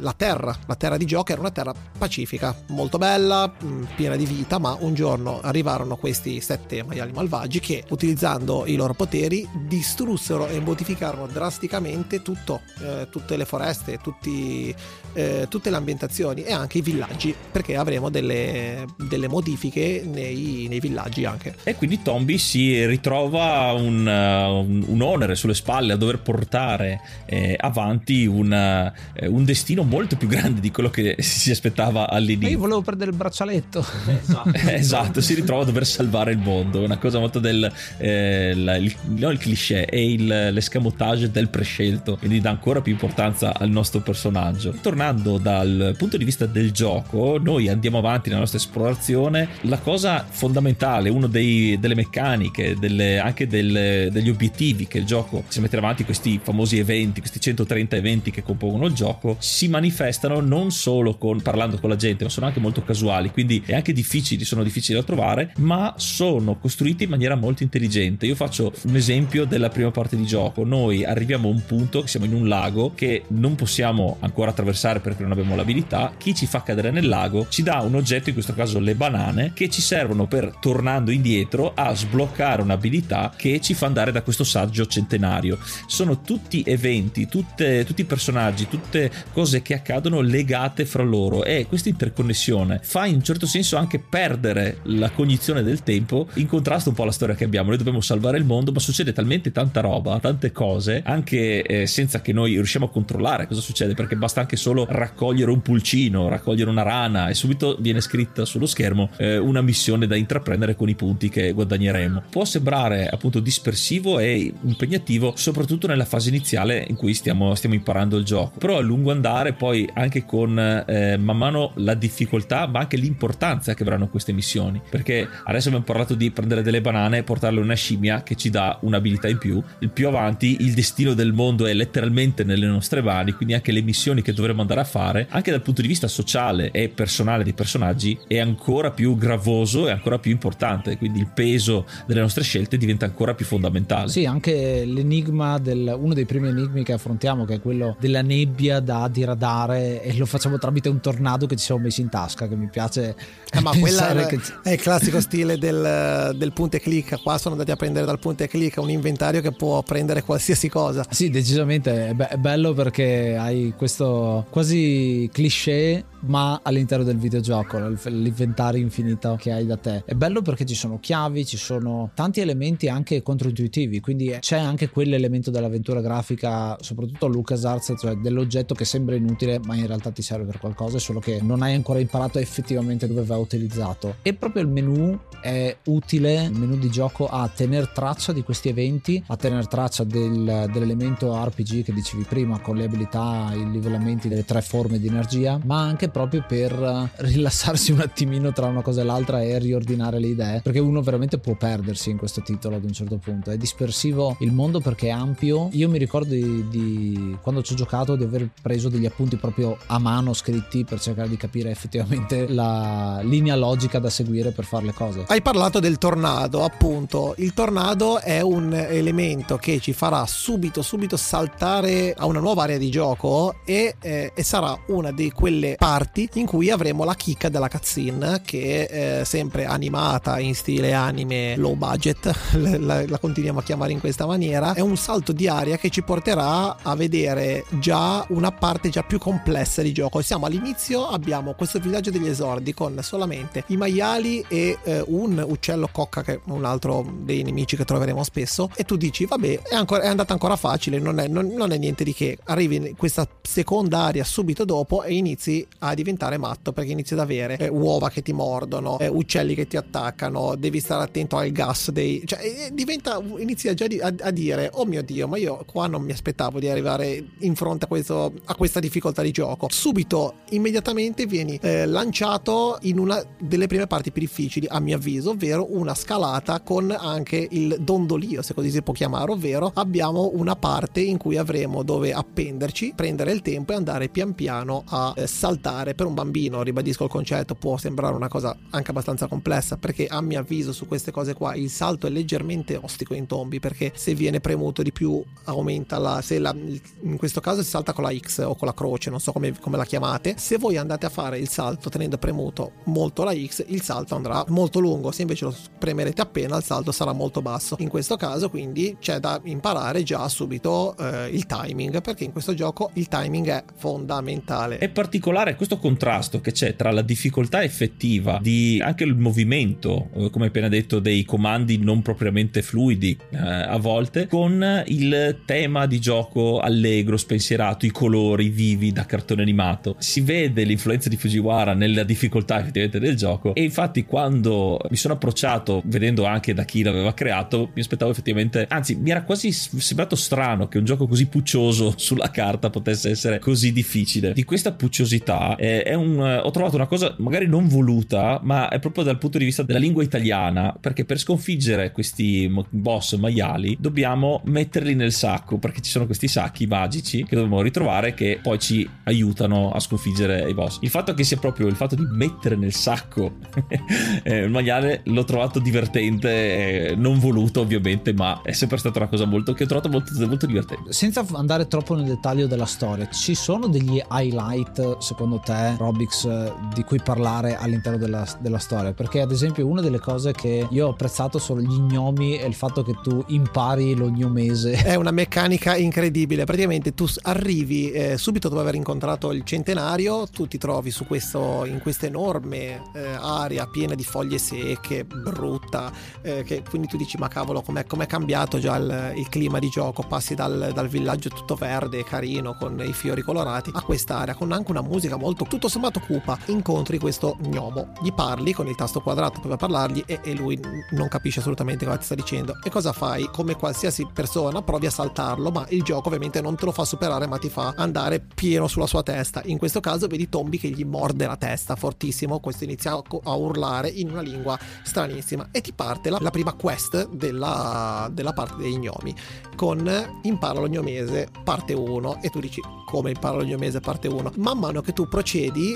la 0.00 0.14
terra, 0.16 0.56
la 0.64 0.74
terra 0.76 0.96
di 0.96 1.04
gioco 1.04 1.32
era 1.32 1.42
una 1.42 1.50
terra 1.50 1.74
pacifica, 1.98 2.56
molto 2.68 2.96
bella, 2.96 3.52
mm, 3.62 3.82
piena 3.96 4.16
di 4.16 4.24
vita, 4.24 4.58
ma 4.58 4.74
un 4.80 4.94
giorno 4.94 5.40
arrivarono 5.42 5.96
questi 5.96 6.40
sette 6.40 6.82
maiali 6.82 7.12
malvagi 7.12 7.60
che 7.60 7.84
utilizzando 7.90 8.64
i 8.64 8.76
loro 8.76 8.94
poteri 8.94 9.46
distrussero 9.68 10.46
e 10.46 10.58
modificarono 10.58 11.26
drasticamente 11.26 12.22
tutto, 12.22 12.62
eh, 12.80 13.08
tutte 13.10 13.36
le 13.36 13.44
foreste, 13.44 13.98
tutti, 13.98 14.74
eh, 15.12 15.48
tutte 15.50 15.68
le 15.68 15.76
ambientazioni 15.76 16.44
e 16.44 16.54
anche 16.54 16.78
i 16.78 16.80
villaggi, 16.80 17.34
perché 17.52 17.76
avremo 17.76 18.08
delle, 18.08 18.86
delle 18.96 19.28
modifiche 19.28 20.02
nei, 20.02 20.64
nei, 20.66 20.80
villaggi 20.80 21.26
anche. 21.26 21.56
E 21.62 21.74
quindi 21.74 22.00
Tombi 22.00 22.38
si 22.38 22.86
ritrova 22.86 23.72
un, 23.72 24.06
un, 24.48 24.84
un 24.86 25.02
onere 25.02 25.34
sulle 25.34 25.54
spalle 25.54 25.92
a 25.92 25.96
dover 25.96 26.20
portare 26.20 27.00
eh, 27.26 27.56
avanti 27.58 28.26
una, 28.26 28.92
eh, 29.12 29.26
un 29.26 29.44
destino 29.44 29.82
molto 29.82 30.16
più 30.16 30.28
grande 30.28 30.60
di 30.60 30.70
quello 30.70 30.90
che 30.90 31.16
si 31.18 31.50
aspettava 31.50 32.08
all'inizio. 32.08 32.50
Io 32.50 32.58
volevo 32.58 32.82
prendere 32.82 33.10
il 33.10 33.16
braccialetto. 33.16 33.84
Esatto, 34.06 34.50
esatto 34.66 35.20
si 35.20 35.34
ritrova 35.34 35.62
a 35.62 35.64
dover 35.64 35.86
salvare 35.86 36.32
il 36.32 36.38
mondo, 36.38 36.82
una 36.82 36.98
cosa 36.98 37.18
molto 37.18 37.38
del... 37.38 37.70
Eh, 37.98 38.54
la, 38.54 38.76
il, 38.76 38.94
non 39.06 39.32
il 39.32 39.38
cliché, 39.38 39.84
è 39.84 39.96
il, 39.96 40.26
l'escamotage 40.26 41.30
del 41.30 41.48
prescelto, 41.48 42.16
quindi 42.16 42.40
dà 42.40 42.50
ancora 42.50 42.80
più 42.80 42.92
importanza 42.92 43.56
al 43.56 43.70
nostro 43.70 44.00
personaggio. 44.00 44.74
Tornando 44.80 45.38
dal 45.38 45.94
punto 45.98 46.16
di 46.16 46.24
vista 46.24 46.46
del 46.46 46.72
gioco, 46.72 47.38
noi 47.38 47.68
andiamo 47.68 47.98
avanti 47.98 48.28
nella 48.28 48.40
nostra 48.40 48.58
esplorazione, 48.58 49.48
la 49.62 49.78
cosa 49.78 50.24
fondamentale, 50.28 51.08
una 51.08 51.28
delle 51.28 51.94
meccaniche, 51.94 52.76
delle, 52.78 53.18
anche 53.18 53.46
del, 53.46 54.08
degli 54.10 54.28
obiettivi 54.28 54.35
che 54.36 54.98
il 54.98 55.04
gioco 55.04 55.44
si 55.48 55.60
mette 55.60 55.76
avanti, 55.76 56.04
questi 56.04 56.40
famosi 56.42 56.78
eventi, 56.78 57.20
questi 57.20 57.40
130 57.40 57.96
eventi 57.96 58.30
che 58.30 58.42
compongono 58.42 58.86
il 58.86 58.92
gioco, 58.92 59.36
si 59.38 59.68
manifestano 59.68 60.40
non 60.40 60.70
solo 60.70 61.16
con, 61.16 61.40
parlando 61.42 61.78
con 61.78 61.90
la 61.90 61.96
gente, 61.96 62.24
ma 62.24 62.30
sono 62.30 62.46
anche 62.46 62.60
molto 62.60 62.82
casuali, 62.82 63.30
quindi 63.30 63.62
è 63.64 63.74
anche 63.74 63.92
difficili, 63.92 64.44
sono 64.44 64.62
difficili 64.62 64.98
da 64.98 65.04
trovare, 65.04 65.52
ma 65.58 65.94
sono 65.96 66.56
costruiti 66.58 67.04
in 67.04 67.10
maniera 67.10 67.34
molto 67.34 67.62
intelligente. 67.62 68.26
Io 68.26 68.34
faccio 68.34 68.72
un 68.84 68.96
esempio 68.96 69.44
della 69.44 69.68
prima 69.68 69.90
parte 69.90 70.16
di 70.16 70.24
gioco. 70.24 70.64
Noi 70.64 71.04
arriviamo 71.04 71.48
a 71.48 71.52
un 71.52 71.64
punto 71.64 72.02
che 72.02 72.08
siamo 72.08 72.26
in 72.26 72.34
un 72.34 72.48
lago 72.48 72.92
che 72.94 73.24
non 73.28 73.54
possiamo 73.54 74.16
ancora 74.20 74.50
attraversare 74.50 75.00
perché 75.00 75.22
non 75.22 75.32
abbiamo 75.32 75.56
l'abilità. 75.56 76.12
Chi 76.16 76.34
ci 76.34 76.46
fa 76.46 76.62
cadere 76.62 76.90
nel 76.90 77.08
lago 77.08 77.46
ci 77.48 77.62
dà 77.62 77.80
un 77.80 77.94
oggetto, 77.94 78.28
in 78.28 78.34
questo 78.34 78.54
caso 78.54 78.78
le 78.78 78.94
banane, 78.94 79.52
che 79.54 79.68
ci 79.68 79.80
servono 79.80 80.26
per, 80.26 80.56
tornando 80.60 81.10
indietro, 81.10 81.72
a 81.74 81.94
sbloccare 81.94 82.62
un'abilità 82.62 83.32
che 83.36 83.60
ci 83.60 83.74
fa 83.74 83.86
andare 83.86 84.12
da 84.12 84.22
questo 84.26 84.42
saggio 84.42 84.86
centenario. 84.86 85.56
Sono 85.86 86.20
tutti 86.20 86.64
eventi, 86.66 87.28
tutte, 87.28 87.84
tutti 87.84 88.04
personaggi, 88.04 88.66
tutte 88.66 89.08
cose 89.32 89.62
che 89.62 89.74
accadono 89.74 90.20
legate 90.20 90.84
fra 90.84 91.04
loro 91.04 91.44
e 91.44 91.66
questa 91.68 91.88
interconnessione 91.88 92.80
fa 92.82 93.06
in 93.06 93.14
un 93.14 93.22
certo 93.22 93.46
senso 93.46 93.76
anche 93.76 94.00
perdere 94.00 94.78
la 94.82 95.10
cognizione 95.10 95.62
del 95.62 95.84
tempo 95.84 96.26
in 96.34 96.48
contrasto 96.48 96.88
un 96.88 96.96
po' 96.96 97.04
alla 97.04 97.12
storia 97.12 97.36
che 97.36 97.44
abbiamo. 97.44 97.68
Noi 97.68 97.78
dobbiamo 97.78 98.00
salvare 98.00 98.36
il 98.36 98.44
mondo, 98.44 98.72
ma 98.72 98.80
succede 98.80 99.12
talmente 99.12 99.52
tanta 99.52 99.80
roba, 99.80 100.18
tante 100.18 100.50
cose, 100.50 101.02
anche 101.04 101.62
eh, 101.62 101.86
senza 101.86 102.20
che 102.20 102.32
noi 102.32 102.54
riusciamo 102.54 102.86
a 102.86 102.90
controllare 102.90 103.46
cosa 103.46 103.60
succede, 103.60 103.94
perché 103.94 104.16
basta 104.16 104.40
anche 104.40 104.56
solo 104.56 104.86
raccogliere 104.88 105.52
un 105.52 105.62
pulcino, 105.62 106.28
raccogliere 106.28 106.68
una 106.68 106.82
rana 106.82 107.28
e 107.28 107.34
subito 107.34 107.76
viene 107.78 108.00
scritta 108.00 108.44
sullo 108.44 108.66
schermo 108.66 109.10
eh, 109.18 109.36
una 109.36 109.60
missione 109.60 110.08
da 110.08 110.16
intraprendere 110.16 110.74
con 110.74 110.88
i 110.88 110.96
punti 110.96 111.28
che 111.28 111.52
guadagneremo. 111.52 112.24
Può 112.28 112.44
sembrare 112.44 113.08
appunto 113.08 113.38
dispersivo 113.38 114.15
e 114.18 114.52
impegnativo, 114.62 115.34
soprattutto 115.36 115.86
nella 115.86 116.04
fase 116.04 116.28
iniziale 116.28 116.84
in 116.88 116.96
cui 116.96 117.14
stiamo, 117.14 117.54
stiamo 117.54 117.74
imparando 117.74 118.16
il 118.16 118.24
gioco, 118.24 118.58
però 118.58 118.78
a 118.78 118.80
lungo 118.80 119.10
andare 119.10 119.52
poi 119.52 119.88
anche 119.94 120.24
con 120.24 120.58
eh, 120.58 121.16
man 121.16 121.36
mano 121.36 121.72
la 121.76 121.94
difficoltà, 121.94 122.66
ma 122.66 122.80
anche 122.80 122.96
l'importanza 122.96 123.74
che 123.74 123.82
avranno 123.82 124.08
queste 124.08 124.32
missioni, 124.32 124.80
perché 124.88 125.28
adesso 125.44 125.68
abbiamo 125.68 125.84
parlato 125.84 126.14
di 126.14 126.30
prendere 126.30 126.62
delle 126.62 126.80
banane 126.80 127.18
e 127.18 127.22
portarle 127.22 127.60
a 127.60 127.62
una 127.62 127.74
scimmia 127.74 128.22
che 128.22 128.34
ci 128.34 128.50
dà 128.50 128.78
un'abilità 128.82 129.28
in 129.28 129.38
più. 129.38 129.62
Il 129.80 129.90
più 129.90 130.08
avanti 130.08 130.56
il 130.60 130.74
destino 130.74 131.14
del 131.14 131.32
mondo 131.32 131.66
è 131.66 131.74
letteralmente 131.74 132.44
nelle 132.44 132.66
nostre 132.66 133.02
mani, 133.02 133.32
quindi 133.32 133.54
anche 133.54 133.72
le 133.72 133.82
missioni 133.82 134.22
che 134.22 134.32
dovremo 134.32 134.60
andare 134.60 134.80
a 134.80 134.84
fare, 134.84 135.26
anche 135.30 135.50
dal 135.50 135.62
punto 135.62 135.82
di 135.82 135.88
vista 135.88 136.08
sociale 136.08 136.70
e 136.70 136.88
personale 136.88 137.44
dei 137.44 137.52
personaggi, 137.52 138.18
è 138.26 138.38
ancora 138.38 138.90
più 138.90 139.16
gravoso 139.16 139.88
e 139.88 139.90
ancora 139.90 140.18
più 140.18 140.30
importante, 140.30 140.96
quindi 140.96 141.18
il 141.18 141.30
peso 141.32 141.86
delle 142.06 142.20
nostre 142.20 142.42
scelte 142.42 142.76
diventa 142.76 143.04
ancora 143.04 143.34
più 143.34 143.44
fondamentale. 143.44 144.05
Sì, 144.08 144.24
anche 144.24 144.84
l'enigma 144.84 145.58
del 145.58 145.94
uno 145.98 146.14
dei 146.14 146.26
primi 146.26 146.48
enigmi 146.48 146.82
che 146.82 146.92
affrontiamo 146.92 147.44
che 147.44 147.54
è 147.54 147.60
quello 147.60 147.96
della 147.98 148.22
nebbia 148.22 148.80
da 148.80 149.08
diradare 149.08 150.02
e 150.02 150.16
lo 150.16 150.26
facciamo 150.26 150.58
tramite 150.58 150.88
un 150.88 151.00
tornado 151.00 151.46
che 151.46 151.56
ci 151.56 151.64
siamo 151.64 151.82
messi 151.82 152.00
in 152.00 152.08
tasca 152.08 152.48
che 152.48 152.56
mi 152.56 152.68
piace 152.68 153.16
eh, 153.50 153.60
ma 153.60 153.72
quella 153.78 154.08
è, 154.10 154.26
che... 154.26 154.40
è, 154.62 154.70
il 154.72 154.80
classico 154.80 155.20
stile 155.20 155.58
del, 155.58 156.34
del 156.36 156.52
punto 156.52 156.76
e 156.76 156.80
clic 156.80 157.20
qua 157.22 157.38
sono 157.38 157.54
andati 157.54 157.70
a 157.70 157.76
prendere 157.76 158.06
dal 158.06 158.18
punto 158.18 158.42
e 158.42 158.48
clic 158.48 158.76
un 158.78 158.90
inventario 158.90 159.40
che 159.40 159.52
può 159.52 159.82
prendere 159.82 160.22
qualsiasi 160.22 160.68
cosa. 160.68 161.04
Sì 161.10 161.30
decisamente. 161.30 162.08
È, 162.08 162.14
be- 162.14 162.28
è 162.28 162.36
bello 162.36 162.72
perché 162.72 163.36
hai 163.38 163.74
questo 163.76 164.46
quasi 164.50 165.28
cliché 165.32 166.04
ma 166.26 166.60
all'interno 166.62 167.04
del 167.04 167.16
videogioco, 167.16 167.78
l'inventario 168.04 168.80
infinito 168.80 169.36
che 169.38 169.52
hai 169.52 169.66
da 169.66 169.76
te. 169.76 170.02
È 170.04 170.14
bello 170.14 170.42
perché 170.42 170.64
ci 170.64 170.74
sono 170.74 170.98
chiavi, 170.98 171.44
ci 171.44 171.56
sono 171.56 172.10
tanti 172.14 172.40
elementi 172.40 172.88
anche 172.88 173.22
controintuitivi, 173.22 174.00
quindi 174.00 174.36
c'è 174.40 174.58
anche 174.58 174.88
quell'elemento 174.88 175.50
dell'avventura 175.50 176.00
grafica, 176.00 176.76
soprattutto 176.80 177.26
a 177.26 177.28
LucasArts, 177.28 177.94
cioè 177.98 178.14
dell'oggetto 178.16 178.74
che 178.74 178.84
sembra 178.84 179.14
inutile, 179.14 179.60
ma 179.64 179.74
in 179.74 179.86
realtà 179.86 180.10
ti 180.10 180.22
serve 180.22 180.44
per 180.44 180.58
qualcosa, 180.58 180.98
solo 180.98 181.20
che 181.20 181.40
non 181.42 181.62
hai 181.62 181.74
ancora 181.74 181.98
imparato 181.98 182.38
effettivamente 182.38 183.06
dove 183.06 183.22
va 183.22 183.36
utilizzato. 183.36 184.16
E 184.22 184.34
proprio 184.34 184.62
il 184.62 184.68
menu 184.68 185.18
è 185.40 185.76
utile, 185.84 186.44
il 186.44 186.58
menu 186.58 186.76
di 186.76 186.90
gioco, 186.90 187.28
a 187.28 187.48
tenere 187.48 187.90
traccia 187.92 188.32
di 188.32 188.42
questi 188.42 188.68
eventi, 188.68 189.22
a 189.26 189.36
tenere 189.36 189.64
traccia 189.64 190.04
del, 190.04 190.68
dell'elemento 190.72 191.34
RPG 191.44 191.82
che 191.82 191.92
dicevi 191.92 192.24
prima, 192.24 192.60
con 192.60 192.76
le 192.76 192.84
abilità, 192.84 193.50
i 193.54 193.70
livellamenti 193.70 194.28
delle 194.28 194.44
tre 194.44 194.62
forme 194.62 194.98
di 194.98 195.06
energia, 195.06 195.58
ma 195.64 195.80
anche 195.80 196.08
proprio 196.16 196.42
per 196.48 196.72
eh, 196.72 197.10
rilassarsi 197.26 197.92
un 197.92 198.00
attimino 198.00 198.50
tra 198.50 198.68
una 198.68 198.80
cosa 198.80 199.02
e 199.02 199.04
l'altra 199.04 199.42
e 199.42 199.58
riordinare 199.58 200.18
le 200.18 200.28
idee, 200.28 200.60
perché 200.62 200.78
uno 200.78 201.02
veramente 201.02 201.36
può 201.36 201.56
perdersi 201.56 202.08
in 202.08 202.16
questo 202.16 202.40
titolo 202.40 202.76
ad 202.76 202.84
un 202.84 202.92
certo 202.94 203.18
punto. 203.18 203.50
È 203.50 203.58
dispersivo 203.58 204.38
il 204.40 204.50
mondo 204.50 204.80
perché 204.80 205.08
è 205.08 205.10
ampio. 205.10 205.68
Io 205.72 205.90
mi 205.90 205.98
ricordo 205.98 206.32
di, 206.32 206.66
di 206.70 207.36
quando 207.42 207.60
ci 207.60 207.74
ho 207.74 207.76
giocato 207.76 208.16
di 208.16 208.24
aver 208.24 208.48
preso 208.62 208.88
degli 208.88 209.04
appunti 209.04 209.36
proprio 209.36 209.76
a 209.88 209.98
mano 209.98 210.32
scritti 210.32 210.84
per 210.84 211.00
cercare 211.00 211.28
di 211.28 211.36
capire 211.36 211.70
effettivamente 211.70 212.48
la 212.48 213.20
linea 213.22 213.54
logica 213.54 213.98
da 213.98 214.08
seguire 214.08 214.52
per 214.52 214.64
fare 214.64 214.86
le 214.86 214.94
cose. 214.94 215.24
Hai 215.26 215.42
parlato 215.42 215.80
del 215.80 215.98
tornado, 215.98 216.64
appunto. 216.64 217.34
Il 217.36 217.52
tornado 217.52 218.20
è 218.20 218.40
un 218.40 218.72
elemento 218.72 219.58
che 219.58 219.80
ci 219.80 219.92
farà 219.92 220.24
subito, 220.24 220.80
subito 220.80 221.18
saltare 221.18 222.14
a 222.16 222.24
una 222.24 222.40
nuova 222.40 222.62
area 222.62 222.78
di 222.78 222.88
gioco 222.88 223.56
e, 223.66 223.96
eh, 224.00 224.32
e 224.34 224.42
sarà 224.42 224.74
una 224.86 225.12
di 225.12 225.30
quelle 225.30 225.74
parti 225.76 225.95
parti 225.96 226.28
in 226.34 226.44
cui 226.44 226.70
avremo 226.70 227.04
la 227.04 227.14
chicca 227.14 227.48
della 227.48 227.70
cutscene 227.70 228.42
che 228.44 228.86
è 228.86 229.24
sempre 229.24 229.64
animata 229.64 230.38
in 230.38 230.54
stile 230.54 230.92
anime 230.92 231.56
low 231.56 231.74
budget, 231.74 232.30
la, 232.80 233.06
la, 233.06 233.18
continuiamo 233.18 233.60
a 233.60 233.62
chiamare 233.62 233.92
in 233.92 234.00
questa 234.00 234.26
maniera, 234.26 234.74
è 234.74 234.80
un 234.80 234.98
salto 234.98 235.32
di 235.32 235.48
aria 235.48 235.78
che 235.78 235.88
ci 235.88 236.02
porterà 236.02 236.76
a 236.82 236.94
vedere 236.94 237.64
già 237.78 238.26
una 238.28 238.52
parte 238.52 238.90
già 238.90 239.04
più 239.04 239.18
complessa 239.18 239.80
di 239.80 239.92
gioco. 239.92 240.20
Siamo 240.20 240.44
all'inizio, 240.44 241.06
abbiamo 241.06 241.54
questo 241.54 241.78
villaggio 241.78 242.10
degli 242.10 242.28
esordi 242.28 242.74
con 242.74 242.98
solamente 243.00 243.64
i 243.68 243.78
maiali 243.78 244.44
e 244.48 244.78
eh, 244.82 245.02
un 245.06 245.42
uccello 245.48 245.88
cocca 245.90 246.22
che 246.22 246.34
è 246.34 246.40
un 246.48 246.66
altro 246.66 247.10
dei 247.20 247.42
nemici 247.42 247.74
che 247.76 247.86
troveremo 247.86 248.22
spesso 248.22 248.68
e 248.74 248.84
tu 248.84 248.96
dici 248.96 249.24
vabbè 249.24 249.62
è, 249.62 249.74
ancora, 249.74 250.02
è 250.02 250.08
andata 250.08 250.34
ancora 250.34 250.56
facile, 250.56 250.98
non 250.98 251.18
è, 251.20 251.26
non, 251.26 251.46
non 251.46 251.72
è 251.72 251.78
niente 251.78 252.04
di 252.04 252.12
che, 252.12 252.36
arrivi 252.44 252.76
in 252.76 252.96
questa 252.96 253.26
seconda 253.40 254.00
area 254.00 254.24
subito 254.24 254.66
dopo 254.66 255.02
e 255.02 255.14
inizi 255.14 255.66
a 255.78 255.85
diventare 255.94 256.38
matto 256.38 256.72
perché 256.72 256.92
inizi 256.92 257.14
ad 257.14 257.20
avere 257.20 257.56
eh, 257.56 257.68
uova 257.68 258.10
che 258.10 258.22
ti 258.22 258.32
mordono, 258.32 258.98
eh, 258.98 259.08
uccelli 259.08 259.54
che 259.54 259.66
ti 259.66 259.76
attaccano, 259.76 260.54
devi 260.56 260.80
stare 260.80 261.04
attento 261.04 261.36
al 261.36 261.50
gas 261.50 261.90
dei... 261.90 262.22
cioè 262.24 262.40
eh, 262.40 262.70
diventa, 262.72 263.22
inizi 263.38 263.72
già 263.74 263.86
a, 264.02 264.14
a, 264.20 264.30
dire 264.30 264.70
oh 264.74 264.84
mio 264.84 265.02
dio 265.02 265.28
ma 265.28 265.36
io 265.36 265.64
qua 265.66 265.86
non 265.86 266.02
mi 266.02 266.12
aspettavo 266.12 266.58
di 266.58 266.68
arrivare 266.68 267.24
in 267.40 267.54
fronte 267.54 267.84
a, 267.84 267.88
questo, 267.88 268.32
a 268.44 268.54
questa 268.54 268.80
difficoltà 268.80 269.22
di 269.22 269.30
gioco. 269.30 269.68
Subito, 269.70 270.36
immediatamente 270.50 271.26
vieni 271.26 271.58
eh, 271.62 271.86
lanciato 271.86 272.78
in 272.82 272.98
una 272.98 273.22
delle 273.38 273.66
prime 273.66 273.86
parti 273.86 274.10
più 274.10 274.22
difficili 274.22 274.66
a 274.68 274.80
mio 274.80 274.96
avviso, 274.96 275.30
ovvero 275.30 275.66
una 275.76 275.94
scalata 275.94 276.60
con 276.60 276.94
anche 276.96 277.46
il 277.50 277.76
dondolio 277.80 278.42
se 278.42 278.54
così 278.54 278.70
si 278.70 278.82
può 278.82 278.92
chiamare, 278.92 279.32
ovvero 279.32 279.70
abbiamo 279.74 280.30
una 280.34 280.56
parte 280.56 281.00
in 281.00 281.16
cui 281.16 281.36
avremo 281.36 281.82
dove 281.82 282.12
appenderci, 282.12 282.92
prendere 282.94 283.32
il 283.32 283.42
tempo 283.42 283.72
e 283.72 283.76
andare 283.76 284.08
pian 284.08 284.34
piano 284.34 284.84
a 284.86 285.12
eh, 285.16 285.26
saltare 285.26 285.75
saltare 285.76 285.94
per 285.94 286.06
un 286.06 286.14
bambino, 286.14 286.62
ribadisco 286.62 287.04
il 287.04 287.10
concetto, 287.10 287.54
può 287.54 287.76
sembrare 287.76 288.14
una 288.14 288.28
cosa 288.28 288.56
anche 288.70 288.90
abbastanza 288.90 289.26
complessa 289.26 289.76
perché 289.76 290.06
a 290.06 290.20
mio 290.20 290.40
avviso 290.40 290.72
su 290.72 290.86
queste 290.86 291.10
cose 291.10 291.34
qua 291.34 291.54
il 291.54 291.70
salto 291.70 292.06
è 292.06 292.10
leggermente 292.10 292.78
ostico 292.80 293.14
in 293.14 293.26
tombi 293.26 293.60
perché 293.60 293.92
se 293.94 294.14
viene 294.14 294.40
premuto 294.40 294.82
di 294.82 294.92
più 294.92 295.22
aumenta 295.44 295.98
la, 295.98 296.20
se 296.22 296.38
la, 296.38 296.54
in 296.54 297.16
questo 297.16 297.40
caso 297.40 297.62
si 297.62 297.68
salta 297.68 297.92
con 297.92 298.04
la 298.04 298.14
X 298.16 298.38
o 298.38 298.54
con 298.54 298.66
la 298.66 298.74
croce, 298.74 299.10
non 299.10 299.20
so 299.20 299.32
come, 299.32 299.58
come 299.60 299.76
la 299.76 299.84
chiamate, 299.84 300.34
se 300.38 300.56
voi 300.56 300.76
andate 300.76 301.06
a 301.06 301.10
fare 301.10 301.38
il 301.38 301.48
salto 301.48 301.90
tenendo 301.90 302.16
premuto 302.16 302.72
molto 302.84 303.24
la 303.24 303.34
X, 303.34 303.64
il 303.68 303.82
salto 303.82 304.14
andrà 304.14 304.44
molto 304.48 304.78
lungo, 304.78 305.10
se 305.10 305.22
invece 305.22 305.44
lo 305.44 305.54
premerete 305.78 306.22
appena 306.22 306.56
il 306.56 306.64
salto 306.64 306.92
sarà 306.92 307.12
molto 307.12 307.42
basso. 307.42 307.76
In 307.80 307.88
questo 307.88 308.16
caso 308.16 308.48
quindi 308.48 308.96
c'è 308.98 309.18
da 309.18 309.40
imparare 309.44 310.02
già 310.02 310.26
subito 310.28 310.96
eh, 310.96 311.28
il 311.28 311.46
timing 311.46 312.00
perché 312.00 312.24
in 312.24 312.32
questo 312.32 312.54
gioco 312.54 312.90
il 312.94 313.08
timing 313.08 313.48
è 313.48 313.64
fondamentale. 313.76 314.78
È 314.78 314.88
particolare 314.88 315.54
questo 315.56 315.65
contrasto 315.78 316.40
che 316.40 316.52
c'è 316.52 316.76
tra 316.76 316.92
la 316.92 317.02
difficoltà 317.02 317.64
effettiva 317.64 318.38
di 318.40 318.80
anche 318.82 319.02
il 319.02 319.16
movimento, 319.16 320.10
eh, 320.14 320.30
come 320.30 320.46
appena 320.46 320.68
detto, 320.68 321.00
dei 321.00 321.24
comandi 321.24 321.78
non 321.78 322.02
propriamente 322.02 322.62
fluidi 322.62 323.18
eh, 323.30 323.36
a 323.38 323.76
volte, 323.78 324.28
con 324.28 324.84
il 324.86 325.40
tema 325.44 325.86
di 325.86 325.98
gioco 325.98 326.60
allegro, 326.60 327.16
spensierato, 327.16 327.86
i 327.86 327.90
colori 327.90 328.48
vivi 328.48 328.92
da 328.92 329.04
cartone 329.04 329.42
animato. 329.42 329.96
Si 329.98 330.20
vede 330.20 330.62
l'influenza 330.62 331.08
di 331.08 331.16
Fujiwara 331.16 331.74
nella 331.74 332.04
difficoltà 332.04 332.60
effettivamente 332.60 333.00
del 333.00 333.16
gioco 333.16 333.54
e 333.54 333.62
infatti 333.62 334.04
quando 334.04 334.78
mi 334.88 334.96
sono 334.96 335.14
approcciato 335.14 335.82
vedendo 335.86 336.24
anche 336.24 336.54
da 336.54 336.64
chi 336.64 336.82
l'aveva 336.82 337.14
creato 337.14 337.70
mi 337.74 337.80
aspettavo 337.80 338.10
effettivamente 338.10 338.66
anzi 338.68 338.94
mi 338.96 339.10
era 339.10 339.22
quasi 339.22 339.52
sembrato 339.52 340.16
strano 340.16 340.68
che 340.68 340.78
un 340.78 340.84
gioco 340.84 341.06
così 341.06 341.26
puccioso 341.26 341.94
sulla 341.96 342.30
carta 342.30 342.70
potesse 342.70 343.10
essere 343.10 343.38
così 343.38 343.72
difficile 343.72 344.32
di 344.32 344.44
questa 344.44 344.72
pucciosità 344.72 345.55
eh, 345.56 345.82
è 345.82 345.94
un, 345.94 346.18
ho 346.20 346.50
trovato 346.50 346.76
una 346.76 346.86
cosa 346.86 347.14
magari 347.18 347.46
non 347.46 347.68
voluta 347.68 348.40
ma 348.42 348.68
è 348.68 348.78
proprio 348.78 349.04
dal 349.04 349.18
punto 349.18 349.38
di 349.38 349.44
vista 349.44 349.62
della 349.62 349.78
lingua 349.78 350.02
italiana 350.02 350.76
perché 350.78 351.04
per 351.04 351.18
sconfiggere 351.18 351.92
questi 351.92 352.52
boss 352.70 353.16
maiali 353.16 353.76
dobbiamo 353.80 354.40
metterli 354.44 354.94
nel 354.94 355.12
sacco 355.12 355.58
perché 355.58 355.80
ci 355.80 355.90
sono 355.90 356.06
questi 356.06 356.28
sacchi 356.28 356.66
magici 356.66 357.24
che 357.24 357.34
dobbiamo 357.34 357.62
ritrovare 357.62 358.14
che 358.14 358.38
poi 358.42 358.58
ci 358.58 358.88
aiutano 359.04 359.70
a 359.70 359.80
sconfiggere 359.80 360.48
i 360.48 360.54
boss. 360.54 360.78
Il 360.82 360.90
fatto 360.90 361.14
che 361.14 361.24
sia 361.24 361.36
proprio 361.36 361.66
il 361.66 361.76
fatto 361.76 361.94
di 361.94 362.06
mettere 362.10 362.56
nel 362.56 362.72
sacco 362.72 363.36
eh, 364.22 364.38
il 364.38 364.50
maiale 364.50 365.00
l'ho 365.04 365.24
trovato 365.24 365.58
divertente 365.58 366.90
eh, 366.90 366.96
non 366.96 367.18
voluto 367.18 367.60
ovviamente 367.60 368.12
ma 368.12 368.40
è 368.42 368.52
sempre 368.52 368.78
stata 368.78 368.98
una 368.98 369.08
cosa 369.08 369.24
molto 369.24 369.52
che 369.52 369.64
ho 369.64 369.66
trovato 369.66 369.88
molto, 369.88 370.12
molto 370.26 370.46
divertente. 370.46 370.92
Senza 370.92 371.24
andare 371.32 371.66
troppo 371.66 371.94
nel 371.94 372.06
dettaglio 372.06 372.46
della 372.46 372.66
storia 372.66 373.08
ci 373.08 373.34
sono 373.34 373.68
degli 373.68 374.00
highlight 374.10 374.98
secondo 374.98 375.40
te 375.46 375.76
Robix 375.78 376.26
di 376.74 376.82
cui 376.82 377.00
parlare 377.00 377.56
all'interno 377.56 377.98
della, 377.98 378.26
della 378.40 378.58
storia. 378.58 378.92
Perché 378.92 379.20
ad 379.20 379.30
esempio 379.30 379.66
una 379.66 379.80
delle 379.80 380.00
cose 380.00 380.32
che 380.32 380.66
io 380.68 380.88
ho 380.88 380.90
apprezzato 380.90 381.38
sono 381.38 381.60
gli 381.60 381.78
gnomi 381.78 382.36
e 382.36 382.46
il 382.46 382.54
fatto 382.54 382.82
che 382.82 382.98
tu 383.00 383.22
impari 383.28 383.94
lo 383.94 384.10
gnomese 384.10 384.72
è 384.82 384.96
una 384.96 385.12
meccanica 385.12 385.76
incredibile. 385.76 386.44
Praticamente 386.44 386.94
tu 386.94 387.06
arrivi 387.22 387.92
eh, 387.92 388.18
subito 388.18 388.48
dopo 388.48 388.60
aver 388.60 388.74
incontrato 388.74 389.30
il 389.30 389.44
centenario 389.44 390.26
tu 390.26 390.48
ti 390.48 390.58
trovi 390.58 390.90
su 390.90 391.06
questo 391.06 391.64
in 391.64 391.78
questa 391.80 392.06
enorme 392.06 392.82
eh, 392.94 393.16
area 393.20 393.66
piena 393.66 393.94
di 393.94 394.02
foglie 394.02 394.38
secche 394.38 395.04
brutta 395.04 395.92
eh, 396.22 396.42
che 396.42 396.62
quindi 396.68 396.88
tu 396.88 396.96
dici 396.96 397.16
ma 397.18 397.28
cavolo 397.28 397.62
com'è, 397.62 397.84
com'è 397.84 398.06
cambiato 398.06 398.58
già 398.58 398.76
il, 398.76 399.12
il, 399.16 399.28
clima 399.28 399.58
di 399.58 399.68
gioco? 399.68 400.02
Passi 400.02 400.34
dal, 400.34 400.72
dal 400.74 400.88
villaggio 400.88 401.28
tutto 401.28 401.54
verde 401.54 402.02
carino 402.02 402.56
con 402.58 402.82
i 402.84 402.92
fiori 402.92 403.22
colorati 403.22 403.70
a 403.72 403.82
quest'area 403.82 404.34
con 404.34 404.52
anche 404.52 404.70
una 404.70 404.82
musica 404.82 405.16
molto 405.16 405.35
tutto 405.44 405.68
sommato 405.68 406.00
cupa 406.00 406.38
incontri 406.46 406.98
questo 406.98 407.36
gnomo. 407.40 407.92
Gli 408.00 408.12
parli 408.12 408.52
con 408.52 408.66
il 408.66 408.74
tasto 408.74 409.00
quadrato 409.00 409.40
per 409.40 409.56
parlargli 409.56 410.02
e, 410.06 410.20
e 410.22 410.34
lui 410.34 410.58
non 410.90 411.08
capisce 411.08 411.40
assolutamente 411.40 411.84
cosa 411.84 411.98
ti 411.98 412.04
sta 412.04 412.14
dicendo. 412.14 412.58
E 412.62 412.70
cosa 412.70 412.92
fai? 412.92 413.28
Come 413.30 413.56
qualsiasi 413.56 414.06
persona 414.12 414.62
provi 414.62 414.86
a 414.86 414.90
saltarlo 414.90 415.50
ma 415.50 415.66
il 415.68 415.82
gioco 415.82 416.08
ovviamente 416.08 416.40
non 416.40 416.56
te 416.56 416.64
lo 416.64 416.72
fa 416.72 416.84
superare 416.84 417.26
ma 417.26 417.38
ti 417.38 417.50
fa 417.50 417.74
andare 417.76 418.20
pieno 418.20 418.66
sulla 418.66 418.86
sua 418.86 419.02
testa. 419.02 419.42
In 419.44 419.58
questo 419.58 419.80
caso 419.80 420.06
vedi 420.06 420.28
Tombi 420.28 420.58
che 420.58 420.68
gli 420.68 420.84
morde 420.84 421.26
la 421.26 421.36
testa 421.36 421.76
fortissimo. 421.76 422.40
Questo 422.40 422.64
inizia 422.64 422.92
a 422.92 423.34
urlare 423.34 423.88
in 423.88 424.10
una 424.10 424.22
lingua 424.22 424.58
stranissima. 424.82 425.48
E 425.50 425.60
ti 425.60 425.72
parte 425.72 426.08
la, 426.08 426.18
la 426.20 426.30
prima 426.30 426.54
quest 426.54 427.08
della, 427.10 428.08
della 428.10 428.32
parte 428.32 428.62
dei 428.62 428.78
gnomi. 428.78 429.14
Con 429.54 430.20
impara 430.22 430.60
lo 430.60 430.68
gnomese 430.68 431.28
parte 431.44 431.74
1 431.74 432.22
e 432.22 432.30
tu 432.30 432.40
dici 432.40 432.60
come 432.86 433.10
impara 433.10 433.38
lo 433.38 433.44
gnomese 433.44 433.80
parte 433.80 434.06
1 434.06 434.32
man 434.36 434.58
mano 434.58 434.80
che 434.80 434.92
tu 434.92 435.08
procedi 435.08 435.25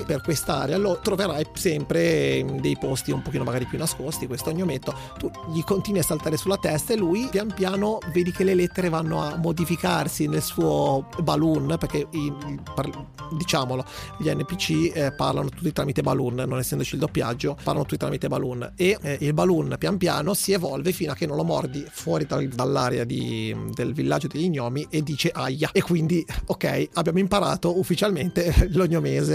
per 0.05 0.21
quest'area 0.21 0.77
lo 0.77 0.99
troverai 1.01 1.45
sempre 1.53 2.35
in 2.35 2.61
dei 2.61 2.77
posti 2.77 3.11
un 3.11 3.21
pochino 3.21 3.43
magari 3.43 3.65
più 3.65 3.77
nascosti 3.77 4.25
questo 4.25 4.51
gnometto 4.51 4.93
tu 5.17 5.29
gli 5.53 5.61
continui 5.63 5.99
a 5.99 6.03
saltare 6.03 6.37
sulla 6.37 6.57
testa 6.57 6.93
e 6.93 6.95
lui 6.95 7.27
pian 7.29 7.53
piano 7.53 7.99
vedi 8.13 8.31
che 8.31 8.45
le 8.45 8.55
lettere 8.55 8.89
vanno 8.89 9.21
a 9.21 9.35
modificarsi 9.35 10.27
nel 10.27 10.41
suo 10.41 11.07
balloon 11.21 11.75
perché 11.77 12.07
i, 12.11 12.33
diciamolo 13.35 13.83
gli 14.17 14.29
NPC 14.29 14.95
eh, 14.95 15.11
parlano 15.11 15.49
tutti 15.49 15.71
tramite 15.71 16.01
balloon 16.01 16.35
non 16.35 16.59
essendoci 16.59 16.93
il 16.95 17.01
doppiaggio 17.01 17.57
parlano 17.61 17.85
tutti 17.85 17.97
tramite 17.97 18.27
balloon. 18.27 18.73
E 18.75 18.97
eh, 19.01 19.17
il 19.21 19.33
balloon 19.33 19.75
pian 19.77 19.97
piano 19.97 20.33
si 20.33 20.53
evolve 20.53 20.91
fino 20.91 21.11
a 21.11 21.15
che 21.15 21.25
non 21.25 21.35
lo 21.35 21.43
mordi 21.43 21.85
fuori 21.89 22.25
dal, 22.25 22.47
dall'area 22.47 23.03
di, 23.03 23.55
del 23.73 23.93
villaggio 23.93 24.27
degli 24.27 24.49
gnomi 24.49 24.87
e 24.89 25.03
dice 25.03 25.29
aia 25.29 25.69
e 25.71 25.81
quindi 25.81 26.25
ok 26.47 26.89
abbiamo 26.93 27.19
imparato 27.19 27.77
ufficialmente 27.77 28.69
lo 28.71 28.85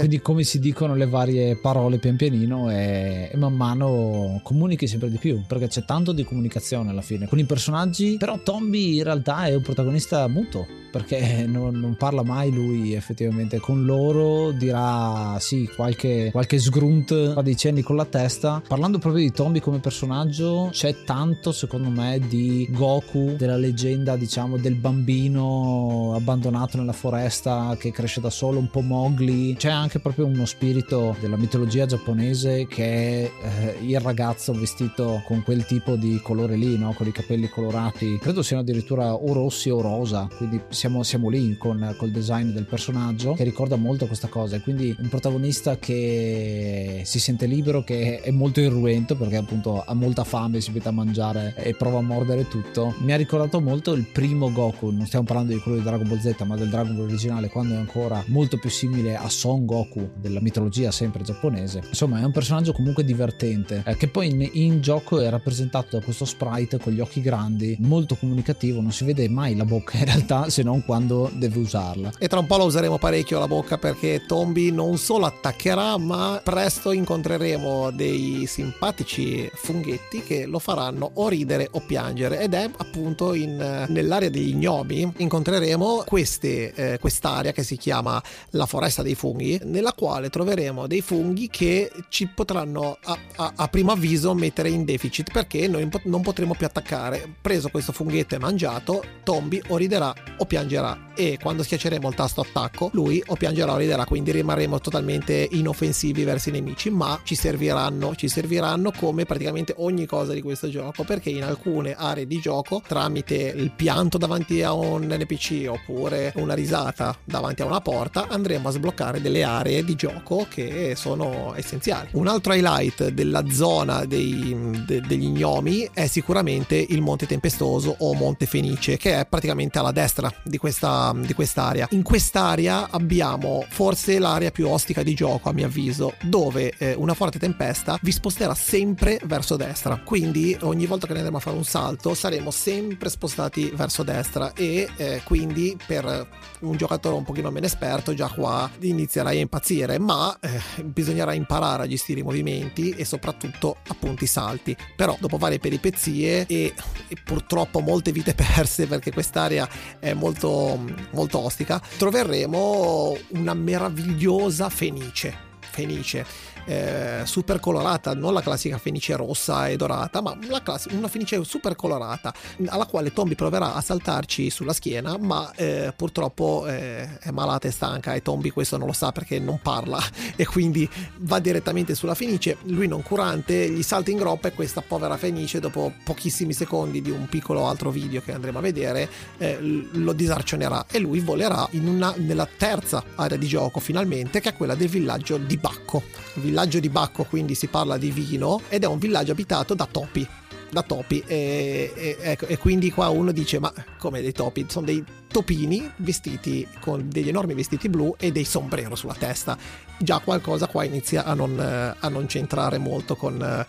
quindi 0.07 0.23
come 0.23 0.43
si 0.43 0.59
dicono 0.59 0.95
le 0.95 1.05
varie 1.05 1.57
parole 1.57 1.97
pian 1.97 2.15
pianino 2.15 2.71
e, 2.71 3.29
e 3.29 3.35
man 3.35 3.53
mano 3.53 4.39
comunichi 4.41 4.87
sempre 4.87 5.09
di 5.09 5.17
più 5.17 5.41
perché 5.45 5.67
c'è 5.67 5.83
tanto 5.83 6.13
di 6.13 6.23
comunicazione 6.23 6.91
alla 6.91 7.01
fine. 7.01 7.27
Con 7.27 7.39
i 7.39 7.43
personaggi 7.43 8.15
però 8.17 8.39
Tombi 8.39 8.95
in 8.95 9.03
realtà 9.03 9.47
è 9.47 9.53
un 9.53 9.61
protagonista 9.61 10.25
muto 10.29 10.65
perché 10.97 11.45
non, 11.47 11.75
non, 11.75 11.95
parla 11.95 12.23
mai 12.23 12.51
lui 12.51 12.93
effettivamente. 12.93 13.59
Con 13.59 13.85
loro 13.85 14.51
dirà 14.51 15.37
sì 15.39 15.69
qualche, 15.75 16.29
qualche 16.31 16.57
sgrunt 16.59 17.33
fa 17.33 17.41
dei 17.41 17.55
cenni 17.55 17.81
con 17.81 17.95
la 17.95 18.05
testa. 18.05 18.61
Parlando 18.67 18.97
proprio 18.97 19.23
di 19.23 19.31
Tombi 19.31 19.59
come 19.59 19.79
personaggio 19.79 20.69
c'è 20.71 21.03
tanto 21.03 21.51
secondo 21.51 21.89
me 21.89 22.19
di 22.27 22.67
Goku 22.71 23.35
della 23.37 23.57
leggenda 23.57 24.15
diciamo 24.15 24.57
del 24.57 24.75
bambino 24.75 26.13
abbandonato 26.15 26.77
nella 26.77 26.93
foresta 26.93 27.75
che 27.77 27.91
cresce 27.91 28.21
da 28.21 28.29
solo 28.29 28.59
un 28.59 28.69
po' 28.69 28.81
Mowgli. 28.81 29.55
C'è 29.55 29.69
anche 29.69 29.86
proprio 29.99 30.25
uno 30.25 30.45
spirito 30.45 31.15
della 31.19 31.37
mitologia 31.37 31.85
giapponese 31.85 32.67
che 32.67 32.83
è 32.85 33.31
eh, 33.43 33.85
il 33.85 33.99
ragazzo 33.99 34.53
vestito 34.53 35.21
con 35.25 35.41
quel 35.43 35.65
tipo 35.65 35.95
di 35.95 36.19
colore 36.21 36.55
lì 36.55 36.77
no? 36.77 36.93
con 36.93 37.07
i 37.07 37.11
capelli 37.11 37.49
colorati. 37.49 38.17
Credo 38.19 38.41
siano 38.41 38.61
addirittura 38.61 39.13
o 39.13 39.33
rossi 39.33 39.69
o 39.69 39.81
rosa. 39.81 40.27
Quindi 40.35 40.61
siamo, 40.69 41.03
siamo 41.03 41.29
lì 41.29 41.57
con 41.57 41.95
col 41.97 42.11
design 42.11 42.49
del 42.49 42.65
personaggio 42.65 43.33
che 43.33 43.43
ricorda 43.43 43.77
molto 43.77 44.05
questa 44.05 44.27
cosa. 44.27 44.57
E 44.57 44.61
quindi 44.61 44.95
un 44.99 45.07
protagonista 45.07 45.77
che 45.77 47.01
si 47.05 47.19
sente 47.19 47.45
libero 47.45 47.83
che 47.83 48.19
è 48.19 48.31
molto 48.31 48.59
irruento 48.59 49.15
perché 49.15 49.37
appunto 49.37 49.83
ha 49.83 49.93
molta 49.93 50.23
fame 50.23 50.59
si 50.61 50.71
mette 50.71 50.89
a 50.89 50.91
mangiare 50.91 51.53
e 51.55 51.73
prova 51.73 51.99
a 51.99 52.01
mordere 52.01 52.47
tutto. 52.47 52.93
Mi 52.99 53.13
ha 53.13 53.17
ricordato 53.17 53.61
molto 53.61 53.93
il 53.93 54.05
primo 54.05 54.51
Goku. 54.51 54.89
Non 54.89 55.05
stiamo 55.05 55.25
parlando 55.25 55.53
di 55.53 55.59
quello 55.59 55.77
di 55.77 55.83
Dragon 55.83 56.07
Ball 56.07 56.19
Z 56.19 56.35
ma 56.45 56.55
del 56.55 56.69
Dragon 56.69 56.95
Ball 56.95 57.05
originale 57.05 57.47
quando 57.47 57.73
è 57.73 57.77
ancora 57.77 58.23
molto 58.27 58.57
più 58.57 58.69
simile 58.69 59.15
a 59.15 59.29
Son 59.29 59.65
Goku 59.65 59.75
della 60.15 60.41
mitologia 60.41 60.91
sempre 60.91 61.23
giapponese 61.23 61.83
insomma 61.87 62.19
è 62.19 62.23
un 62.23 62.31
personaggio 62.31 62.71
comunque 62.71 63.03
divertente 63.03 63.83
eh, 63.85 63.95
che 63.97 64.07
poi 64.07 64.29
in, 64.29 64.49
in 64.53 64.81
gioco 64.81 65.19
è 65.19 65.29
rappresentato 65.29 65.97
da 65.97 66.03
questo 66.03 66.25
sprite 66.25 66.79
con 66.79 66.93
gli 66.93 66.99
occhi 66.99 67.21
grandi 67.21 67.75
molto 67.79 68.15
comunicativo 68.15 68.81
non 68.81 68.91
si 68.91 69.03
vede 69.05 69.29
mai 69.29 69.55
la 69.55 69.65
bocca 69.65 69.97
in 69.97 70.05
realtà 70.05 70.49
se 70.49 70.63
non 70.63 70.83
quando 70.83 71.29
deve 71.33 71.59
usarla. 71.59 72.11
E 72.17 72.27
tra 72.27 72.39
un 72.39 72.45
po' 72.45 72.57
la 72.57 72.63
useremo 72.63 72.97
parecchio 72.97 73.39
la 73.39 73.47
bocca 73.47 73.77
perché 73.77 74.23
Tombi 74.25 74.71
non 74.71 74.97
solo 74.97 75.25
attaccherà, 75.25 75.97
ma 75.97 76.41
presto 76.43 76.91
incontreremo 76.91 77.91
dei 77.91 78.45
simpatici 78.47 79.49
funghetti 79.53 80.23
che 80.23 80.45
lo 80.45 80.59
faranno 80.59 81.11
o 81.15 81.27
ridere 81.27 81.67
o 81.71 81.81
piangere. 81.85 82.39
Ed 82.39 82.53
è 82.53 82.69
appunto 82.77 83.33
in, 83.33 83.85
nell'area 83.89 84.29
degli 84.29 84.55
gnomi 84.55 85.13
incontreremo 85.17 86.03
queste, 86.05 86.73
eh, 86.73 86.99
quest'area 86.99 87.51
che 87.51 87.63
si 87.63 87.77
chiama 87.77 88.21
la 88.51 88.65
foresta 88.65 89.01
dei 89.01 89.15
funghi, 89.15 89.59
nella 89.69 89.93
quale 89.93 90.29
troveremo 90.29 90.87
dei 90.87 91.01
funghi 91.01 91.49
che 91.49 91.91
ci 92.09 92.27
potranno 92.27 92.97
a, 93.03 93.17
a, 93.35 93.53
a 93.55 93.67
primo 93.67 93.91
avviso 93.91 94.33
mettere 94.33 94.69
in 94.69 94.85
deficit 94.85 95.31
perché 95.31 95.67
noi 95.67 95.87
non 96.05 96.21
potremo 96.21 96.55
più 96.55 96.65
attaccare. 96.65 97.35
Preso 97.41 97.69
questo 97.69 97.91
funghetto 97.91 98.35
e 98.35 98.39
mangiato, 98.39 99.03
Tombi 99.23 99.61
o 99.67 99.77
riderà 99.77 100.13
o 100.37 100.45
piangerà 100.45 101.06
e 101.17 101.39
quando 101.41 101.63
schiacceremo 101.63 102.07
il 102.07 102.15
tasto 102.15 102.41
attacco 102.41 102.91
lui 102.93 103.21
o 103.25 103.35
piangerà 103.35 103.73
o 103.73 103.77
riderà, 103.77 104.05
quindi 104.05 104.31
rimarremo 104.31 104.79
totalmente 104.79 105.47
inoffensivi 105.51 106.23
verso 106.23 106.49
i 106.49 106.51
nemici, 106.51 106.91
ma 106.91 107.19
ci 107.23 107.33
serviranno, 107.33 108.15
ci 108.15 108.27
serviranno 108.27 108.91
come 108.91 109.25
praticamente 109.25 109.73
ogni 109.77 110.05
cosa 110.05 110.33
di 110.33 110.41
questo 110.41 110.69
gioco, 110.69 111.03
perché 111.03 111.31
in 111.31 111.43
alcune 111.43 111.95
aree 111.95 112.27
di 112.27 112.39
gioco 112.39 112.81
tramite 112.85 113.35
il 113.55 113.71
pianto 113.71 114.19
davanti 114.19 114.61
a 114.61 114.73
un 114.73 115.07
NPC 115.07 115.65
oppure 115.67 116.33
una 116.35 116.53
risata 116.53 117.17
davanti 117.23 117.63
a 117.63 117.65
una 117.65 117.81
porta 117.81 118.27
andremo 118.27 118.67
a 118.67 118.71
sbloccare 118.71 119.19
delle 119.19 119.43
aree 119.43 119.83
di 119.83 119.95
gioco 119.95 120.45
che 120.49 120.93
sono 120.95 121.53
essenziali. 121.55 122.09
Un 122.11 122.27
altro 122.27 122.53
highlight 122.53 123.09
della 123.09 123.43
zona 123.49 124.05
dei, 124.05 124.83
de, 124.85 125.01
degli 125.01 125.29
gnomi 125.29 125.89
è 125.91 126.05
sicuramente 126.05 126.75
il 126.75 127.01
Monte 127.01 127.25
Tempestoso 127.25 127.95
o 127.99 128.13
Monte 128.13 128.45
Fenice 128.45 128.97
che 128.97 129.19
è 129.19 129.25
praticamente 129.25 129.79
alla 129.79 129.91
destra 129.91 130.31
di 130.43 130.57
questa 130.57 131.06
di 131.13 131.33
quest'area. 131.33 131.87
In 131.91 132.03
quest'area 132.03 132.87
abbiamo 132.89 133.65
forse 133.69 134.19
l'area 134.19 134.51
più 134.51 134.67
ostica 134.67 135.03
di 135.03 135.13
gioco, 135.13 135.49
a 135.49 135.53
mio 135.53 135.65
avviso, 135.65 136.13
dove 136.23 136.73
eh, 136.77 136.93
una 136.93 137.13
forte 137.13 137.39
tempesta 137.39 137.97
vi 138.01 138.11
sposterà 138.11 138.53
sempre 138.53 139.19
verso 139.25 139.55
destra. 139.55 140.01
Quindi 140.03 140.57
ogni 140.61 140.85
volta 140.85 141.07
che 141.07 141.13
ne 141.13 141.19
andremo 141.19 141.37
a 141.37 141.41
fare 141.41 141.57
un 141.57 141.63
salto 141.63 142.13
saremo 142.13 142.51
sempre 142.51 143.09
spostati 143.09 143.71
verso 143.73 144.03
destra 144.03 144.53
e 144.53 144.89
eh, 144.97 145.21
quindi 145.23 145.77
per 145.85 146.27
un 146.59 146.75
giocatore 146.77 147.15
un 147.15 147.23
pochino 147.23 147.51
meno 147.51 147.65
esperto 147.65 148.13
già 148.13 148.27
qua 148.29 148.69
inizierai 148.79 149.37
a 149.37 149.41
impazzire, 149.41 149.99
ma 149.99 150.37
eh, 150.39 150.83
bisognerà 150.83 151.33
imparare 151.33 151.83
a 151.83 151.87
gestire 151.87 152.21
i 152.21 152.23
movimenti 152.23 152.91
e 152.91 153.05
soprattutto 153.05 153.77
appunto 153.87 154.23
i 154.23 154.27
salti. 154.27 154.75
Però 154.95 155.15
dopo 155.19 155.37
varie 155.37 155.59
peripezie 155.59 156.45
e, 156.47 156.73
e 157.07 157.17
purtroppo 157.23 157.79
molte 157.79 158.11
vite 158.11 158.33
perse 158.33 158.87
perché 158.87 159.11
quest'area 159.11 159.67
è 159.99 160.13
molto 160.13 160.83
molto 161.11 161.39
ostica, 161.39 161.81
troveremo 161.97 163.17
una 163.29 163.53
meravigliosa 163.53 164.69
fenice. 164.69 165.45
Fenice 165.59 166.55
eh, 166.67 167.21
super 167.23 167.61
colorata, 167.61 168.13
non 168.13 168.33
la 168.33 168.41
classica 168.41 168.77
fenice 168.77 169.15
rossa 169.15 169.69
e 169.69 169.77
dorata, 169.77 170.21
ma 170.21 170.37
classica, 170.61 170.95
una 170.95 171.07
fenice 171.07 171.41
super 171.45 171.75
colorata 171.75 172.33
alla 172.67 172.85
quale 172.85 173.13
Tombi 173.13 173.35
proverà 173.35 173.73
a 173.73 173.81
saltarci 173.81 174.49
sulla 174.49 174.73
schiena, 174.73 175.17
ma 175.17 175.49
eh, 175.55 175.93
purtroppo 175.95 176.65
eh, 176.67 177.19
è 177.19 177.31
malata 177.31 177.69
e 177.69 177.71
stanca 177.71 178.13
e 178.13 178.21
Tombi 178.21 178.49
questo 178.51 178.77
non 178.77 178.87
lo 178.87 178.93
sa 178.93 179.13
perché 179.13 179.39
non 179.39 179.59
parla 179.61 179.97
e 180.35 180.45
quindi 180.45 180.87
va 181.19 181.39
direttamente 181.39 181.95
sulla 181.95 182.15
fenice. 182.15 182.57
Lui 182.63 182.87
non 182.87 183.01
curante 183.01 183.69
gli 183.69 183.83
salta 183.83 184.11
in 184.11 184.17
groppa 184.17 184.49
e 184.49 184.53
questa 184.53 184.81
povera 184.81 185.15
fenice 185.15 185.61
dopo 185.61 185.93
pochissimi 186.03 186.51
secondi 186.51 187.01
di 187.01 187.11
un 187.11 187.27
piccolo 187.29 187.67
altro 187.67 187.91
video 187.91 188.21
che 188.21 188.33
andremo 188.33 188.57
a 188.57 188.61
vedere 188.61 189.09
eh, 189.37 189.57
lo 189.61 190.11
disarcionerà 190.11 190.85
e 190.91 190.99
lui 190.99 191.21
volerà 191.21 191.67
una, 191.71 192.13
nella 192.17 192.47
terza 192.57 193.03
area 193.15 193.37
di 193.37 193.47
gioco 193.47 193.79
finalmente 193.79 194.41
che 194.41 194.49
è 194.49 194.53
quella 194.53 194.75
del 194.75 194.89
villaggio 194.89 195.37
di 195.37 195.55
Bacco 195.57 196.03
villaggio 196.35 196.56
di 196.65 196.89
Bacco, 196.89 197.23
quindi 197.23 197.55
si 197.55 197.67
parla 197.67 197.97
di 197.97 198.11
vino, 198.11 198.61
ed 198.69 198.83
è 198.83 198.87
un 198.87 198.97
villaggio 198.97 199.31
abitato 199.31 199.73
da 199.73 199.87
topi. 199.89 200.27
Da 200.69 200.81
topi, 200.81 201.23
e, 201.25 201.93
e, 201.95 202.17
ecco, 202.19 202.45
e 202.47 202.57
quindi 202.57 202.91
qua 202.91 203.07
uno 203.07 203.31
dice: 203.31 203.59
Ma 203.59 203.71
come 203.97 204.21
dei 204.21 204.33
topi? 204.33 204.65
Sono 204.67 204.85
dei 204.85 205.03
topini 205.27 205.89
vestiti 205.97 206.67
con 206.81 207.07
degli 207.09 207.29
enormi 207.29 207.53
vestiti 207.53 207.87
blu 207.87 208.15
e 208.17 208.31
dei 208.31 208.43
sombrero 208.43 208.95
sulla 208.95 209.15
testa. 209.17 209.57
Già 209.97 210.19
qualcosa 210.19 210.67
qua 210.67 210.83
inizia 210.83 211.23
a 211.23 211.33
non, 211.33 211.57
a 211.59 212.09
non 212.09 212.27
centrare 212.27 212.79
molto 212.79 213.15
con, 213.15 213.65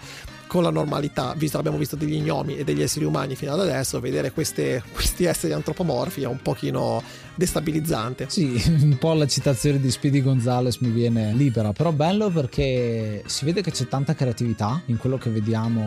con 0.49 0.63
la 0.65 0.71
normalità, 0.71 1.35
visto 1.37 1.53
che 1.53 1.59
abbiamo 1.59 1.79
visto 1.79 1.95
degli 1.95 2.21
gnomi 2.21 2.57
e 2.57 2.65
degli 2.65 2.83
esseri 2.83 3.05
umani 3.05 3.37
fino 3.37 3.53
ad 3.53 3.61
adesso, 3.61 4.01
vedere 4.01 4.33
queste, 4.33 4.83
questi 4.93 5.25
esseri 5.25 5.53
antropomorfi 5.53 6.23
è 6.23 6.27
un 6.27 6.43
pochino 6.43 7.01
destabilizzante. 7.39 8.27
Sì, 8.29 8.61
un 8.83 8.99
po' 8.99 9.15
la 9.15 9.27
citazione 9.27 9.81
di 9.81 9.91
Speedy 9.91 10.21
Gonzales 10.21 10.79
mi 10.79 10.91
viene 10.91 11.33
libera, 11.33 11.73
però 11.73 11.93
bello 11.93 12.29
perché 12.31 13.23
si 13.27 13.45
vede 13.45 13.63
che 13.63 13.71
c'è 13.71 13.87
tanta 13.87 14.15
creatività 14.15 14.83
in 14.87 14.97
quello 14.97 15.17
che 15.17 15.31
vediamo, 15.31 15.81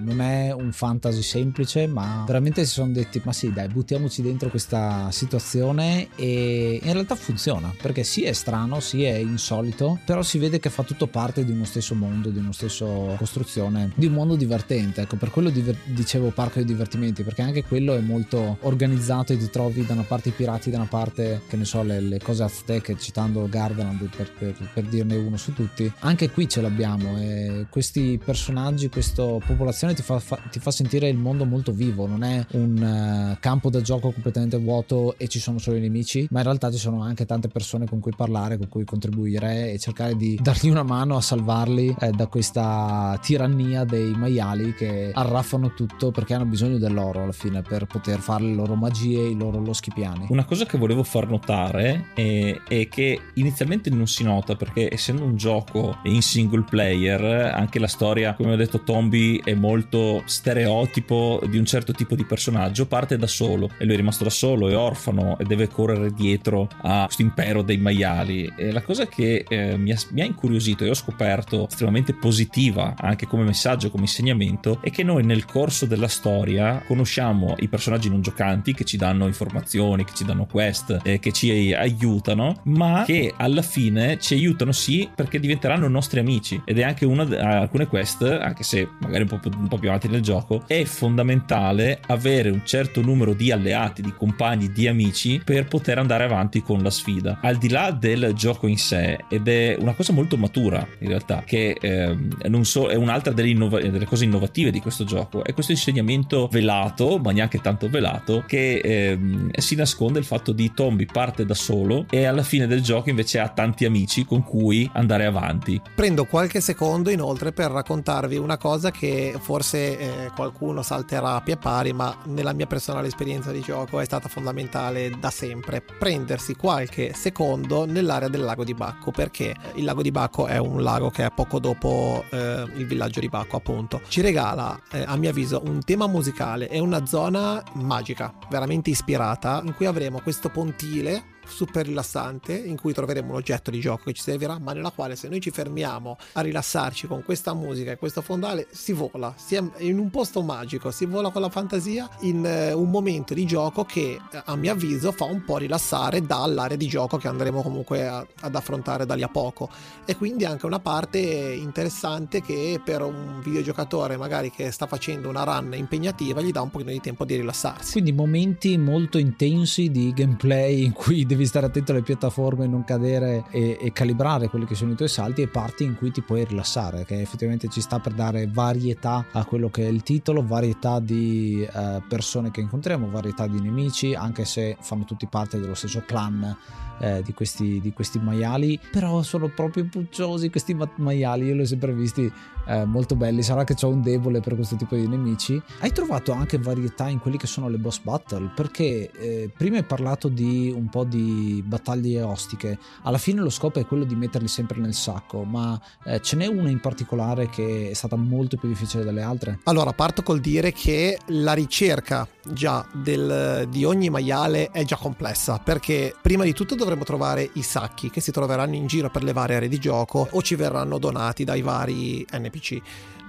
non 0.00 0.20
è 0.20 0.50
un 0.50 0.72
fantasy 0.72 1.22
semplice, 1.22 1.86
ma 1.86 2.24
veramente 2.26 2.64
si 2.64 2.72
sono 2.72 2.90
detti 2.90 3.20
ma 3.22 3.32
sì, 3.32 3.52
dai, 3.52 3.68
buttiamoci 3.68 4.22
dentro 4.22 4.48
questa 4.48 5.10
situazione. 5.10 6.08
E 6.16 6.80
in 6.82 6.92
realtà 6.92 7.14
funziona, 7.14 7.72
perché 7.80 8.02
sì 8.02 8.24
è 8.24 8.32
strano, 8.32 8.80
sì 8.80 9.04
è 9.04 9.16
insolito, 9.16 10.00
però 10.06 10.22
si 10.22 10.38
vede 10.38 10.58
che 10.58 10.70
fa 10.70 10.82
tutto 10.82 11.06
parte 11.06 11.44
di 11.44 11.52
uno 11.52 11.64
stesso 11.66 11.94
mondo, 11.94 12.30
di 12.30 12.38
uno 12.38 12.52
stesso 12.52 13.14
costruzione, 13.18 13.92
di 13.94 14.06
un 14.06 14.14
mondo 14.14 14.36
divertente, 14.36 15.02
ecco, 15.02 15.16
per 15.16 15.30
quello 15.30 15.50
diver- 15.50 15.78
dicevo 15.84 16.30
parco 16.30 16.54
dei 16.54 16.64
divertimenti, 16.64 17.22
perché 17.22 17.42
anche 17.42 17.62
quello 17.64 17.94
è 17.94 18.00
molto 18.00 18.56
organizzato 18.62 19.34
e 19.34 19.36
ti 19.36 19.50
trovi 19.50 19.84
da 19.84 19.92
una 19.92 20.02
parte 20.02 20.30
i 20.30 20.32
pirati 20.32 20.70
da 20.70 20.77
una 20.78 20.86
parte, 20.86 21.42
che 21.48 21.56
ne 21.56 21.64
so, 21.64 21.82
le, 21.82 22.00
le 22.00 22.18
cose 22.18 22.42
azteche, 22.42 22.96
citando 22.96 23.48
Gardaland 23.48 24.08
per, 24.14 24.32
per, 24.32 24.54
per, 24.72 24.84
dirne 24.84 25.16
uno 25.16 25.36
su 25.36 25.52
tutti, 25.52 25.90
anche 26.00 26.30
qui 26.30 26.48
ce 26.48 26.60
l'abbiamo 26.60 27.18
e 27.18 27.66
questi 27.68 28.20
personaggi, 28.22 28.88
questa 28.88 29.22
popolazione 29.22 29.94
ti 29.94 30.02
fa, 30.02 30.18
fa, 30.18 30.38
ti 30.50 30.58
fa 30.60 30.70
sentire 30.70 31.08
il 31.08 31.16
mondo 31.16 31.44
molto 31.44 31.72
vivo, 31.72 32.06
non 32.06 32.22
è 32.22 32.44
un 32.52 33.32
uh, 33.32 33.36
campo 33.40 33.70
da 33.70 33.80
gioco 33.80 34.10
completamente 34.10 34.58
vuoto 34.58 35.16
e 35.18 35.28
ci 35.28 35.40
sono 35.40 35.58
solo 35.58 35.76
i 35.76 35.80
nemici, 35.80 36.26
ma 36.30 36.38
in 36.38 36.44
realtà 36.44 36.70
ci 36.70 36.78
sono 36.78 37.02
anche 37.02 37.26
tante 37.26 37.48
persone 37.48 37.86
con 37.86 38.00
cui 38.00 38.12
parlare, 38.16 38.56
con 38.56 38.68
cui 38.68 38.84
contribuire 38.84 39.72
e 39.72 39.78
cercare 39.78 40.16
di 40.16 40.38
dargli 40.40 40.68
una 40.68 40.82
mano 40.82 41.16
a 41.16 41.20
salvarli 41.20 41.94
eh, 42.00 42.10
da 42.10 42.26
questa 42.26 43.18
tirannia 43.22 43.84
dei 43.84 44.12
maiali 44.12 44.74
che 44.74 45.10
arraffano 45.12 45.74
tutto 45.74 46.10
perché 46.10 46.34
hanno 46.34 46.46
bisogno 46.46 46.78
dell'oro 46.78 47.22
alla 47.22 47.32
fine 47.32 47.62
per 47.62 47.86
poter 47.86 48.20
fare 48.20 48.44
le 48.44 48.54
loro 48.54 48.74
magie, 48.74 49.28
i 49.28 49.36
loro 49.36 49.60
loschi 49.60 49.90
piani. 49.92 50.26
Una 50.30 50.44
cosa 50.44 50.64
che 50.68 50.78
volevo 50.78 51.02
far 51.02 51.28
notare 51.28 52.10
è, 52.14 52.60
è, 52.68 52.88
che 52.88 53.20
inizialmente 53.34 53.90
non 53.90 54.06
si 54.06 54.22
nota 54.22 54.54
perché 54.54 54.92
essendo 54.92 55.24
un 55.24 55.36
gioco 55.36 55.98
in 56.04 56.22
single 56.22 56.64
player 56.68 57.52
anche 57.54 57.78
la 57.78 57.86
storia 57.86 58.34
come 58.34 58.52
ho 58.52 58.56
detto 58.56 58.82
Tombi 58.82 59.40
è 59.44 59.54
molto 59.54 60.22
stereotipo 60.26 61.40
di 61.48 61.58
un 61.58 61.64
certo 61.64 61.92
tipo 61.92 62.14
di 62.14 62.24
personaggio 62.24 62.86
parte 62.86 63.16
da 63.16 63.26
solo. 63.26 63.70
E 63.78 63.84
lui 63.84 63.94
è 63.94 63.96
rimasto 63.96 64.24
da 64.24 64.30
solo 64.30 64.68
è 64.68 64.76
orfano 64.76 65.38
e 65.38 65.44
deve 65.44 65.68
correre 65.68 66.12
dietro 66.12 66.68
a 66.82 67.04
questo 67.04 67.22
impero 67.22 67.62
dei 67.62 67.78
maiali. 67.78 68.52
E 68.56 68.72
la 68.72 68.82
cosa 68.82 69.06
che 69.06 69.44
eh, 69.48 69.76
mi, 69.76 69.92
ha, 69.92 69.98
mi 70.10 70.20
ha 70.20 70.24
incuriosito 70.24 70.84
e 70.84 70.90
ho 70.90 70.94
scoperto 70.94 71.66
estremamente 71.68 72.14
positiva 72.14 72.94
anche 72.96 73.26
come 73.26 73.44
messaggio 73.44 73.90
come 73.90 74.04
insegnamento 74.04 74.80
è 74.82 74.90
che 74.90 75.02
noi 75.02 75.24
nel 75.24 75.44
corso 75.44 75.86
della 75.86 76.08
storia 76.08 76.82
conosciamo 76.86 77.54
i 77.58 77.68
personaggi 77.68 78.08
non 78.08 78.22
giocanti 78.22 78.74
che 78.74 78.84
ci 78.84 78.96
danno 78.96 79.26
informazioni 79.26 80.04
che 80.04 80.14
ci 80.14 80.24
danno 80.24 80.46
quest 80.48 80.98
eh, 81.02 81.18
che 81.18 81.32
ci 81.32 81.72
aiutano, 81.72 82.60
ma 82.64 83.04
che 83.06 83.32
alla 83.36 83.62
fine 83.62 84.18
ci 84.18 84.34
aiutano 84.34 84.72
sì 84.72 85.08
perché 85.14 85.38
diventeranno 85.40 85.88
nostri 85.88 86.20
amici. 86.20 86.60
Ed 86.64 86.78
è 86.78 86.82
anche 86.82 87.04
una 87.04 87.24
di 87.24 87.34
alcune 87.34 87.86
quest, 87.86 88.22
anche 88.22 88.62
se 88.62 88.88
magari 89.00 89.22
un 89.22 89.28
po', 89.28 89.40
un 89.56 89.68
po' 89.68 89.78
più 89.78 89.88
avanti 89.88 90.08
nel 90.08 90.20
gioco, 90.20 90.64
è 90.66 90.84
fondamentale 90.84 92.00
avere 92.06 92.50
un 92.50 92.62
certo 92.64 93.00
numero 93.00 93.34
di 93.34 93.52
alleati, 93.52 94.02
di 94.02 94.12
compagni, 94.14 94.72
di 94.72 94.86
amici 94.86 95.40
per 95.44 95.66
poter 95.66 95.98
andare 95.98 96.24
avanti 96.24 96.62
con 96.62 96.82
la 96.82 96.90
sfida. 96.90 97.38
Al 97.42 97.56
di 97.56 97.68
là 97.68 97.90
del 97.90 98.32
gioco 98.34 98.66
in 98.66 98.78
sé, 98.78 99.24
ed 99.28 99.48
è 99.48 99.76
una 99.78 99.94
cosa 99.94 100.12
molto 100.12 100.36
matura 100.36 100.86
in 101.00 101.08
realtà, 101.08 101.42
che 101.44 101.76
eh, 101.80 102.16
so, 102.62 102.88
è 102.88 102.94
un'altra 102.94 103.32
delle, 103.32 103.48
innova- 103.48 103.80
delle, 103.80 104.06
cose 104.06 104.24
innovative 104.24 104.70
di 104.70 104.80
questo 104.80 105.04
gioco, 105.04 105.44
è 105.44 105.52
questo 105.52 105.72
insegnamento 105.72 106.48
velato, 106.50 107.18
ma 107.18 107.32
neanche 107.32 107.60
tanto 107.60 107.88
velato, 107.88 108.44
che 108.46 108.78
eh, 108.78 109.18
si 109.58 109.74
nasconde 109.74 110.18
il 110.18 110.24
fatto 110.24 110.37
fatto 110.38 110.52
di 110.52 110.72
Tombi 110.72 111.06
parte 111.06 111.44
da 111.44 111.54
solo 111.54 112.06
e 112.08 112.24
alla 112.24 112.42
fine 112.42 112.66
del 112.66 112.80
gioco 112.80 113.10
invece 113.10 113.40
ha 113.40 113.48
tanti 113.48 113.84
amici 113.84 114.24
con 114.24 114.42
cui 114.42 114.88
andare 114.94 115.26
avanti. 115.26 115.80
Prendo 115.94 116.24
qualche 116.24 116.60
secondo 116.60 117.10
inoltre 117.10 117.52
per 117.52 117.70
raccontarvi 117.70 118.36
una 118.36 118.56
cosa 118.56 118.90
che 118.90 119.36
forse 119.40 119.98
eh, 119.98 120.30
qualcuno 120.34 120.82
salterà 120.82 121.34
a 121.34 121.40
pie 121.40 121.56
pari, 121.56 121.92
ma 121.92 122.16
nella 122.26 122.52
mia 122.52 122.66
personale 122.66 123.08
esperienza 123.08 123.50
di 123.50 123.60
gioco 123.60 123.98
è 124.00 124.04
stata 124.04 124.28
fondamentale 124.28 125.10
da 125.18 125.30
sempre. 125.30 125.82
Prendersi 125.98 126.54
qualche 126.54 127.12
secondo 127.14 127.84
nell'area 127.84 128.28
del 128.28 128.42
lago 128.42 128.64
di 128.64 128.74
Bacco, 128.74 129.10
perché 129.10 129.54
il 129.74 129.84
lago 129.84 130.02
di 130.02 130.10
Bacco 130.10 130.46
è 130.46 130.58
un 130.58 130.82
lago 130.82 131.10
che 131.10 131.24
è 131.24 131.30
poco 131.34 131.58
dopo 131.58 132.24
eh, 132.30 132.64
il 132.76 132.86
villaggio 132.86 133.20
di 133.20 133.28
Bacco, 133.28 133.56
appunto. 133.56 134.00
Ci 134.08 134.20
regala, 134.20 134.78
eh, 134.92 135.02
a 135.04 135.16
mio 135.16 135.30
avviso, 135.30 135.60
un 135.64 135.82
tema 135.82 136.06
musicale 136.06 136.68
e 136.68 136.78
una 136.78 137.04
zona 137.06 137.62
magica, 137.74 138.32
veramente 138.50 138.90
ispirata, 138.90 139.60
in 139.64 139.74
cui 139.74 139.86
avremo 139.86 140.20
questo 140.28 140.50
pontile 140.50 141.37
super 141.48 141.86
rilassante 141.86 142.54
in 142.54 142.76
cui 142.76 142.92
troveremo 142.92 143.30
un 143.30 143.36
oggetto 143.36 143.70
di 143.70 143.80
gioco 143.80 144.04
che 144.04 144.12
ci 144.12 144.22
servirà, 144.22 144.58
ma 144.58 144.72
nella 144.72 144.90
quale 144.90 145.16
se 145.16 145.28
noi 145.28 145.40
ci 145.40 145.50
fermiamo 145.50 146.16
a 146.32 146.40
rilassarci 146.40 147.06
con 147.06 147.22
questa 147.22 147.54
musica 147.54 147.90
e 147.90 147.96
questo 147.96 148.22
fondale 148.22 148.66
si 148.70 148.92
vola, 148.92 149.34
si 149.36 149.54
è 149.56 149.62
in 149.78 149.98
un 149.98 150.10
posto 150.10 150.42
magico, 150.42 150.90
si 150.90 151.06
vola 151.06 151.30
con 151.30 151.42
la 151.42 151.48
fantasia 151.48 152.08
in 152.20 152.44
eh, 152.44 152.72
un 152.72 152.90
momento 152.90 153.34
di 153.34 153.46
gioco 153.46 153.84
che 153.84 154.18
a 154.44 154.56
mio 154.56 154.72
avviso 154.72 155.12
fa 155.12 155.24
un 155.24 155.44
po' 155.44 155.56
rilassare 155.58 156.22
dall'area 156.22 156.76
di 156.76 156.86
gioco 156.86 157.16
che 157.16 157.28
andremo 157.28 157.62
comunque 157.62 158.06
a, 158.06 158.26
ad 158.40 158.54
affrontare 158.54 159.06
da 159.06 159.14
lì 159.14 159.22
a 159.22 159.28
poco 159.28 159.68
e 160.04 160.16
quindi 160.16 160.44
anche 160.44 160.66
una 160.66 160.78
parte 160.78 161.18
interessante 161.18 162.40
che 162.40 162.80
per 162.84 163.02
un 163.02 163.40
videogiocatore 163.42 164.16
magari 164.16 164.50
che 164.50 164.70
sta 164.70 164.86
facendo 164.86 165.28
una 165.28 165.44
run 165.44 165.74
impegnativa 165.74 166.40
gli 166.40 166.52
dà 166.52 166.60
un 166.60 166.70
pochino 166.70 166.90
di 166.90 167.00
tempo 167.00 167.24
di 167.24 167.36
rilassarsi. 167.36 167.92
Quindi 167.92 168.12
momenti 168.12 168.76
molto 168.76 169.18
intensi 169.18 169.90
di 169.90 170.12
gameplay 170.12 170.84
in 170.84 170.92
cui 170.92 171.24
devi 171.24 171.37
stare 171.44 171.66
attento 171.66 171.92
alle 171.92 172.02
piattaforme, 172.02 172.66
non 172.66 172.84
cadere 172.84 173.44
e, 173.50 173.78
e 173.80 173.92
calibrare 173.92 174.48
quelli 174.48 174.66
che 174.66 174.74
sono 174.74 174.92
i 174.92 174.96
tuoi 174.96 175.08
salti 175.08 175.42
e 175.42 175.48
parti 175.48 175.84
in 175.84 175.96
cui 175.96 176.10
ti 176.10 176.22
puoi 176.22 176.44
rilassare, 176.44 177.04
che 177.04 177.20
effettivamente 177.20 177.68
ci 177.68 177.80
sta 177.80 177.98
per 177.98 178.12
dare 178.12 178.48
varietà 178.50 179.26
a 179.32 179.44
quello 179.44 179.68
che 179.70 179.86
è 179.86 179.88
il 179.88 180.02
titolo, 180.02 180.44
varietà 180.44 181.00
di 181.00 181.62
eh, 181.62 182.02
persone 182.08 182.50
che 182.50 182.60
incontriamo, 182.60 183.10
varietà 183.10 183.46
di 183.46 183.60
nemici, 183.60 184.14
anche 184.14 184.44
se 184.44 184.76
fanno 184.80 185.04
tutti 185.04 185.26
parte 185.26 185.60
dello 185.60 185.74
stesso 185.74 186.02
clan 186.06 186.56
eh, 187.00 187.22
di, 187.22 187.32
questi, 187.32 187.80
di, 187.80 187.92
questi, 187.92 188.18
maiali, 188.18 188.78
però 188.90 189.22
sono 189.22 189.48
proprio 189.48 189.86
pucciosi 189.86 190.50
questi 190.50 190.76
maiali, 190.96 191.46
io 191.46 191.54
li 191.54 191.60
ho 191.60 191.66
sempre 191.66 191.92
visti 191.92 192.30
eh, 192.66 192.84
molto 192.84 193.16
belli, 193.16 193.42
sarà 193.42 193.64
che 193.64 193.74
ho 193.80 193.88
un 193.88 194.02
debole 194.02 194.40
per 194.40 194.54
questo 194.54 194.76
tipo 194.76 194.94
di 194.94 195.06
nemici. 195.06 195.60
Hai 195.80 195.92
trovato 195.92 196.32
anche 196.32 196.58
varietà 196.58 197.08
in 197.08 197.18
quelli 197.18 197.36
che 197.36 197.46
sono 197.46 197.68
le 197.68 197.78
boss 197.78 198.00
battle, 198.00 198.50
perché 198.54 199.10
eh, 199.12 199.50
prima 199.56 199.76
hai 199.76 199.84
parlato 199.84 200.28
di 200.28 200.72
un 200.74 200.88
po' 200.88 201.04
di 201.04 201.27
battaglie 201.64 202.22
ostiche, 202.22 202.78
alla 203.02 203.18
fine 203.18 203.40
lo 203.40 203.50
scopo 203.50 203.78
è 203.78 203.86
quello 203.86 204.04
di 204.04 204.14
metterli 204.14 204.48
sempre 204.48 204.80
nel 204.80 204.94
sacco, 204.94 205.44
ma 205.44 205.80
eh, 206.04 206.20
ce 206.20 206.36
n'è 206.36 206.46
una 206.46 206.70
in 206.70 206.80
particolare 206.80 207.48
che 207.48 207.90
è 207.90 207.94
stata 207.94 208.16
molto 208.16 208.56
più 208.56 208.68
difficile 208.68 209.04
delle 209.04 209.22
altre? 209.22 209.60
Allora, 209.64 209.92
parto 209.92 210.22
col 210.22 210.40
dire 210.40 210.72
che 210.72 211.18
la 211.28 211.52
ricerca 211.52 212.26
già 212.52 212.86
del, 212.92 213.66
di 213.70 213.84
ogni 213.84 214.10
maiale 214.10 214.70
è 214.70 214.84
già 214.84 214.96
complessa, 214.96 215.58
perché 215.58 216.14
prima 216.20 216.44
di 216.44 216.52
tutto 216.52 216.74
dovremo 216.74 217.04
trovare 217.04 217.50
i 217.54 217.62
sacchi 217.62 218.10
che 218.10 218.20
si 218.20 218.30
troveranno 218.30 218.74
in 218.74 218.86
giro 218.86 219.10
per 219.10 219.22
le 219.22 219.32
varie 219.32 219.56
aree 219.56 219.68
di 219.68 219.78
gioco 219.78 220.28
o 220.30 220.42
ci 220.42 220.54
verranno 220.54 220.98
donati 220.98 221.44
dai 221.44 221.62
vari 221.62 222.24
NPC. 222.32 222.80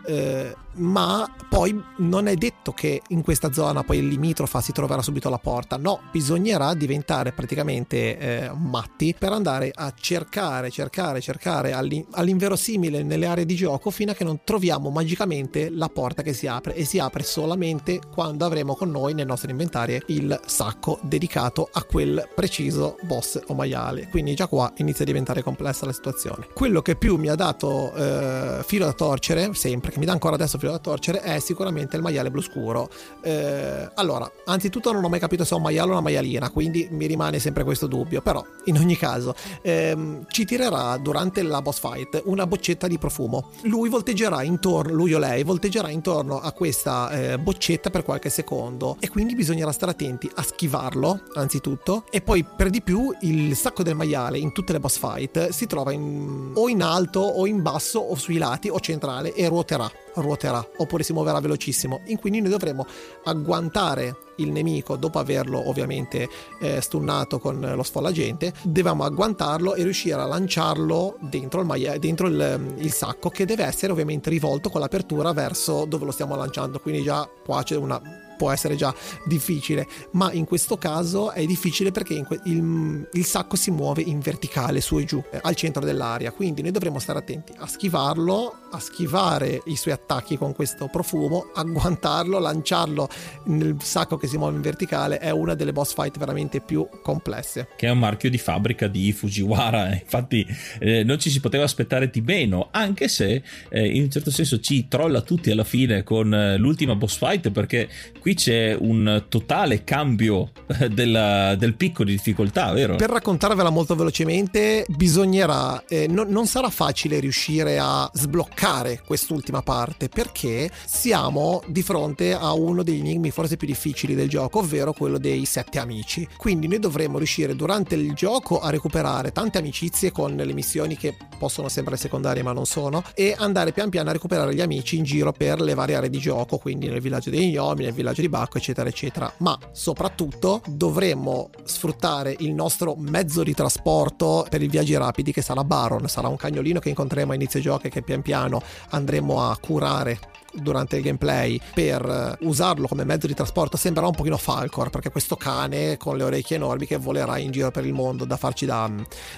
Eh, 0.06 0.56
ma 0.76 1.30
poi 1.50 1.82
non 1.98 2.28
è 2.28 2.36
detto 2.36 2.72
che 2.72 3.02
in 3.10 3.22
questa 3.22 3.52
zona 3.52 3.84
poi 3.84 4.08
limitrofa 4.08 4.62
si 4.62 4.72
troverà 4.72 5.02
subito 5.02 5.30
la 5.30 5.38
porta. 5.38 5.78
No 5.78 6.02
bisognerà 6.12 6.74
diventare 6.74 7.32
praticamente 7.32 8.18
eh, 8.18 8.52
matti 8.54 9.16
per 9.18 9.32
andare 9.32 9.72
a 9.74 9.94
cercare 9.98 10.70
cercare 10.70 11.22
cercare 11.22 11.74
all'in- 11.74 12.06
all'inverosimile 12.12 13.04
nelle 13.04 13.26
aree 13.26 13.46
di 13.46 13.56
gioco 13.56 13.90
fino 13.90 14.12
a 14.12 14.14
che 14.14 14.24
non 14.24 14.42
troviamo 14.44 14.90
magicamente 14.90 15.70
la 15.70 15.90
porta 15.90 16.22
che 16.22 16.34
si 16.34 16.48
apre 16.48 16.76
e 16.76 16.86
si 16.86 17.00
apre 17.00 17.24
solamente 17.24 18.00
quando 18.12 18.46
avremo 18.46 18.76
con 18.76 18.92
noi 18.92 19.14
nel 19.14 19.26
nostro 19.26 19.50
inventario 19.50 20.00
il 20.08 20.40
sacco 20.46 21.00
dedicato 21.02 21.68
a 21.72 21.84
quel 21.84 22.30
preciso 22.36 22.98
boss 23.02 23.40
o 23.48 23.54
maiale 23.54 24.08
quindi 24.10 24.36
già 24.36 24.48
qua 24.48 24.72
inizia 24.78 25.04
a 25.04 25.08
diventare 25.08 25.42
complessa 25.42 25.86
la 25.86 25.94
situazione. 25.94 26.48
Quello 26.54 26.82
che 26.82 26.96
più 26.96 27.18
mi 27.18 27.30
ha 27.30 27.36
dato 27.36 27.94
eh, 27.94 28.64
filo 28.64 28.86
da 28.86 28.94
torcere 28.94 29.54
sempre 29.54 29.92
che 29.92 30.00
mi 30.00 30.06
dà 30.06 30.12
ancora 30.12 30.36
adesso 30.36 30.58
filo 30.60 30.72
da 30.72 30.80
torcere 30.80 31.22
è 31.22 31.40
sicuramente 31.40 31.96
il 31.96 32.02
maiale 32.02 32.30
blu 32.30 32.42
scuro. 32.42 32.90
Eh, 33.22 33.90
allora, 33.96 34.30
anzitutto 34.46 34.92
non 34.92 35.04
ho 35.04 35.10
mai 35.10 35.20
capito 35.20 35.44
se 35.44 35.54
è 35.54 35.58
un 35.58 35.64
maiale 35.64 35.90
o 35.90 35.94
una 35.94 36.02
maialina, 36.02 36.50
quindi 36.50 36.88
mi 36.92 37.06
rimane 37.06 37.40
sempre 37.40 37.64
questo 37.64 37.88
dubbio, 37.88 38.22
però 38.22 38.44
in 38.66 38.78
ogni 38.78 38.98
caso 38.98 39.36
ehm, 39.62 40.26
ci 40.30 40.46
tirerà 40.46 40.98
durante 40.98 41.42
la 41.42 41.62
boss 41.62 41.80
fight 41.80 42.22
una 42.26 42.46
boccetta 42.46 42.88
di 42.88 42.98
profumo. 42.98 43.50
Lui 43.64 43.90
volteggerà 43.90 44.44
intorno, 44.44 44.94
lui 44.94 45.14
o 45.14 45.20
lei 45.20 45.44
volteggerà 45.44 45.90
intorno 45.90 46.40
a 46.40 46.52
questa 46.52 47.10
eh, 47.12 47.38
boccetta 47.40 47.90
per 47.90 48.04
qualche 48.04 48.30
secondo 48.30 48.98
e 49.00 49.10
quindi 49.10 49.36
bisognerà 49.36 49.72
stare 49.72 49.92
attenti 49.92 50.30
a 50.36 50.44
schivarlo, 50.44 51.22
anzitutto, 51.34 52.06
e 52.10 52.22
poi 52.22 52.44
per 52.44 52.70
di 52.70 52.82
più 52.82 53.14
il 53.22 53.56
sacco 53.56 53.84
del 53.84 53.96
maiale 53.96 54.38
in 54.38 54.52
tutte 54.52 54.74
le 54.74 54.80
boss 54.80 54.98
fight 54.98 55.50
si 55.50 55.66
trova 55.66 55.92
in, 55.92 56.52
o 56.54 56.70
in 56.70 56.82
alto 56.82 57.20
o 57.20 57.46
in 57.48 57.62
basso 57.62 58.00
o 58.00 58.16
sui 58.16 58.38
lati 58.38 58.70
o 58.70 58.80
centrale 58.80 59.34
e 59.34 59.48
ruoterà 59.48 59.90
ruoterà 60.16 60.66
oppure 60.78 61.04
si 61.04 61.14
muoverà 61.14 61.40
velocissimo. 61.40 62.02
In 62.06 62.20
quindi 62.20 62.42
noi 62.42 62.52
dovremo 62.52 62.86
agguantare 63.24 64.16
il 64.42 64.52
nemico 64.52 64.96
dopo 64.96 65.20
averlo 65.20 65.68
ovviamente 65.70 66.28
eh, 66.60 66.82
stunnato 66.82 67.40
con 67.40 67.60
lo 67.60 67.84
sfollagente 67.84 68.54
dobbiamo 68.64 69.04
agguantarlo 69.04 69.76
e 69.76 69.84
riuscire 69.84 70.16
a 70.16 70.26
lanciarlo 70.26 71.18
dentro, 71.22 71.62
il, 71.62 71.66
maia- 71.66 71.98
dentro 71.98 72.28
il, 72.28 72.76
il, 72.78 72.92
sacco 72.92 73.30
che 73.30 73.46
deve 73.46 73.64
essere 73.64 73.92
ovviamente 73.92 74.30
rivolto 74.30 74.70
con 74.70 74.82
l'apertura 74.82 75.32
verso 75.34 75.86
dove 75.86 76.06
lo 76.06 76.12
stiamo 76.12 76.36
lanciando. 76.36 76.80
Quindi 76.80 77.04
già 77.04 77.28
qua 77.44 77.64
c'è 77.64 77.76
una 77.76 78.28
può 78.40 78.52
essere 78.52 78.78
già 78.78 78.96
difficile, 79.26 79.86
ma 80.12 80.32
in 80.32 80.46
questo 80.46 80.78
caso 80.78 81.32
è 81.32 81.46
difficile 81.46 81.92
perché 81.92 82.24
que- 82.24 82.40
il, 82.46 83.06
il, 83.12 83.26
sacco 83.26 83.58
si 83.58 83.70
muove 83.70 84.02
in 84.02 84.20
verticale 84.20 84.80
su 84.80 84.98
e 84.98 85.04
giù 85.04 85.22
eh, 85.30 85.42
al 85.42 85.56
centro 85.56 85.84
dell'aria, 85.84 86.32
quindi 86.32 86.62
noi 86.62 86.72
dovremo 86.72 87.00
stare 87.00 87.20
attenti 87.20 87.52
a 87.58 87.68
schivarlo, 87.68 88.56
a 88.72 88.80
schivare 88.80 89.62
i 89.66 89.76
suoi 89.76 89.94
attacchi 89.94 90.38
con 90.38 90.54
questo 90.54 90.88
profumo, 90.88 91.50
agguantarlo, 91.54 92.40
lanciarlo 92.40 93.10
nel 93.48 93.76
sacco 93.82 94.16
che 94.16 94.28
si 94.30 94.38
muove 94.38 94.56
in 94.56 94.62
verticale 94.62 95.18
è 95.18 95.32
una 95.32 95.56
delle 95.56 95.74
boss 95.74 95.94
fight 95.94 96.18
veramente 96.18 96.62
più 96.62 96.88
complesse. 97.02 97.68
Che 97.76 97.88
è 97.88 97.90
un 97.90 98.00
marchio 98.00 98.30
di 98.30 98.38
fabbrica 98.38 98.88
di 98.88 99.12
Fujiwara, 99.12 99.92
eh. 99.92 100.02
infatti 100.04 100.46
eh, 100.80 101.04
non 101.04 101.20
ci 101.20 101.30
si 101.30 101.40
poteva 101.40 101.64
aspettare 101.64 102.10
di 102.10 102.22
meno, 102.22 102.70
anche 102.72 103.08
se 103.08 103.42
eh, 103.70 103.88
in 103.88 104.04
un 104.04 104.10
certo 104.10 104.32
senso 104.32 104.60
ci 104.60 104.88
trolla 104.88 105.22
tutti 105.22 105.52
alla 105.52 105.64
fine 105.64 106.04
con 106.04 106.34
eh, 106.34 106.58
l'ultima 106.58 106.96
boss 106.96 107.18
fight 107.18 107.50
perché 107.52 107.90
qui 108.20 108.36
c'è 108.36 108.76
un 108.80 109.26
totale 109.28 109.84
cambio 109.84 110.52
della, 110.90 111.56
del 111.56 111.76
picco 111.76 112.04
di 112.04 112.12
difficoltà, 112.12 112.72
vero? 112.72 112.96
Per 112.96 113.10
raccontarvela 113.10 113.70
molto 113.70 113.96
velocemente, 113.96 114.86
bisognerà, 114.88 115.84
eh, 115.88 116.08
no, 116.08 116.26
non 116.28 116.46
sarà 116.46 116.70
facile 116.70 117.20
riuscire 117.20 117.78
a 117.80 118.10
sbloccare 118.14 119.02
quest'ultima 119.06 119.62
parte 119.62 120.10
perché 120.10 120.70
siamo 120.86 121.62
di 121.68 121.82
fronte 121.82 122.34
a 122.34 122.54
uno 122.54 122.84
degli 122.84 123.00
enigmi 123.00 123.32
forse 123.32 123.58
più 123.58 123.68
difficili 123.68 124.16
del 124.20 124.30
gioco, 124.30 124.60
ovvero 124.60 124.94
quello 124.94 125.18
dei 125.18 125.46
sette 125.46 125.80
amici. 125.80 126.28
Quindi 126.38 126.68
noi 126.68 126.80
dovremo 126.80 127.18
riuscire 127.18 127.56
durante 127.56 127.96
il 127.96 128.14
gioco 128.14 128.60
a 128.60 128.70
recuperare 128.70 129.32
tante 129.32 129.58
amicizie 129.58 130.12
con 130.12 130.36
le 130.36 130.54
missioni 130.54 130.98
che 130.98 131.16
possono 131.38 131.70
sembrare 131.70 131.98
secondarie 132.00 132.44
ma 132.44 132.52
non 132.52 132.66
sono 132.66 133.04
e 133.16 133.34
andare 133.38 133.72
pian 133.72 133.90
piano 133.90 134.10
a 134.10 134.14
recuperare 134.14 134.54
gli 134.54 134.62
amici 134.62 134.98
in 134.98 135.04
giro 135.04 135.32
per 135.32 135.62
le 135.62 135.74
varie 135.74 135.96
aree 135.96 136.10
di 136.10 136.20
gioco, 136.20 136.58
quindi 136.58 136.88
nel 136.88 137.02
villaggio 137.02 137.30
dei 137.30 137.50
gnomi, 137.52 137.84
nel 137.84 137.94
villaggio 137.94 138.22
di 138.22 138.30
Bacco, 138.30 138.58
eccetera, 138.58 138.90
eccetera. 138.90 139.32
Ma 139.38 139.58
soprattutto 139.72 140.62
dovremmo 140.66 141.50
sfruttare 141.64 142.36
il 142.40 142.54
nostro 142.54 142.96
mezzo 142.98 143.44
di 143.44 143.54
trasporto 143.54 144.46
per 144.50 144.62
i 144.62 144.68
viaggi 144.68 144.96
rapidi, 144.96 145.32
che 145.32 145.42
sarà 145.42 145.64
Baron, 145.64 146.08
sarà 146.08 146.28
un 146.28 146.36
cagnolino 146.36 146.80
che 146.80 146.90
incontreremo 146.90 147.32
a 147.32 147.36
inizio 147.36 147.60
gioco 147.60 147.88
e 147.88 147.90
che 147.90 148.02
pian 148.02 148.22
piano 148.22 148.62
andremo 148.90 149.42
a 149.42 149.58
curare 149.58 150.20
durante 150.54 150.98
il 150.98 151.04
gameplay 151.04 151.60
per 151.74 152.38
eh, 152.40 152.46
usarlo 152.46 152.88
come 152.88 153.04
mezzo 153.04 153.28
di 153.28 153.34
trasporto 153.34 153.78
sembrerà 153.78 154.08
un 154.08 154.16
pochino 154.16 154.38
Falcor 154.38 154.90
perché 154.90 155.10
questo 155.10 155.36
cane 155.36 155.98
con 155.98 156.18
le 156.18 156.24
orecchie 156.24 156.56
enormi 156.56 156.86
che 156.86 156.98
volerà 156.98 157.38
in 157.38 157.52
giro 157.52 157.72
per 157.72 157.86
il 157.86 157.94
mondo 157.94 158.26
da 158.26 158.38
farci 158.38 158.66
da 158.66 158.90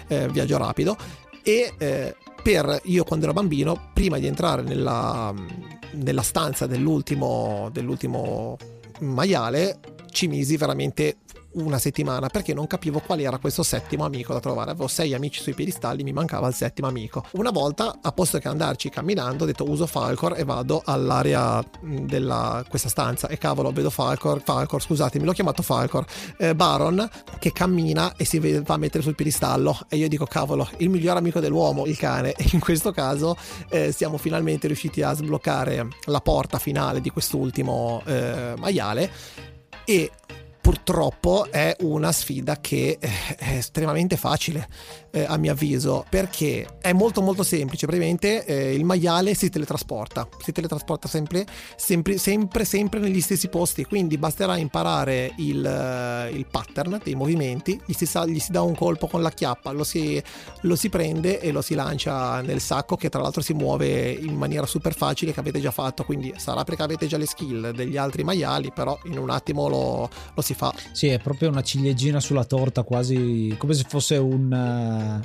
eh, 0.07 0.27
viaggio 0.29 0.57
rapido. 0.57 0.95
E 1.43 1.73
eh, 1.77 2.15
per 2.41 2.81
io 2.85 3.03
quando 3.03 3.25
ero 3.25 3.33
bambino 3.33 3.89
prima 3.93 4.17
di 4.17 4.27
entrare 4.27 4.61
nella, 4.61 5.33
nella 5.93 6.21
stanza 6.21 6.67
dell'ultimo, 6.67 7.69
dell'ultimo 7.71 8.57
maiale 8.99 9.79
ci 10.11 10.27
misi 10.27 10.57
veramente 10.57 11.17
una 11.53 11.79
settimana 11.79 12.27
perché 12.29 12.53
non 12.53 12.67
capivo 12.67 12.99
qual 12.99 13.19
era 13.19 13.37
questo 13.37 13.63
settimo 13.63 14.05
amico 14.05 14.33
da 14.33 14.39
trovare. 14.39 14.71
Avevo 14.71 14.87
sei 14.87 15.13
amici 15.13 15.41
sui 15.41 15.53
piedistalli, 15.53 16.03
mi 16.03 16.13
mancava 16.13 16.47
il 16.47 16.53
settimo 16.53 16.87
amico. 16.87 17.25
Una 17.31 17.51
volta, 17.51 17.99
a 18.01 18.11
posto 18.11 18.37
che 18.39 18.47
andarci 18.47 18.89
camminando, 18.89 19.43
ho 19.43 19.47
detto 19.47 19.69
uso 19.69 19.85
Falcor 19.85 20.37
e 20.37 20.43
vado 20.43 20.81
all'area 20.85 21.63
della 21.81 22.63
questa 22.67 22.89
stanza 22.89 23.27
e 23.27 23.37
cavolo, 23.37 23.71
vedo 23.71 23.89
Falcor, 23.89 24.41
Falcor, 24.41 24.81
scusatemi, 24.81 25.25
l'ho 25.25 25.33
chiamato 25.33 25.61
Falcor, 25.61 26.05
eh, 26.37 26.55
Baron 26.55 27.09
che 27.39 27.51
cammina 27.51 28.13
e 28.15 28.25
si 28.25 28.39
va 28.39 28.73
a 28.73 28.77
mettere 28.77 29.03
sul 29.03 29.15
piedistallo 29.15 29.77
e 29.89 29.97
io 29.97 30.07
dico 30.07 30.25
cavolo, 30.25 30.67
il 30.77 30.89
miglior 30.89 31.17
amico 31.17 31.39
dell'uomo, 31.39 31.85
il 31.85 31.97
cane. 31.97 32.33
E 32.41 32.49
in 32.53 32.59
questo 32.59 32.91
caso 32.91 33.37
eh, 33.69 33.91
siamo 33.91 34.17
finalmente 34.17 34.65
riusciti 34.65 35.03
a 35.03 35.13
sbloccare 35.13 35.87
la 36.05 36.21
porta 36.21 36.57
finale 36.57 36.99
di 36.99 37.11
quest'ultimo 37.11 38.01
eh, 38.05 38.53
maiale 38.57 39.11
e 39.85 40.09
purtroppo 40.61 41.47
è 41.51 41.75
una 41.81 42.11
sfida 42.11 42.59
che 42.61 42.97
è 42.99 43.55
estremamente 43.55 44.15
facile 44.15 44.67
eh, 45.11 45.25
a 45.27 45.37
mio 45.37 45.51
avviso, 45.51 46.05
perché 46.09 46.77
è 46.81 46.93
molto 46.93 47.21
molto 47.21 47.43
semplice, 47.43 47.85
praticamente 47.85 48.45
eh, 48.45 48.73
il 48.73 48.85
maiale 48.85 49.33
si 49.33 49.49
teletrasporta, 49.49 50.27
si 50.41 50.51
teletrasporta 50.51 51.07
sempre, 51.07 51.45
sempre, 51.75 52.17
sempre, 52.17 52.65
sempre 52.65 52.99
negli 52.99 53.21
stessi 53.21 53.49
posti, 53.49 53.85
quindi 53.85 54.17
basterà 54.17 54.57
imparare 54.57 55.33
il, 55.37 55.65
eh, 55.65 56.29
il 56.31 56.45
pattern 56.49 56.99
dei 57.03 57.15
movimenti, 57.15 57.79
gli 57.85 57.93
si, 57.93 58.09
gli 58.27 58.39
si, 58.39 58.51
dà 58.51 58.61
un 58.61 58.75
colpo 58.75 59.07
con 59.07 59.21
la 59.21 59.31
chiappa, 59.31 59.71
lo 59.71 59.83
si, 59.83 60.21
lo 60.61 60.75
si 60.75 60.89
prende 60.89 61.39
e 61.39 61.51
lo 61.51 61.61
si 61.61 61.75
lancia 61.75 62.41
nel 62.41 62.61
sacco 62.61 62.95
che 62.95 63.09
tra 63.09 63.21
l'altro 63.21 63.41
si 63.41 63.53
muove 63.53 64.11
in 64.11 64.35
maniera 64.35 64.65
super 64.65 64.93
facile 64.93 65.33
che 65.33 65.39
avete 65.39 65.59
già 65.59 65.71
fatto, 65.71 66.03
quindi 66.03 66.33
sarà 66.37 66.63
perché 66.63 66.83
avete 66.83 67.07
già 67.07 67.17
le 67.17 67.25
skill 67.25 67.71
degli 67.71 67.97
altri 67.97 68.23
maiali, 68.23 68.71
però 68.73 68.97
in 69.05 69.17
un 69.17 69.29
attimo 69.29 69.67
lo, 69.67 70.09
lo 70.33 70.41
si 70.41 70.53
fa. 70.53 70.73
Sì, 70.91 71.07
è 71.07 71.19
proprio 71.19 71.49
una 71.49 71.61
ciliegina 71.61 72.19
sulla 72.19 72.45
torta, 72.45 72.83
quasi 72.83 73.55
come 73.57 73.73
se 73.73 73.85
fosse 73.87 74.15
un 74.15 74.51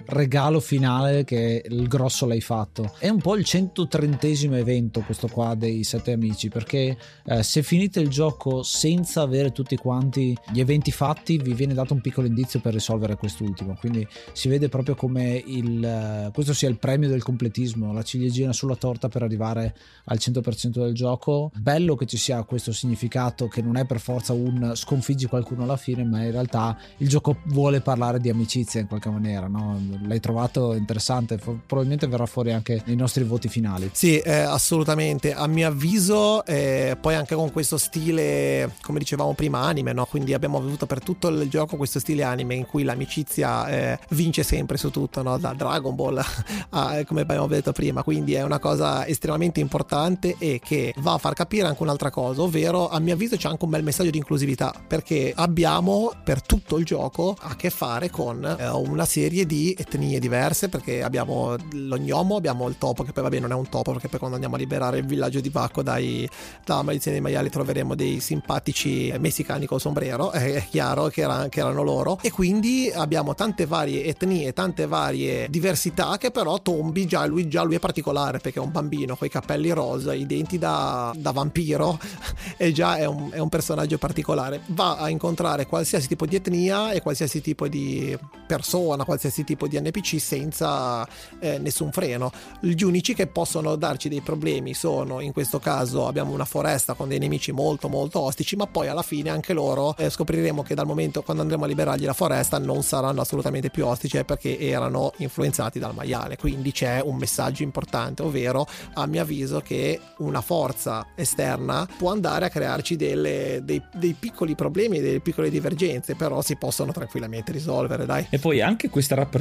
regalo 0.07 0.61
finale 0.61 1.25
che 1.25 1.65
il 1.69 1.89
grosso 1.89 2.27
l'hai 2.27 2.41
fatto. 2.41 2.95
È 2.99 3.09
un 3.09 3.21
po' 3.21 3.37
il 3.37 3.45
130 3.45 4.27
evento 4.57 5.01
questo 5.01 5.29
qua 5.29 5.55
dei 5.55 5.85
sette 5.85 6.13
amici, 6.13 6.49
perché 6.49 6.97
uh, 7.25 7.41
se 7.43 7.63
finite 7.63 8.01
il 8.01 8.09
gioco 8.09 8.63
senza 8.63 9.23
avere 9.23 9.53
tutti 9.53 9.77
quanti 9.77 10.37
gli 10.53 10.61
eventi 10.61 10.91
fatti, 10.91 11.39
vi 11.39 11.55
viene 11.55 11.75
dato 11.75 11.95
un 11.95 12.01
piccolo 12.01 12.27
indizio 12.27 12.61
per 12.61 12.73
risolvere 12.73 13.17
quest'ultimo. 13.17 13.77
Quindi 13.79 14.07
si 14.33 14.49
vede 14.49 14.69
proprio 14.69 14.95
come 14.95 15.43
il, 15.47 16.27
uh, 16.27 16.33
questo 16.33 16.53
sia 16.53 16.69
il 16.69 16.79
premio 16.79 17.09
del 17.09 17.23
completismo, 17.23 17.93
la 17.93 18.03
ciliegina 18.03 18.53
sulla 18.53 18.77
torta 18.77 19.09
per 19.09 19.23
arrivare 19.23 19.75
al 20.05 20.19
100% 20.21 20.69
del 20.69 20.95
gioco. 20.95 21.51
Bello 21.57 21.95
che 21.95 22.07
ci 22.07 22.17
sia 22.17 22.43
questo 22.45 22.73
significato 22.73 23.49
che 23.49 23.63
non 23.63 23.77
è 23.77 23.85
per 23.85 24.01
forza 24.01 24.33
un 24.33 24.73
sconfiggi 24.75 25.27
qualcuno 25.27 25.63
alla 25.63 25.77
fine, 25.77 26.05
ma 26.05 26.23
in 26.23 26.31
realtà 26.31 26.77
il 26.99 27.09
gioco 27.09 27.39
vuole 27.47 27.81
parlare 27.81 28.21
di 28.21 28.29
amicizia 28.29 28.81
in 28.81 28.87
qualche 28.87 29.11
maniera. 29.11 29.47
No? 29.47 29.66
L'hai 30.07 30.21
trovato 30.21 30.75
interessante, 30.75 31.39
probabilmente 31.39 32.07
verrà 32.07 32.27
fuori 32.27 32.53
anche 32.53 32.83
nei 32.87 32.97
nostri 32.97 33.25
voti 33.25 33.49
finali. 33.49 33.91
Sì, 33.93 34.19
eh, 34.19 34.33
assolutamente. 34.33 35.33
A 35.35 35.47
mio 35.47 35.69
avviso, 35.69 36.45
eh, 36.45 36.97
poi 37.01 37.15
anche 37.15 37.35
con 37.35 37.51
questo 37.53 37.79
stile, 37.79 38.73
come 38.83 38.99
dicevamo 38.99 39.35
prima, 39.35 39.61
anime, 39.61 39.93
no? 39.93 40.05
quindi 40.07 40.35
abbiamo 40.35 40.59
avuto 40.59 40.87
per 40.87 41.01
tutto 41.01 41.29
il 41.29 41.49
gioco 41.49 41.77
questo 41.77 41.99
stile 41.99 42.23
anime 42.23 42.55
in 42.55 42.67
cui 42.67 42.83
l'amicizia 42.83 43.69
eh, 43.69 43.99
vince 44.11 44.43
sempre 44.43 44.77
su 44.77 44.91
tutto, 44.91 45.23
no? 45.23 45.39
da 45.39 45.53
Dragon 45.53 45.95
Ball 45.95 46.23
a, 46.71 47.05
come 47.05 47.23
abbiamo 47.23 47.47
detto 47.47 47.73
prima, 47.73 48.03
quindi 48.03 48.35
è 48.35 48.43
una 48.43 48.59
cosa 48.59 49.07
estremamente 49.07 49.61
importante 49.61 50.37
e 50.39 50.61
che 50.63 50.95
va 50.99 51.15
a 51.15 51.19
far 51.19 51.35
capire 51.35 51.67
anche 51.67 51.83
un'altra 51.83 52.11
cosa, 52.11 52.43
ovvero 52.43 52.89
a 52.89 52.99
mio 52.99 53.15
avviso 53.15 53.37
c'è 53.37 53.49
anche 53.49 53.65
un 53.65 53.71
bel 53.71 53.83
messaggio 53.83 54.11
di 54.11 54.19
inclusività 54.19 54.75
perché 54.87 55.33
abbiamo 55.35 56.13
per 56.25 56.43
tutto 56.43 56.79
il 56.79 56.85
gioco 56.85 57.37
a 57.39 57.57
che 57.57 57.71
fare 57.71 58.11
con 58.11 58.45
eh, 58.45 58.69
una 58.69 59.05
serie 59.05 59.47
di 59.47 59.56
etnie 59.77 60.19
diverse 60.19 60.69
perché 60.69 61.03
abbiamo 61.03 61.55
lo 61.73 61.97
gnomo, 61.97 62.37
abbiamo 62.37 62.69
il 62.69 62.79
topo 62.79 63.03
che 63.03 63.13
poi 63.13 63.23
vabbè 63.25 63.39
non 63.41 63.53
è 63.53 63.55
un 63.55 63.69
topo 63.69 63.93
perché 63.93 64.09
poi 64.09 64.19
quando 64.19 64.37
andiamo 64.37 64.57
a 64.57 64.59
liberare 64.59 64.99
il 64.99 65.07
villaggio 65.07 65.41
di 65.41 65.51
Bacco 65.51 65.83
dai, 65.83 66.29
dalla 66.65 66.83
maledizione 66.83 67.17
dei 67.17 67.27
maiali 67.27 67.51
troveremo 67.51 67.95
dei 67.95 68.21
simpatici 68.21 69.13
messicani 69.19 69.67
col 69.67 69.81
sombrero, 69.81 70.33
è 70.33 70.65
chiaro 70.69 71.09
che, 71.09 71.23
era, 71.23 71.49
che 71.49 71.61
erano 71.61 71.83
loro 71.83 72.19
e 72.23 72.31
quindi 72.31 72.91
abbiamo 72.93 73.35
tante 73.35 73.67
varie 73.67 74.05
etnie, 74.05 74.53
tante 74.53 74.87
varie 74.87 75.49
diversità 75.49 76.17
che 76.19 76.31
però 76.31 76.61
Tombi 76.61 77.07
già 77.07 77.25
lui, 77.27 77.49
già 77.49 77.63
lui 77.63 77.77
è 77.77 77.79
particolare 77.79 78.39
perché 78.39 78.59
è 78.59 78.63
un 78.63 78.73
bambino 78.73 79.17
con 79.17 79.27
i 79.27 79.31
capelli 79.31 79.71
rosa, 79.71 80.15
i 80.15 80.27
denti 80.27 80.59
da, 80.59 81.13
da 81.17 81.31
vampiro 81.31 81.99
e 82.57 82.73
già 82.73 82.97
è 82.97 83.05
un, 83.05 83.31
è 83.31 83.39
un 83.39 83.49
personaggio 83.49 83.99
particolare. 83.99 84.61
Va 84.67 84.97
a 84.97 85.09
incontrare 85.09 85.67
qualsiasi 85.67 86.07
tipo 86.09 86.27
di 86.27 86.37
etnia 86.37 86.91
e 86.91 87.01
qualsiasi 87.01 87.41
tipo 87.41 87.69
di 87.69 88.17
persona, 88.47 89.05
qualsiasi 89.05 89.45
tipo 89.47 89.67
di 89.67 89.81
NPC 89.81 90.21
senza 90.21 91.09
eh, 91.39 91.57
nessun 91.57 91.91
freno. 91.91 92.31
Gli 92.61 92.83
unici 92.83 93.15
che 93.15 93.27
possono 93.27 93.77
darci 93.77 94.11
dei 94.11 94.21
problemi 94.21 94.75
sono 94.75 95.21
in 95.21 95.33
questo 95.33 95.59
caso 95.59 96.07
abbiamo 96.07 96.33
una 96.33 96.45
foresta 96.45 96.93
con 96.93 97.09
dei 97.09 97.19
nemici 97.19 97.53
molto 97.53 97.89
molto 97.89 98.21
ostici, 98.21 98.57
ma 98.57 98.67
poi 98.67 98.89
alla 98.89 99.03
fine 99.03 99.31
anche 99.31 99.55
loro 99.55 99.97
eh, 99.97 100.11
scopriremo 100.11 100.63
che 100.63 100.75
dal 100.75 100.87
momento 100.87 101.23
quando 101.23 101.43
andremo 101.43 101.65
a 101.65 101.67
liberargli 101.67 102.05
la 102.05 102.13
foresta 102.13 102.59
non 102.59 102.83
saranno 102.83 103.23
assolutamente 103.23 103.71
più 103.71 103.87
ostici 103.87 104.23
perché 104.25 104.59
erano 104.59 105.13
influenzati 105.19 105.79
dal 105.79 105.95
maiale. 105.95 106.37
Quindi 106.37 106.73
c'è 106.73 107.01
un 107.03 107.17
messaggio 107.17 107.63
importante, 107.63 108.23
ovvero 108.23 108.67
a 108.95 109.07
mio 109.07 109.23
avviso 109.23 109.61
che 109.61 110.01
una 110.19 110.41
forza 110.41 111.07
esterna 111.15 111.89
può 111.97 112.11
andare 112.11 112.47
a 112.47 112.49
crearci 112.49 112.97
delle, 112.97 113.61
dei, 113.63 113.83
dei 113.95 114.15
piccoli 114.19 114.55
problemi, 114.55 115.01
delle 115.01 115.21
piccole 115.21 115.51
divergenze, 115.51 116.15
però 116.17 116.43
si 116.43 116.57
possono 116.57 116.93
tranquillamente 116.93 117.53
risolvere, 117.53 118.05
dai. 118.07 118.27
E 118.31 118.39
poi 118.39 118.61
anche 118.61 118.89
questa 118.89 119.15
rappresentazione 119.15 119.36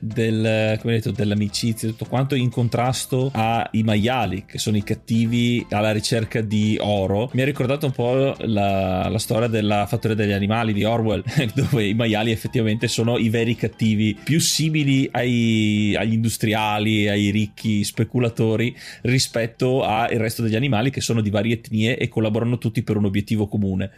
del, 0.00 0.78
come 0.80 0.94
detto, 0.94 1.10
dell'amicizia, 1.10 1.88
tutto 1.88 2.06
quanto 2.06 2.34
in 2.34 2.50
contrasto 2.50 3.30
ai 3.32 3.82
maiali, 3.82 4.44
che 4.46 4.58
sono 4.58 4.76
i 4.76 4.82
cattivi 4.82 5.64
alla 5.70 5.92
ricerca 5.92 6.40
di 6.40 6.76
oro, 6.80 7.30
mi 7.34 7.42
ha 7.42 7.44
ricordato 7.44 7.86
un 7.86 7.92
po' 7.92 8.34
la, 8.38 9.08
la 9.08 9.18
storia 9.18 9.48
della 9.48 9.86
fattoria 9.86 10.16
degli 10.16 10.32
animali 10.32 10.72
di 10.72 10.84
Orwell, 10.84 11.22
dove 11.54 11.86
i 11.86 11.94
maiali 11.94 12.30
effettivamente 12.30 12.88
sono 12.88 13.18
i 13.18 13.28
veri 13.28 13.54
cattivi, 13.54 14.16
più 14.22 14.40
simili 14.40 15.08
ai, 15.12 15.94
agli 15.96 16.14
industriali, 16.14 17.08
ai 17.08 17.30
ricchi 17.30 17.84
speculatori 17.84 18.74
rispetto 19.02 19.82
al 19.82 20.08
resto 20.10 20.42
degli 20.42 20.56
animali 20.56 20.90
che 20.90 21.00
sono 21.00 21.20
di 21.20 21.30
varie 21.30 21.54
etnie 21.54 21.96
e 21.96 22.08
collaborano 22.08 22.58
tutti 22.58 22.82
per 22.82 22.96
un 22.96 23.04
obiettivo 23.04 23.46
comune. 23.46 23.90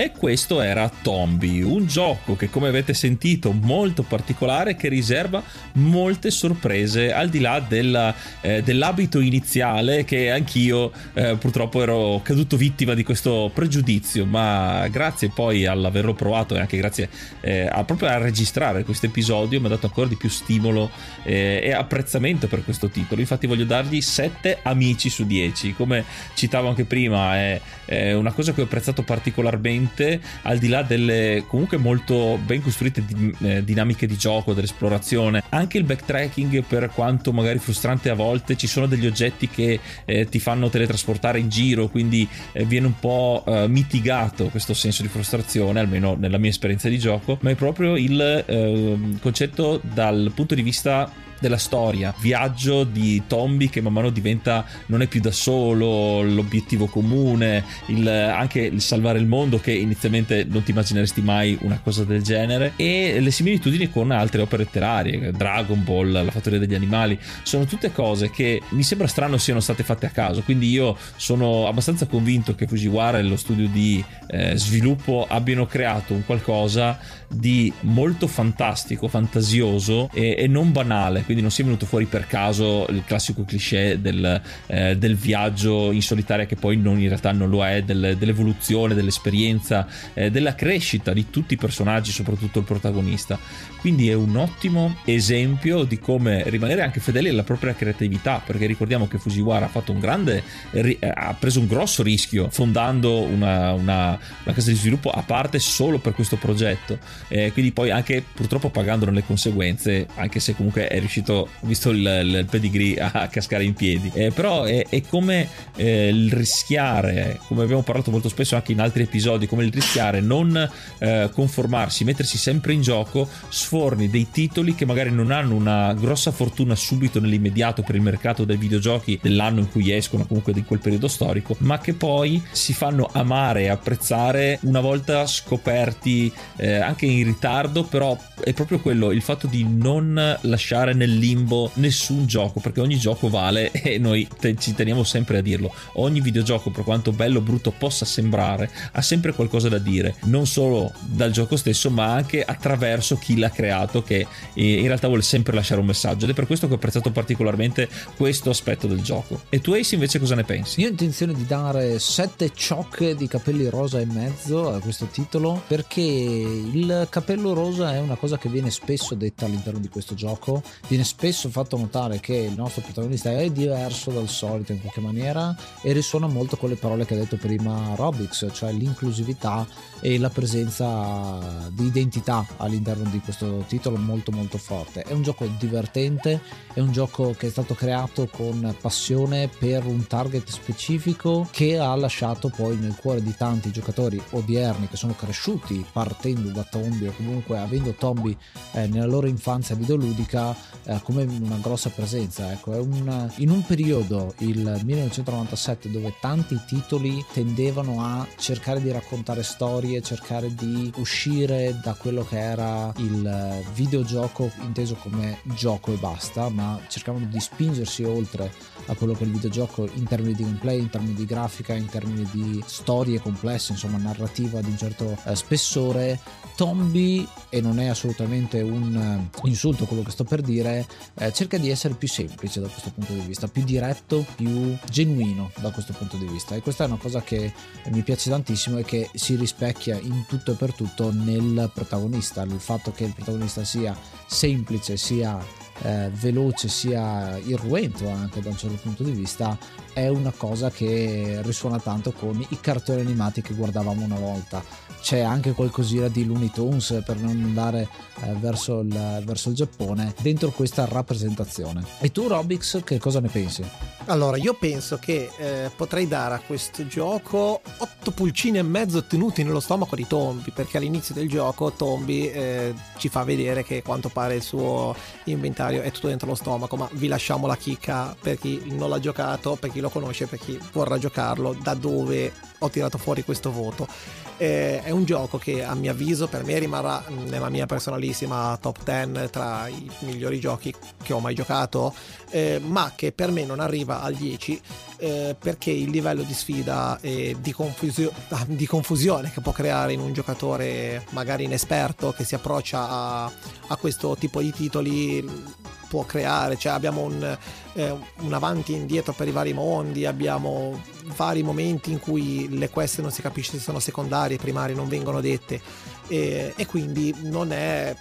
E 0.00 0.12
questo 0.12 0.62
era 0.62 0.90
Tombi, 1.02 1.60
un 1.60 1.84
gioco 1.84 2.34
che 2.34 2.48
come 2.48 2.68
avete 2.68 2.94
sentito 2.94 3.52
molto 3.52 4.02
particolare 4.02 4.74
che 4.74 4.88
riserva 4.88 5.42
molte 5.72 6.30
sorprese 6.30 7.12
al 7.12 7.28
di 7.28 7.38
là 7.38 7.60
della, 7.60 8.14
eh, 8.40 8.62
dell'abito 8.62 9.20
iniziale 9.20 10.04
che 10.04 10.30
anch'io 10.30 10.90
eh, 11.12 11.36
purtroppo 11.36 11.82
ero 11.82 12.22
caduto 12.24 12.56
vittima 12.56 12.94
di 12.94 13.02
questo 13.02 13.50
pregiudizio, 13.52 14.24
ma 14.24 14.88
grazie 14.88 15.28
poi 15.28 15.66
all'averlo 15.66 16.14
provato 16.14 16.56
e 16.56 16.60
anche 16.60 16.78
grazie 16.78 17.10
eh, 17.42 17.68
a, 17.70 17.84
proprio 17.84 18.08
a 18.08 18.16
registrare 18.16 18.84
questo 18.84 19.04
episodio 19.04 19.60
mi 19.60 19.66
ha 19.66 19.68
dato 19.68 19.84
ancora 19.84 20.08
di 20.08 20.16
più 20.16 20.30
stimolo 20.30 20.90
eh, 21.24 21.60
e 21.62 21.72
apprezzamento 21.74 22.46
per 22.46 22.64
questo 22.64 22.88
titolo. 22.88 23.20
Infatti 23.20 23.46
voglio 23.46 23.66
dargli 23.66 24.00
7 24.00 24.60
amici 24.62 25.10
su 25.10 25.26
10, 25.26 25.74
come 25.74 26.06
citavo 26.32 26.68
anche 26.68 26.86
prima, 26.86 27.36
è, 27.36 27.60
è 27.84 28.12
una 28.14 28.32
cosa 28.32 28.54
che 28.54 28.62
ho 28.62 28.64
apprezzato 28.64 29.02
particolarmente 29.02 29.88
sicuramente 29.90 30.20
al 30.42 30.58
di 30.58 30.68
là 30.68 30.82
delle 30.82 31.44
comunque 31.46 31.76
molto 31.76 32.38
ben 32.44 32.62
costruite 32.62 33.04
di, 33.04 33.34
eh, 33.40 33.64
dinamiche 33.64 34.06
di 34.06 34.16
gioco, 34.16 34.54
dell'esplorazione, 34.54 35.42
anche 35.50 35.78
il 35.78 35.84
backtracking 35.84 36.62
per 36.62 36.90
quanto 36.94 37.32
magari 37.32 37.58
frustrante 37.58 38.10
a 38.10 38.14
volte, 38.14 38.56
ci 38.56 38.66
sono 38.66 38.86
degli 38.86 39.06
oggetti 39.06 39.48
che 39.48 39.78
eh, 40.04 40.28
ti 40.28 40.38
fanno 40.38 40.68
teletrasportare 40.68 41.38
in 41.38 41.48
giro, 41.48 41.88
quindi 41.88 42.26
eh, 42.52 42.64
viene 42.64 42.86
un 42.86 42.98
po' 42.98 43.44
eh, 43.46 43.68
mitigato 43.68 44.46
questo 44.46 44.74
senso 44.74 45.02
di 45.02 45.08
frustrazione, 45.08 45.80
almeno 45.80 46.14
nella 46.18 46.38
mia 46.38 46.50
esperienza 46.50 46.88
di 46.88 46.98
gioco, 46.98 47.38
ma 47.42 47.50
è 47.50 47.54
proprio 47.54 47.96
il 47.96 48.44
ehm, 48.46 49.18
concetto 49.20 49.80
dal 49.82 50.32
punto 50.34 50.54
di 50.54 50.62
vista 50.62 51.28
della 51.40 51.56
storia, 51.56 52.14
viaggio 52.20 52.84
di 52.84 53.22
Tombi 53.26 53.68
che 53.68 53.80
man 53.80 53.92
mano 53.92 54.10
diventa 54.10 54.64
non 54.86 55.02
è 55.02 55.06
più 55.08 55.20
da 55.20 55.32
solo, 55.32 56.22
l'obiettivo 56.22 56.86
comune, 56.86 57.64
il, 57.86 58.06
anche 58.06 58.60
il 58.60 58.80
salvare 58.80 59.18
il 59.18 59.26
mondo 59.26 59.58
che 59.58 59.72
inizialmente 59.72 60.46
non 60.48 60.62
ti 60.62 60.70
immagineresti 60.70 61.22
mai 61.22 61.58
una 61.62 61.80
cosa 61.82 62.04
del 62.04 62.22
genere 62.22 62.74
e 62.76 63.18
le 63.20 63.30
similitudini 63.30 63.90
con 63.90 64.10
altre 64.10 64.42
opere 64.42 64.64
letterarie, 64.64 65.32
Dragon 65.32 65.82
Ball, 65.82 66.12
La 66.12 66.30
fattoria 66.30 66.58
degli 66.58 66.74
animali, 66.74 67.18
sono 67.42 67.64
tutte 67.64 67.90
cose 67.92 68.30
che 68.30 68.60
mi 68.70 68.82
sembra 68.82 69.06
strano 69.06 69.38
siano 69.38 69.60
state 69.60 69.82
fatte 69.82 70.06
a 70.06 70.10
caso, 70.10 70.42
quindi 70.42 70.70
io 70.70 70.96
sono 71.16 71.66
abbastanza 71.66 72.06
convinto 72.06 72.54
che 72.54 72.66
Fujiwara 72.66 73.18
e 73.18 73.22
lo 73.22 73.36
studio 73.36 73.66
di 73.68 74.04
eh, 74.28 74.56
sviluppo 74.56 75.26
abbiano 75.28 75.66
creato 75.66 76.12
un 76.12 76.24
qualcosa 76.24 76.98
di 77.32 77.72
molto 77.80 78.26
fantastico, 78.26 79.08
fantasioso 79.08 80.10
e, 80.12 80.34
e 80.36 80.46
non 80.46 80.72
banale 80.72 81.22
quindi 81.22 81.42
non 81.42 81.50
sia 81.50 81.64
venuto 81.64 81.86
fuori 81.86 82.06
per 82.06 82.26
caso 82.26 82.86
il 82.88 83.04
classico 83.04 83.44
cliché 83.44 84.00
del, 84.00 84.40
eh, 84.66 84.96
del 84.96 85.16
viaggio 85.16 85.92
in 85.92 86.02
solitaria 86.02 86.46
che 86.46 86.56
poi 86.56 86.76
non, 86.76 86.98
in 86.98 87.08
realtà 87.08 87.32
non 87.32 87.48
lo 87.48 87.64
è, 87.64 87.82
del, 87.82 88.16
dell'evoluzione, 88.18 88.94
dell'esperienza, 88.94 89.86
eh, 90.14 90.30
della 90.30 90.54
crescita 90.54 91.12
di 91.12 91.30
tutti 91.30 91.54
i 91.54 91.56
personaggi, 91.56 92.10
soprattutto 92.10 92.58
il 92.58 92.64
protagonista. 92.64 93.38
Quindi 93.80 94.10
è 94.10 94.14
un 94.14 94.36
ottimo 94.36 94.96
esempio 95.04 95.84
di 95.84 95.98
come 95.98 96.42
rimanere 96.46 96.82
anche 96.82 97.00
fedeli 97.00 97.28
alla 97.28 97.42
propria 97.42 97.74
creatività, 97.74 98.42
perché 98.44 98.66
ricordiamo 98.66 99.08
che 99.08 99.18
Fujiwara 99.18 99.64
ha 99.66 99.68
fatto 99.68 99.92
un 99.92 100.00
grande, 100.00 100.42
eh, 100.72 100.98
ha 101.00 101.34
preso 101.38 101.60
un 101.60 101.66
grosso 101.66 102.02
rischio 102.02 102.48
fondando 102.50 103.22
una, 103.22 103.72
una, 103.72 104.18
una 104.44 104.54
casa 104.54 104.70
di 104.70 104.76
sviluppo 104.76 105.10
a 105.10 105.22
parte 105.22 105.58
solo 105.58 105.98
per 105.98 106.14
questo 106.14 106.36
progetto, 106.36 106.98
eh, 107.28 107.52
quindi 107.52 107.72
poi 107.72 107.90
anche 107.90 108.22
purtroppo 108.32 108.68
pagandone 108.68 109.12
le 109.12 109.24
conseguenze, 109.24 110.06
anche 110.14 110.40
se 110.40 110.54
comunque 110.54 110.86
è 110.86 110.98
riuscito 110.98 111.48
visto 111.60 111.90
il, 111.90 111.98
il 111.98 112.46
pedigree, 112.50 112.98
a 112.98 113.28
cascare 113.28 113.64
in 113.64 113.74
piedi. 113.74 114.10
Eh, 114.14 114.30
però 114.30 114.64
è, 114.64 114.86
è 114.88 115.00
come 115.02 115.48
eh, 115.76 116.08
il 116.08 116.32
rischiare, 116.32 117.40
come 117.46 117.62
abbiamo 117.62 117.82
parlato 117.82 118.10
molto 118.10 118.28
spesso 118.28 118.56
anche 118.56 118.72
in 118.72 118.80
altri 118.80 119.04
episodi, 119.04 119.46
come 119.46 119.64
il 119.64 119.72
rischiare, 119.72 120.20
non 120.20 120.70
eh, 120.98 121.30
conformarsi, 121.32 122.04
mettersi 122.04 122.36
sempre 122.36 122.72
in 122.72 122.82
gioco, 122.82 123.28
sforni 123.70 124.10
dei 124.10 124.26
titoli 124.32 124.74
che 124.74 124.84
magari 124.84 125.12
non 125.12 125.30
hanno 125.30 125.54
una 125.54 125.94
grossa 125.94 126.32
fortuna 126.32 126.74
subito 126.74 127.20
nell'immediato 127.20 127.82
per 127.82 127.94
il 127.94 128.00
mercato 128.00 128.44
dei 128.44 128.56
videogiochi 128.56 129.20
dell'anno 129.22 129.60
in 129.60 129.70
cui 129.70 129.92
escono, 129.92 130.26
comunque 130.26 130.52
di 130.52 130.64
quel 130.64 130.80
periodo 130.80 131.06
storico, 131.06 131.54
ma 131.60 131.78
che 131.78 131.92
poi 131.92 132.42
si 132.50 132.72
fanno 132.72 133.08
amare 133.12 133.62
e 133.62 133.68
apprezzare 133.68 134.58
una 134.62 134.80
volta 134.80 135.24
scoperti 135.24 136.32
eh, 136.56 136.78
anche 136.78 137.06
in 137.06 137.22
ritardo, 137.24 137.84
però 137.84 138.18
è 138.42 138.52
proprio 138.54 138.80
quello, 138.80 139.12
il 139.12 139.22
fatto 139.22 139.46
di 139.46 139.64
non 139.64 140.36
lasciare 140.40 140.92
nel 140.92 141.16
limbo 141.16 141.70
nessun 141.74 142.26
gioco, 142.26 142.58
perché 142.58 142.80
ogni 142.80 142.96
gioco 142.96 143.28
vale 143.28 143.70
e 143.70 143.98
noi 143.98 144.26
te- 144.40 144.56
ci 144.56 144.74
teniamo 144.74 145.04
sempre 145.04 145.38
a 145.38 145.42
dirlo. 145.42 145.72
Ogni 145.94 146.20
videogioco, 146.20 146.70
per 146.70 146.82
quanto 146.82 147.12
bello 147.12 147.38
o 147.38 147.42
brutto 147.42 147.70
possa 147.70 148.04
sembrare, 148.04 148.68
ha 148.90 149.00
sempre 149.00 149.32
qualcosa 149.32 149.68
da 149.68 149.78
dire, 149.78 150.16
non 150.24 150.44
solo 150.48 150.92
dal 151.06 151.30
gioco 151.30 151.54
stesso, 151.54 151.88
ma 151.88 152.12
anche 152.12 152.42
attraverso 152.42 153.16
chi 153.16 153.38
l'ha 153.38 153.48
creato, 153.48 153.59
che 154.02 154.26
in 154.54 154.86
realtà 154.86 155.06
vuole 155.06 155.22
sempre 155.22 155.54
lasciare 155.54 155.80
un 155.80 155.86
messaggio. 155.86 156.24
Ed 156.24 156.30
è 156.30 156.34
per 156.34 156.46
questo 156.46 156.66
che 156.66 156.72
ho 156.72 156.76
apprezzato 156.76 157.10
particolarmente 157.10 157.88
questo 158.16 158.50
aspetto 158.50 158.86
del 158.86 159.02
gioco. 159.02 159.42
E 159.48 159.60
tu, 159.60 159.72
Ace, 159.72 159.94
invece, 159.94 160.18
cosa 160.18 160.34
ne 160.34 160.44
pensi? 160.44 160.80
Io 160.80 160.86
ho 160.86 160.90
intenzione 160.90 161.34
di 161.34 161.46
dare 161.46 161.98
sette 161.98 162.50
ciocche 162.54 163.14
di 163.14 163.26
capelli 163.28 163.68
rosa 163.68 164.00
e 164.00 164.06
mezzo 164.06 164.72
a 164.72 164.80
questo 164.80 165.06
titolo 165.06 165.62
perché 165.66 166.00
il 166.00 167.06
capello 167.10 167.52
rosa 167.52 167.94
è 167.94 168.00
una 168.00 168.16
cosa 168.16 168.38
che 168.38 168.48
viene 168.48 168.70
spesso 168.70 169.14
detta 169.14 169.46
all'interno 169.46 169.78
di 169.78 169.88
questo 169.88 170.14
gioco. 170.14 170.62
Viene 170.88 171.04
spesso 171.04 171.48
fatto 171.48 171.76
notare 171.76 172.20
che 172.20 172.34
il 172.34 172.54
nostro 172.54 172.82
protagonista 172.82 173.30
è 173.30 173.50
diverso 173.50 174.10
dal 174.10 174.28
solito 174.28 174.72
in 174.72 174.80
qualche 174.80 175.00
maniera 175.00 175.54
e 175.82 175.92
risuona 175.92 176.26
molto 176.26 176.56
con 176.56 176.68
le 176.68 176.76
parole 176.76 177.04
che 177.04 177.14
ha 177.14 177.18
detto 177.18 177.36
prima 177.36 177.94
Robix, 177.94 178.46
cioè 178.52 178.72
l'inclusività 178.72 179.66
e 180.00 180.18
la 180.18 180.30
presenza 180.30 181.68
di 181.72 181.86
identità 181.86 182.46
all'interno 182.58 183.08
di 183.10 183.20
questo 183.20 183.49
titolo 183.66 183.96
molto 183.96 184.32
molto 184.32 184.58
forte. 184.58 185.02
È 185.02 185.12
un 185.12 185.22
gioco 185.22 185.46
divertente, 185.58 186.40
è 186.72 186.80
un 186.80 186.92
gioco 186.92 187.34
che 187.36 187.48
è 187.48 187.50
stato 187.50 187.74
creato 187.74 188.28
con 188.30 188.74
passione 188.80 189.48
per 189.48 189.86
un 189.86 190.06
target 190.06 190.48
specifico 190.48 191.48
che 191.50 191.78
ha 191.78 191.94
lasciato 191.94 192.48
poi 192.48 192.76
nel 192.76 192.96
cuore 192.96 193.22
di 193.22 193.34
tanti 193.36 193.70
giocatori 193.70 194.20
odierni 194.30 194.88
che 194.88 194.96
sono 194.96 195.14
cresciuti 195.14 195.84
partendo 195.92 196.50
da 196.50 196.64
Tombi 196.64 197.06
o 197.06 197.12
comunque 197.12 197.58
avendo 197.58 197.92
Tombi 197.92 198.36
eh, 198.72 198.86
nella 198.86 199.06
loro 199.06 199.26
infanzia 199.26 199.74
videoludica 199.74 200.54
eh, 200.84 201.00
come 201.02 201.24
una 201.24 201.58
grossa 201.60 201.90
presenza. 201.90 202.50
Ecco, 202.52 202.72
è 202.72 202.78
un, 202.78 203.30
in 203.36 203.50
un 203.50 203.64
periodo, 203.64 204.34
il 204.38 204.80
1997, 204.84 205.90
dove 205.90 206.14
tanti 206.20 206.58
titoli 206.66 207.24
tendevano 207.32 208.02
a 208.02 208.26
cercare 208.36 208.80
di 208.80 208.90
raccontare 208.90 209.42
storie, 209.42 210.02
cercare 210.02 210.54
di 210.54 210.92
uscire 210.96 211.78
da 211.82 211.94
quello 211.94 212.24
che 212.24 212.38
era 212.38 212.92
il 212.98 213.39
videogioco 213.72 214.50
inteso 214.60 214.94
come 214.96 215.38
gioco 215.42 215.92
e 215.92 215.96
basta, 215.96 216.48
ma 216.48 216.80
cercavano 216.88 217.26
di 217.26 217.40
spingersi 217.40 218.04
oltre 218.04 218.52
a 218.86 218.94
quello 218.94 219.12
che 219.12 219.24
è 219.24 219.26
il 219.26 219.32
videogioco 219.32 219.88
in 219.94 220.04
termini 220.04 220.34
di 220.34 220.42
gameplay, 220.42 220.78
in 220.80 220.90
termini 220.90 221.14
di 221.14 221.24
grafica, 221.24 221.74
in 221.74 221.86
termini 221.86 222.28
di 222.30 222.62
storie 222.66 223.20
complesse, 223.20 223.72
insomma 223.72 223.98
narrativa 223.98 224.60
di 224.60 224.70
un 224.70 224.78
certo 224.78 225.16
eh, 225.24 225.34
spessore. 225.36 226.20
Tombi, 226.56 227.26
e 227.48 227.60
non 227.60 227.78
è 227.78 227.86
assolutamente 227.86 228.60
un 228.60 229.28
uh, 229.32 229.46
insulto 229.46 229.86
quello 229.86 230.02
che 230.02 230.10
sto 230.10 230.24
per 230.24 230.40
dire, 230.40 230.86
eh, 231.14 231.32
cerca 231.32 231.58
di 231.58 231.70
essere 231.70 231.94
più 231.94 232.08
semplice 232.08 232.60
da 232.60 232.68
questo 232.68 232.90
punto 232.90 233.12
di 233.12 233.20
vista, 233.20 233.48
più 233.48 233.64
diretto, 233.64 234.24
più 234.36 234.76
genuino 234.90 235.50
da 235.60 235.70
questo 235.70 235.92
punto 235.92 236.16
di 236.16 236.26
vista. 236.26 236.54
E 236.54 236.60
questa 236.60 236.84
è 236.84 236.86
una 236.86 236.96
cosa 236.96 237.22
che 237.22 237.52
mi 237.90 238.02
piace 238.02 238.30
tantissimo 238.30 238.78
e 238.78 238.84
che 238.84 239.10
si 239.14 239.36
rispecchia 239.36 239.98
in 239.98 240.24
tutto 240.26 240.52
e 240.52 240.54
per 240.54 240.72
tutto 240.74 241.12
nel 241.12 241.70
protagonista, 241.74 242.42
il 242.42 242.60
fatto 242.60 242.92
che 242.92 243.04
il 243.04 243.14
protagonista 243.14 243.64
sia 243.64 243.96
semplice, 244.26 244.96
sia 244.96 245.42
eh, 245.82 246.10
veloce 246.12 246.68
sia 246.68 247.38
irruento 247.38 248.08
anche 248.08 248.40
da 248.40 248.50
un 248.50 248.56
certo 248.56 248.76
punto 248.82 249.02
di 249.02 249.12
vista 249.12 249.58
è 249.92 250.08
una 250.08 250.32
cosa 250.36 250.70
che 250.70 251.40
risuona 251.42 251.78
tanto 251.78 252.12
con 252.12 252.44
i 252.48 252.60
cartoni 252.60 253.00
animati 253.00 253.42
che 253.42 253.54
guardavamo 253.54 254.04
una 254.04 254.18
volta 254.18 254.62
c'è 255.00 255.20
anche 255.20 255.52
qualcosina 255.52 256.08
di 256.08 256.24
Looney 256.24 256.50
Tunes 256.50 257.02
per 257.04 257.16
non 257.16 257.30
andare 257.30 257.88
eh, 258.22 258.32
verso, 258.34 258.80
il, 258.80 259.22
verso, 259.24 259.48
il, 259.48 259.54
Giappone 259.54 260.14
dentro 260.20 260.50
questa 260.50 260.84
rappresentazione 260.84 261.84
e 261.98 262.12
tu 262.12 262.28
Robix 262.28 262.82
che 262.84 262.98
cosa 262.98 263.20
ne 263.20 263.28
pensi? 263.28 263.64
Allora 264.06 264.36
io 264.36 264.54
penso 264.54 264.98
che 264.98 265.30
eh, 265.36 265.70
potrei 265.74 266.06
dare 266.06 266.34
a 266.34 266.40
questo 266.44 266.86
gioco 266.86 267.60
8 267.78 268.10
pulcini 268.10 268.58
e 268.58 268.62
mezzo 268.62 269.04
tenuti 269.04 269.42
nello 269.42 269.60
stomaco 269.60 269.96
di 269.96 270.06
Tombi 270.06 270.50
perché 270.50 270.76
all'inizio 270.76 271.14
del 271.14 271.28
gioco 271.28 271.72
Tombi 271.72 272.30
eh, 272.30 272.74
ci 272.98 273.08
fa 273.08 273.24
vedere 273.24 273.64
che 273.64 273.82
quanto 273.82 274.08
pare 274.08 274.34
il 274.34 274.42
suo 274.42 274.94
inventario 275.24 275.82
è 275.82 275.90
tutto 275.90 276.08
dentro 276.08 276.28
lo 276.28 276.34
stomaco 276.34 276.76
ma 276.76 276.88
vi 276.92 277.08
lasciamo 277.08 277.46
la 277.46 277.56
chicca 277.56 278.14
per 278.20 278.38
chi 278.38 278.62
non 278.66 278.90
l'ha 278.90 278.98
giocato 278.98 279.56
per 279.56 279.70
chi 279.80 279.82
lo 279.82 279.88
conosce 279.90 280.26
per 280.26 280.38
chi 280.38 280.58
vorrà 280.72 280.98
giocarlo 280.98 281.56
da 281.60 281.74
dove 281.74 282.32
ho 282.58 282.68
tirato 282.68 282.98
fuori 282.98 283.24
questo 283.24 283.50
voto. 283.50 283.88
Eh, 284.36 284.82
è 284.82 284.90
un 284.90 285.04
gioco 285.04 285.36
che 285.36 285.62
a 285.62 285.74
mio 285.74 285.90
avviso 285.90 286.26
per 286.26 286.44
me 286.44 286.58
rimarrà 286.58 287.04
nella 287.26 287.50
mia 287.50 287.66
personalissima 287.66 288.56
top 288.58 288.82
10 288.82 289.30
tra 289.30 289.68
i 289.68 289.90
migliori 290.00 290.40
giochi 290.40 290.74
che 291.02 291.12
ho 291.12 291.18
mai 291.18 291.34
giocato, 291.34 291.94
eh, 292.30 292.58
ma 292.62 292.92
che 292.94 293.12
per 293.12 293.30
me 293.30 293.44
non 293.44 293.60
arriva 293.60 294.00
al 294.00 294.14
10 294.14 294.60
eh, 294.96 295.36
perché 295.38 295.70
il 295.70 295.90
livello 295.90 296.22
di 296.22 296.32
sfida 296.32 296.98
e 297.02 297.36
di, 297.38 297.52
confusio- 297.52 298.12
di, 298.46 298.66
confusione 298.66 299.30
che 299.30 299.40
può 299.42 299.52
creare 299.52 299.92
in 299.92 300.00
un 300.00 300.12
giocatore 300.14 301.04
magari 301.10 301.44
inesperto 301.44 302.12
che 302.12 302.24
si 302.24 302.34
approccia 302.34 302.88
a, 302.88 303.24
a 303.68 303.76
questo 303.76 304.16
tipo 304.16 304.40
di 304.40 304.52
titoli 304.52 305.68
può 305.90 306.04
creare, 306.04 306.56
cioè 306.56 306.70
abbiamo 306.70 307.02
un, 307.02 307.36
eh, 307.72 307.94
un 308.20 308.32
avanti 308.32 308.72
e 308.72 308.76
indietro 308.76 309.12
per 309.12 309.26
i 309.26 309.32
vari 309.32 309.52
mondi, 309.52 310.06
abbiamo 310.06 310.80
vari 311.16 311.42
momenti 311.42 311.90
in 311.90 311.98
cui 311.98 312.46
le 312.56 312.70
quest 312.70 313.00
non 313.00 313.10
si 313.10 313.20
capisce 313.20 313.52
se 313.52 313.58
sono 313.58 313.80
secondarie, 313.80 314.36
primarie, 314.36 314.76
non 314.76 314.86
vengono 314.86 315.20
dette 315.20 315.60
e, 316.06 316.54
e 316.54 316.66
quindi 316.66 317.12
non 317.22 317.50
è 317.50 317.96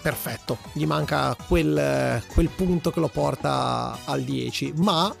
perfetto, 0.00 0.56
gli 0.72 0.86
manca 0.86 1.36
quel, 1.48 2.22
quel 2.32 2.48
punto 2.48 2.92
che 2.92 3.00
lo 3.00 3.08
porta 3.08 3.98
al 4.04 4.22
10, 4.22 4.74
ma 4.76 5.12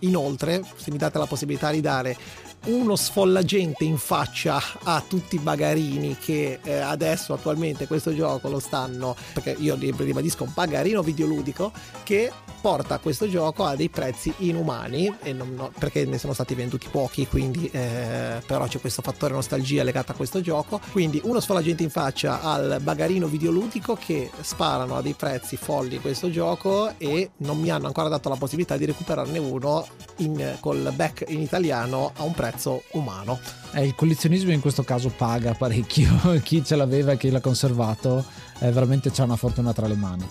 inoltre 0.00 0.62
se 0.76 0.92
mi 0.92 0.96
date 0.96 1.18
la 1.18 1.26
possibilità 1.26 1.72
di 1.72 1.80
dare 1.80 2.16
uno 2.64 2.96
sfollagente 2.96 3.84
in 3.84 3.98
faccia 3.98 4.60
a 4.82 5.02
tutti 5.06 5.36
i 5.36 5.38
bagarini 5.38 6.16
che 6.18 6.60
eh, 6.62 6.78
adesso 6.78 7.32
attualmente 7.34 7.86
questo 7.86 8.14
gioco 8.14 8.48
lo 8.48 8.58
stanno 8.58 9.14
perché 9.32 9.54
io 9.58 9.76
ribadisco 9.76 10.44
un 10.44 10.52
bagarino 10.54 11.02
videoludico 11.02 11.72
che 12.02 12.32
porta 12.60 12.98
questo 12.98 13.28
gioco 13.28 13.64
a 13.64 13.76
dei 13.76 13.90
prezzi 13.90 14.32
inumani 14.38 15.14
non, 15.32 15.54
no, 15.54 15.70
perché 15.78 16.06
ne 16.06 16.16
sono 16.16 16.32
stati 16.32 16.54
venduti 16.54 16.88
pochi 16.90 17.26
quindi 17.26 17.68
eh, 17.70 18.42
però 18.46 18.66
c'è 18.66 18.80
questo 18.80 19.02
fattore 19.02 19.34
nostalgia 19.34 19.82
legato 19.82 20.12
a 20.12 20.14
questo 20.14 20.40
gioco. 20.40 20.80
Quindi 20.92 21.20
uno 21.24 21.40
sfollagente 21.40 21.82
in 21.82 21.90
faccia 21.90 22.40
al 22.40 22.78
bagarino 22.80 23.26
videoludico 23.26 23.96
che 23.96 24.30
sparano 24.40 24.96
a 24.96 25.02
dei 25.02 25.14
prezzi 25.14 25.56
folli 25.56 25.98
questo 26.00 26.30
gioco 26.30 26.92
e 26.98 27.30
non 27.38 27.58
mi 27.58 27.70
hanno 27.70 27.86
ancora 27.86 28.08
dato 28.08 28.28
la 28.28 28.36
possibilità 28.36 28.76
di 28.76 28.84
recuperarne 28.84 29.38
uno 29.38 29.86
in, 30.18 30.56
col 30.60 30.92
back 30.94 31.24
in 31.28 31.40
italiano 31.40 32.12
a 32.16 32.22
un 32.22 32.32
prezzo 32.32 32.53
prezzo 32.54 32.84
umano. 32.92 33.38
Eh, 33.72 33.84
il 33.84 33.94
collezionismo 33.94 34.52
in 34.52 34.60
questo 34.60 34.84
caso 34.84 35.10
paga 35.10 35.54
parecchio, 35.54 36.38
chi 36.42 36.64
ce 36.64 36.76
l'aveva 36.76 37.12
e 37.12 37.16
chi 37.16 37.30
l'ha 37.30 37.40
conservato 37.40 38.24
eh, 38.60 38.70
veramente 38.70 39.10
c'ha 39.10 39.24
una 39.24 39.36
fortuna 39.36 39.72
tra 39.72 39.86
le 39.88 39.96
mani. 39.96 40.28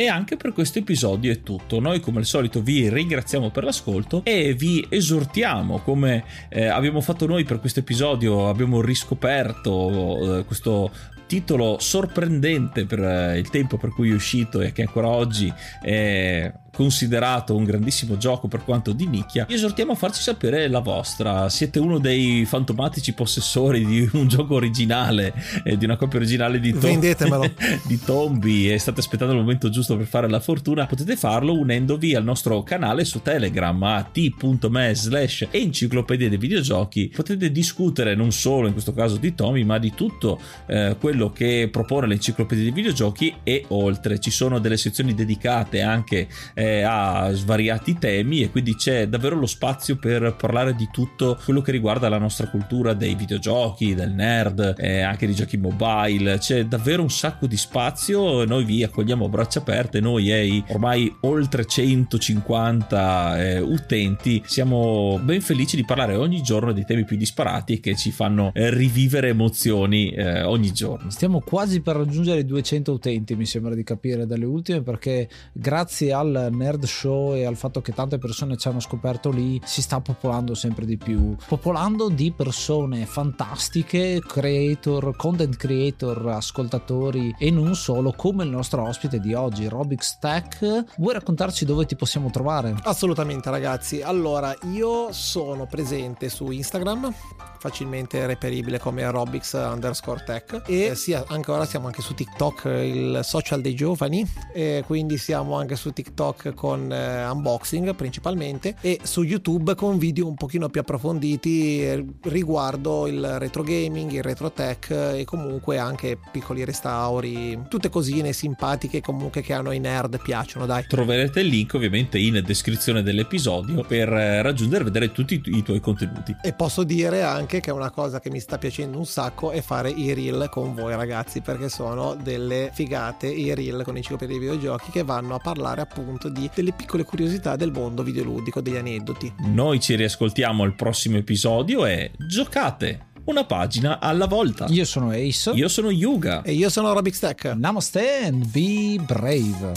E 0.00 0.06
anche 0.06 0.36
per 0.36 0.52
questo 0.52 0.78
episodio 0.78 1.32
è 1.32 1.42
tutto. 1.42 1.80
Noi 1.80 1.98
come 1.98 2.18
al 2.18 2.24
solito 2.24 2.62
vi 2.62 2.88
ringraziamo 2.88 3.50
per 3.50 3.64
l'ascolto 3.64 4.20
e 4.22 4.54
vi 4.54 4.86
esortiamo 4.88 5.78
come 5.78 6.22
eh, 6.50 6.66
abbiamo 6.66 7.00
fatto 7.00 7.26
noi 7.26 7.42
per 7.42 7.58
questo 7.58 7.80
episodio, 7.80 8.48
abbiamo 8.48 8.80
riscoperto 8.80 10.38
eh, 10.38 10.44
questo 10.44 10.92
titolo 11.28 11.76
sorprendente 11.78 12.86
per 12.86 12.98
eh, 12.98 13.38
il 13.38 13.48
tempo 13.50 13.76
per 13.76 13.90
cui 13.90 14.10
è 14.10 14.14
uscito 14.14 14.60
e 14.60 14.72
che 14.72 14.82
ancora 14.82 15.06
oggi 15.08 15.52
è 15.80 16.52
considerato 16.72 17.56
un 17.56 17.64
grandissimo 17.64 18.16
gioco 18.16 18.48
per 18.48 18.64
quanto 18.64 18.92
di 18.92 19.06
nicchia, 19.06 19.44
vi 19.46 19.54
esortiamo 19.54 19.92
a 19.92 19.94
farci 19.94 20.22
sapere 20.22 20.68
la 20.68 20.80
vostra. 20.80 21.48
Siete 21.48 21.78
uno 21.78 21.98
dei 21.98 22.44
fantomatici 22.44 23.12
possessori 23.14 23.84
di 23.84 24.08
un 24.12 24.26
gioco 24.28 24.54
originale, 24.54 25.34
eh, 25.64 25.76
di 25.76 25.84
una 25.84 25.96
copia 25.96 26.18
originale 26.18 26.60
di, 26.60 26.72
Tom- 26.72 27.00
di 27.86 28.00
Tombi 28.04 28.72
e 28.72 28.78
state 28.78 29.00
aspettando 29.00 29.32
il 29.34 29.40
momento 29.40 29.70
giusto 29.70 29.96
per 29.96 30.06
fare 30.06 30.28
la 30.28 30.40
fortuna, 30.40 30.86
potete 30.86 31.16
farlo 31.16 31.58
unendovi 31.58 32.14
al 32.14 32.24
nostro 32.24 32.62
canale 32.62 33.04
su 33.04 33.22
Telegram 33.22 33.80
a 33.82 34.02
t.me 34.02 34.94
slash 34.94 35.48
enciclopedia 35.50 36.28
dei 36.28 36.38
videogiochi. 36.38 37.12
Potete 37.14 37.50
discutere 37.50 38.14
non 38.14 38.32
solo 38.32 38.66
in 38.66 38.72
questo 38.72 38.92
caso 38.92 39.16
di 39.16 39.34
Tommy, 39.34 39.64
ma 39.64 39.78
di 39.78 39.92
tutto 39.94 40.40
eh, 40.66 40.96
quello 40.98 41.30
che 41.30 41.68
propone 41.70 42.06
l'enciclopedia 42.06 42.64
dei 42.64 42.72
videogiochi 42.72 43.34
e 43.42 43.64
oltre. 43.68 44.18
Ci 44.18 44.30
sono 44.30 44.58
delle 44.58 44.76
sezioni 44.76 45.14
dedicate 45.14 45.80
anche 45.80 46.28
eh, 46.58 46.82
a 46.82 47.30
svariati 47.32 47.98
temi 47.98 48.42
e 48.42 48.50
quindi 48.50 48.74
c'è 48.74 49.06
davvero 49.06 49.36
lo 49.36 49.46
spazio 49.46 49.96
per 49.96 50.34
parlare 50.34 50.74
di 50.74 50.88
tutto 50.90 51.38
quello 51.44 51.60
che 51.60 51.70
riguarda 51.70 52.08
la 52.08 52.18
nostra 52.18 52.48
cultura 52.48 52.94
dei 52.94 53.14
videogiochi, 53.14 53.94
del 53.94 54.10
nerd, 54.10 54.74
eh, 54.76 55.02
anche 55.02 55.28
di 55.28 55.34
giochi 55.34 55.56
mobile. 55.56 56.38
C'è 56.38 56.64
davvero 56.64 57.02
un 57.02 57.10
sacco 57.10 57.46
di 57.46 57.56
spazio. 57.56 58.44
Noi 58.44 58.64
vi 58.64 58.82
accogliamo 58.82 59.26
a 59.26 59.28
braccia 59.28 59.60
aperte. 59.60 60.00
Noi 60.00 60.32
e 60.32 60.46
i 60.46 60.64
ormai 60.68 61.14
oltre 61.20 61.64
150 61.64 63.38
eh, 63.38 63.60
utenti 63.60 64.42
siamo 64.44 65.20
ben 65.22 65.40
felici 65.40 65.76
di 65.76 65.84
parlare 65.84 66.16
ogni 66.16 66.42
giorno 66.42 66.72
dei 66.72 66.84
temi 66.84 67.04
più 67.04 67.16
disparati 67.16 67.78
che 67.78 67.94
ci 67.94 68.10
fanno 68.10 68.50
eh, 68.52 68.70
rivivere 68.70 69.28
emozioni 69.28 70.10
eh, 70.10 70.42
ogni 70.42 70.72
giorno. 70.72 71.10
Stiamo 71.10 71.40
quasi 71.40 71.80
per 71.80 71.96
raggiungere 71.96 72.40
i 72.40 72.44
200 72.44 72.92
utenti, 72.92 73.36
mi 73.36 73.46
sembra 73.46 73.76
di 73.76 73.84
capire 73.84 74.26
dalle 74.26 74.44
ultime, 74.44 74.82
perché 74.82 75.28
grazie 75.52 76.12
al 76.12 76.47
nerd 76.50 76.84
show 76.84 77.34
e 77.34 77.44
al 77.44 77.56
fatto 77.56 77.80
che 77.80 77.92
tante 77.92 78.18
persone 78.18 78.56
ci 78.56 78.68
hanno 78.68 78.80
scoperto 78.80 79.30
lì 79.30 79.60
si 79.64 79.82
sta 79.82 80.00
popolando 80.00 80.54
sempre 80.54 80.84
di 80.84 80.96
più. 80.96 81.36
Popolando 81.46 82.08
di 82.08 82.32
persone 82.32 83.06
fantastiche 83.06 84.20
creator 84.26 85.16
content 85.16 85.56
creator 85.56 86.28
ascoltatori 86.28 87.34
e 87.38 87.50
non 87.50 87.74
solo 87.74 88.12
come 88.12 88.44
il 88.44 88.50
nostro 88.50 88.82
ospite 88.86 89.20
di 89.20 89.34
oggi 89.34 89.68
Robix 89.68 90.18
Tech 90.18 90.84
vuoi 90.96 91.14
raccontarci 91.14 91.64
dove 91.64 91.86
ti 91.86 91.96
possiamo 91.96 92.30
trovare? 92.30 92.74
assolutamente 92.82 93.50
ragazzi. 93.50 94.02
Allora 94.02 94.54
io 94.72 95.12
sono 95.12 95.66
presente 95.66 96.28
su 96.28 96.50
Instagram 96.50 97.14
facilmente 97.58 98.24
reperibile 98.26 98.78
come 98.78 99.08
Robix 99.10 99.54
underscore 99.54 100.22
tech 100.24 100.62
e 100.66 100.94
sia 100.94 101.24
anche 101.28 101.50
ora 101.50 101.64
siamo 101.64 101.86
anche 101.86 102.02
su 102.02 102.14
TikTok 102.14 102.64
il 102.64 103.20
social 103.22 103.60
dei 103.60 103.74
giovani 103.74 104.24
e 104.52 104.82
quindi 104.86 105.18
siamo 105.18 105.56
anche 105.56 105.76
su 105.76 105.92
TikTok 105.92 106.37
con 106.54 106.90
eh, 106.92 107.28
unboxing 107.28 107.94
principalmente 107.94 108.76
e 108.80 109.00
su 109.02 109.22
YouTube 109.22 109.74
con 109.74 109.98
video 109.98 110.26
un 110.26 110.34
pochino 110.34 110.68
più 110.68 110.80
approfonditi 110.80 112.16
riguardo 112.22 113.06
il 113.06 113.38
retro 113.38 113.62
gaming, 113.62 114.10
il 114.12 114.22
retro 114.22 114.52
tech 114.52 114.90
e 114.90 115.24
comunque 115.24 115.78
anche 115.78 116.18
piccoli 116.30 116.64
restauri, 116.64 117.62
tutte 117.68 117.88
cosine 117.88 118.32
simpatiche 118.32 119.00
comunque 119.00 119.42
che 119.42 119.52
a 119.52 119.60
noi 119.60 119.78
nerd 119.78 120.20
piacciono, 120.20 120.66
dai. 120.66 120.84
Troverete 120.86 121.40
il 121.40 121.48
link 121.48 121.74
ovviamente 121.74 122.18
in 122.18 122.42
descrizione 122.44 123.02
dell'episodio 123.02 123.82
per 123.82 124.12
eh, 124.12 124.42
raggiungere 124.42 124.82
e 124.82 124.84
vedere 124.84 125.12
tutti 125.12 125.40
i 125.44 125.62
tuoi 125.62 125.80
contenuti. 125.80 126.36
E 126.42 126.52
posso 126.52 126.84
dire 126.84 127.22
anche 127.22 127.60
che 127.60 127.70
una 127.70 127.90
cosa 127.90 128.20
che 128.20 128.30
mi 128.30 128.40
sta 128.40 128.58
piacendo 128.58 128.98
un 128.98 129.06
sacco 129.06 129.50
è 129.50 129.60
fare 129.60 129.90
i 129.90 130.12
reel 130.14 130.48
con 130.50 130.74
voi 130.74 130.94
ragazzi 130.94 131.40
perché 131.40 131.68
sono 131.68 132.14
delle 132.14 132.70
figate 132.72 133.26
i 133.26 133.54
reel 133.54 133.82
con 133.84 133.96
i 133.96 134.02
ciclopedia 134.02 134.38
dei 134.38 134.46
videogiochi 134.46 134.90
che 134.90 135.02
vanno 135.02 135.34
a 135.34 135.38
parlare 135.38 135.80
appunto 135.80 136.27
di 136.28 136.50
delle 136.54 136.72
piccole 136.72 137.04
curiosità 137.04 137.56
del 137.56 137.72
mondo 137.72 138.02
videoludico, 138.02 138.60
degli 138.60 138.76
aneddoti. 138.76 139.32
Noi 139.46 139.80
ci 139.80 139.94
riascoltiamo 139.94 140.62
al 140.62 140.74
prossimo 140.74 141.16
episodio 141.16 141.86
e 141.86 142.12
giocate! 142.16 143.06
Una 143.24 143.44
pagina 143.44 144.00
alla 144.00 144.26
volta. 144.26 144.64
Io 144.70 144.86
sono 144.86 145.10
Ace. 145.10 145.50
Io 145.50 145.68
sono 145.68 145.90
Yuga. 145.90 146.40
E 146.40 146.52
io 146.52 146.70
sono 146.70 146.94
Robix 146.94 147.18
Tech. 147.18 147.44
Namaste 147.54 148.24
and 148.24 148.46
be 148.50 148.98
brave. 149.04 149.72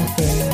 fair, 0.16 0.53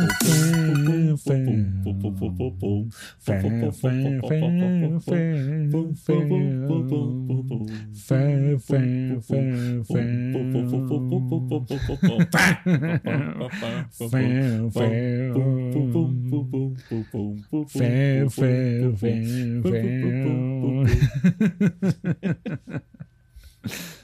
Yeah. 23.63 24.00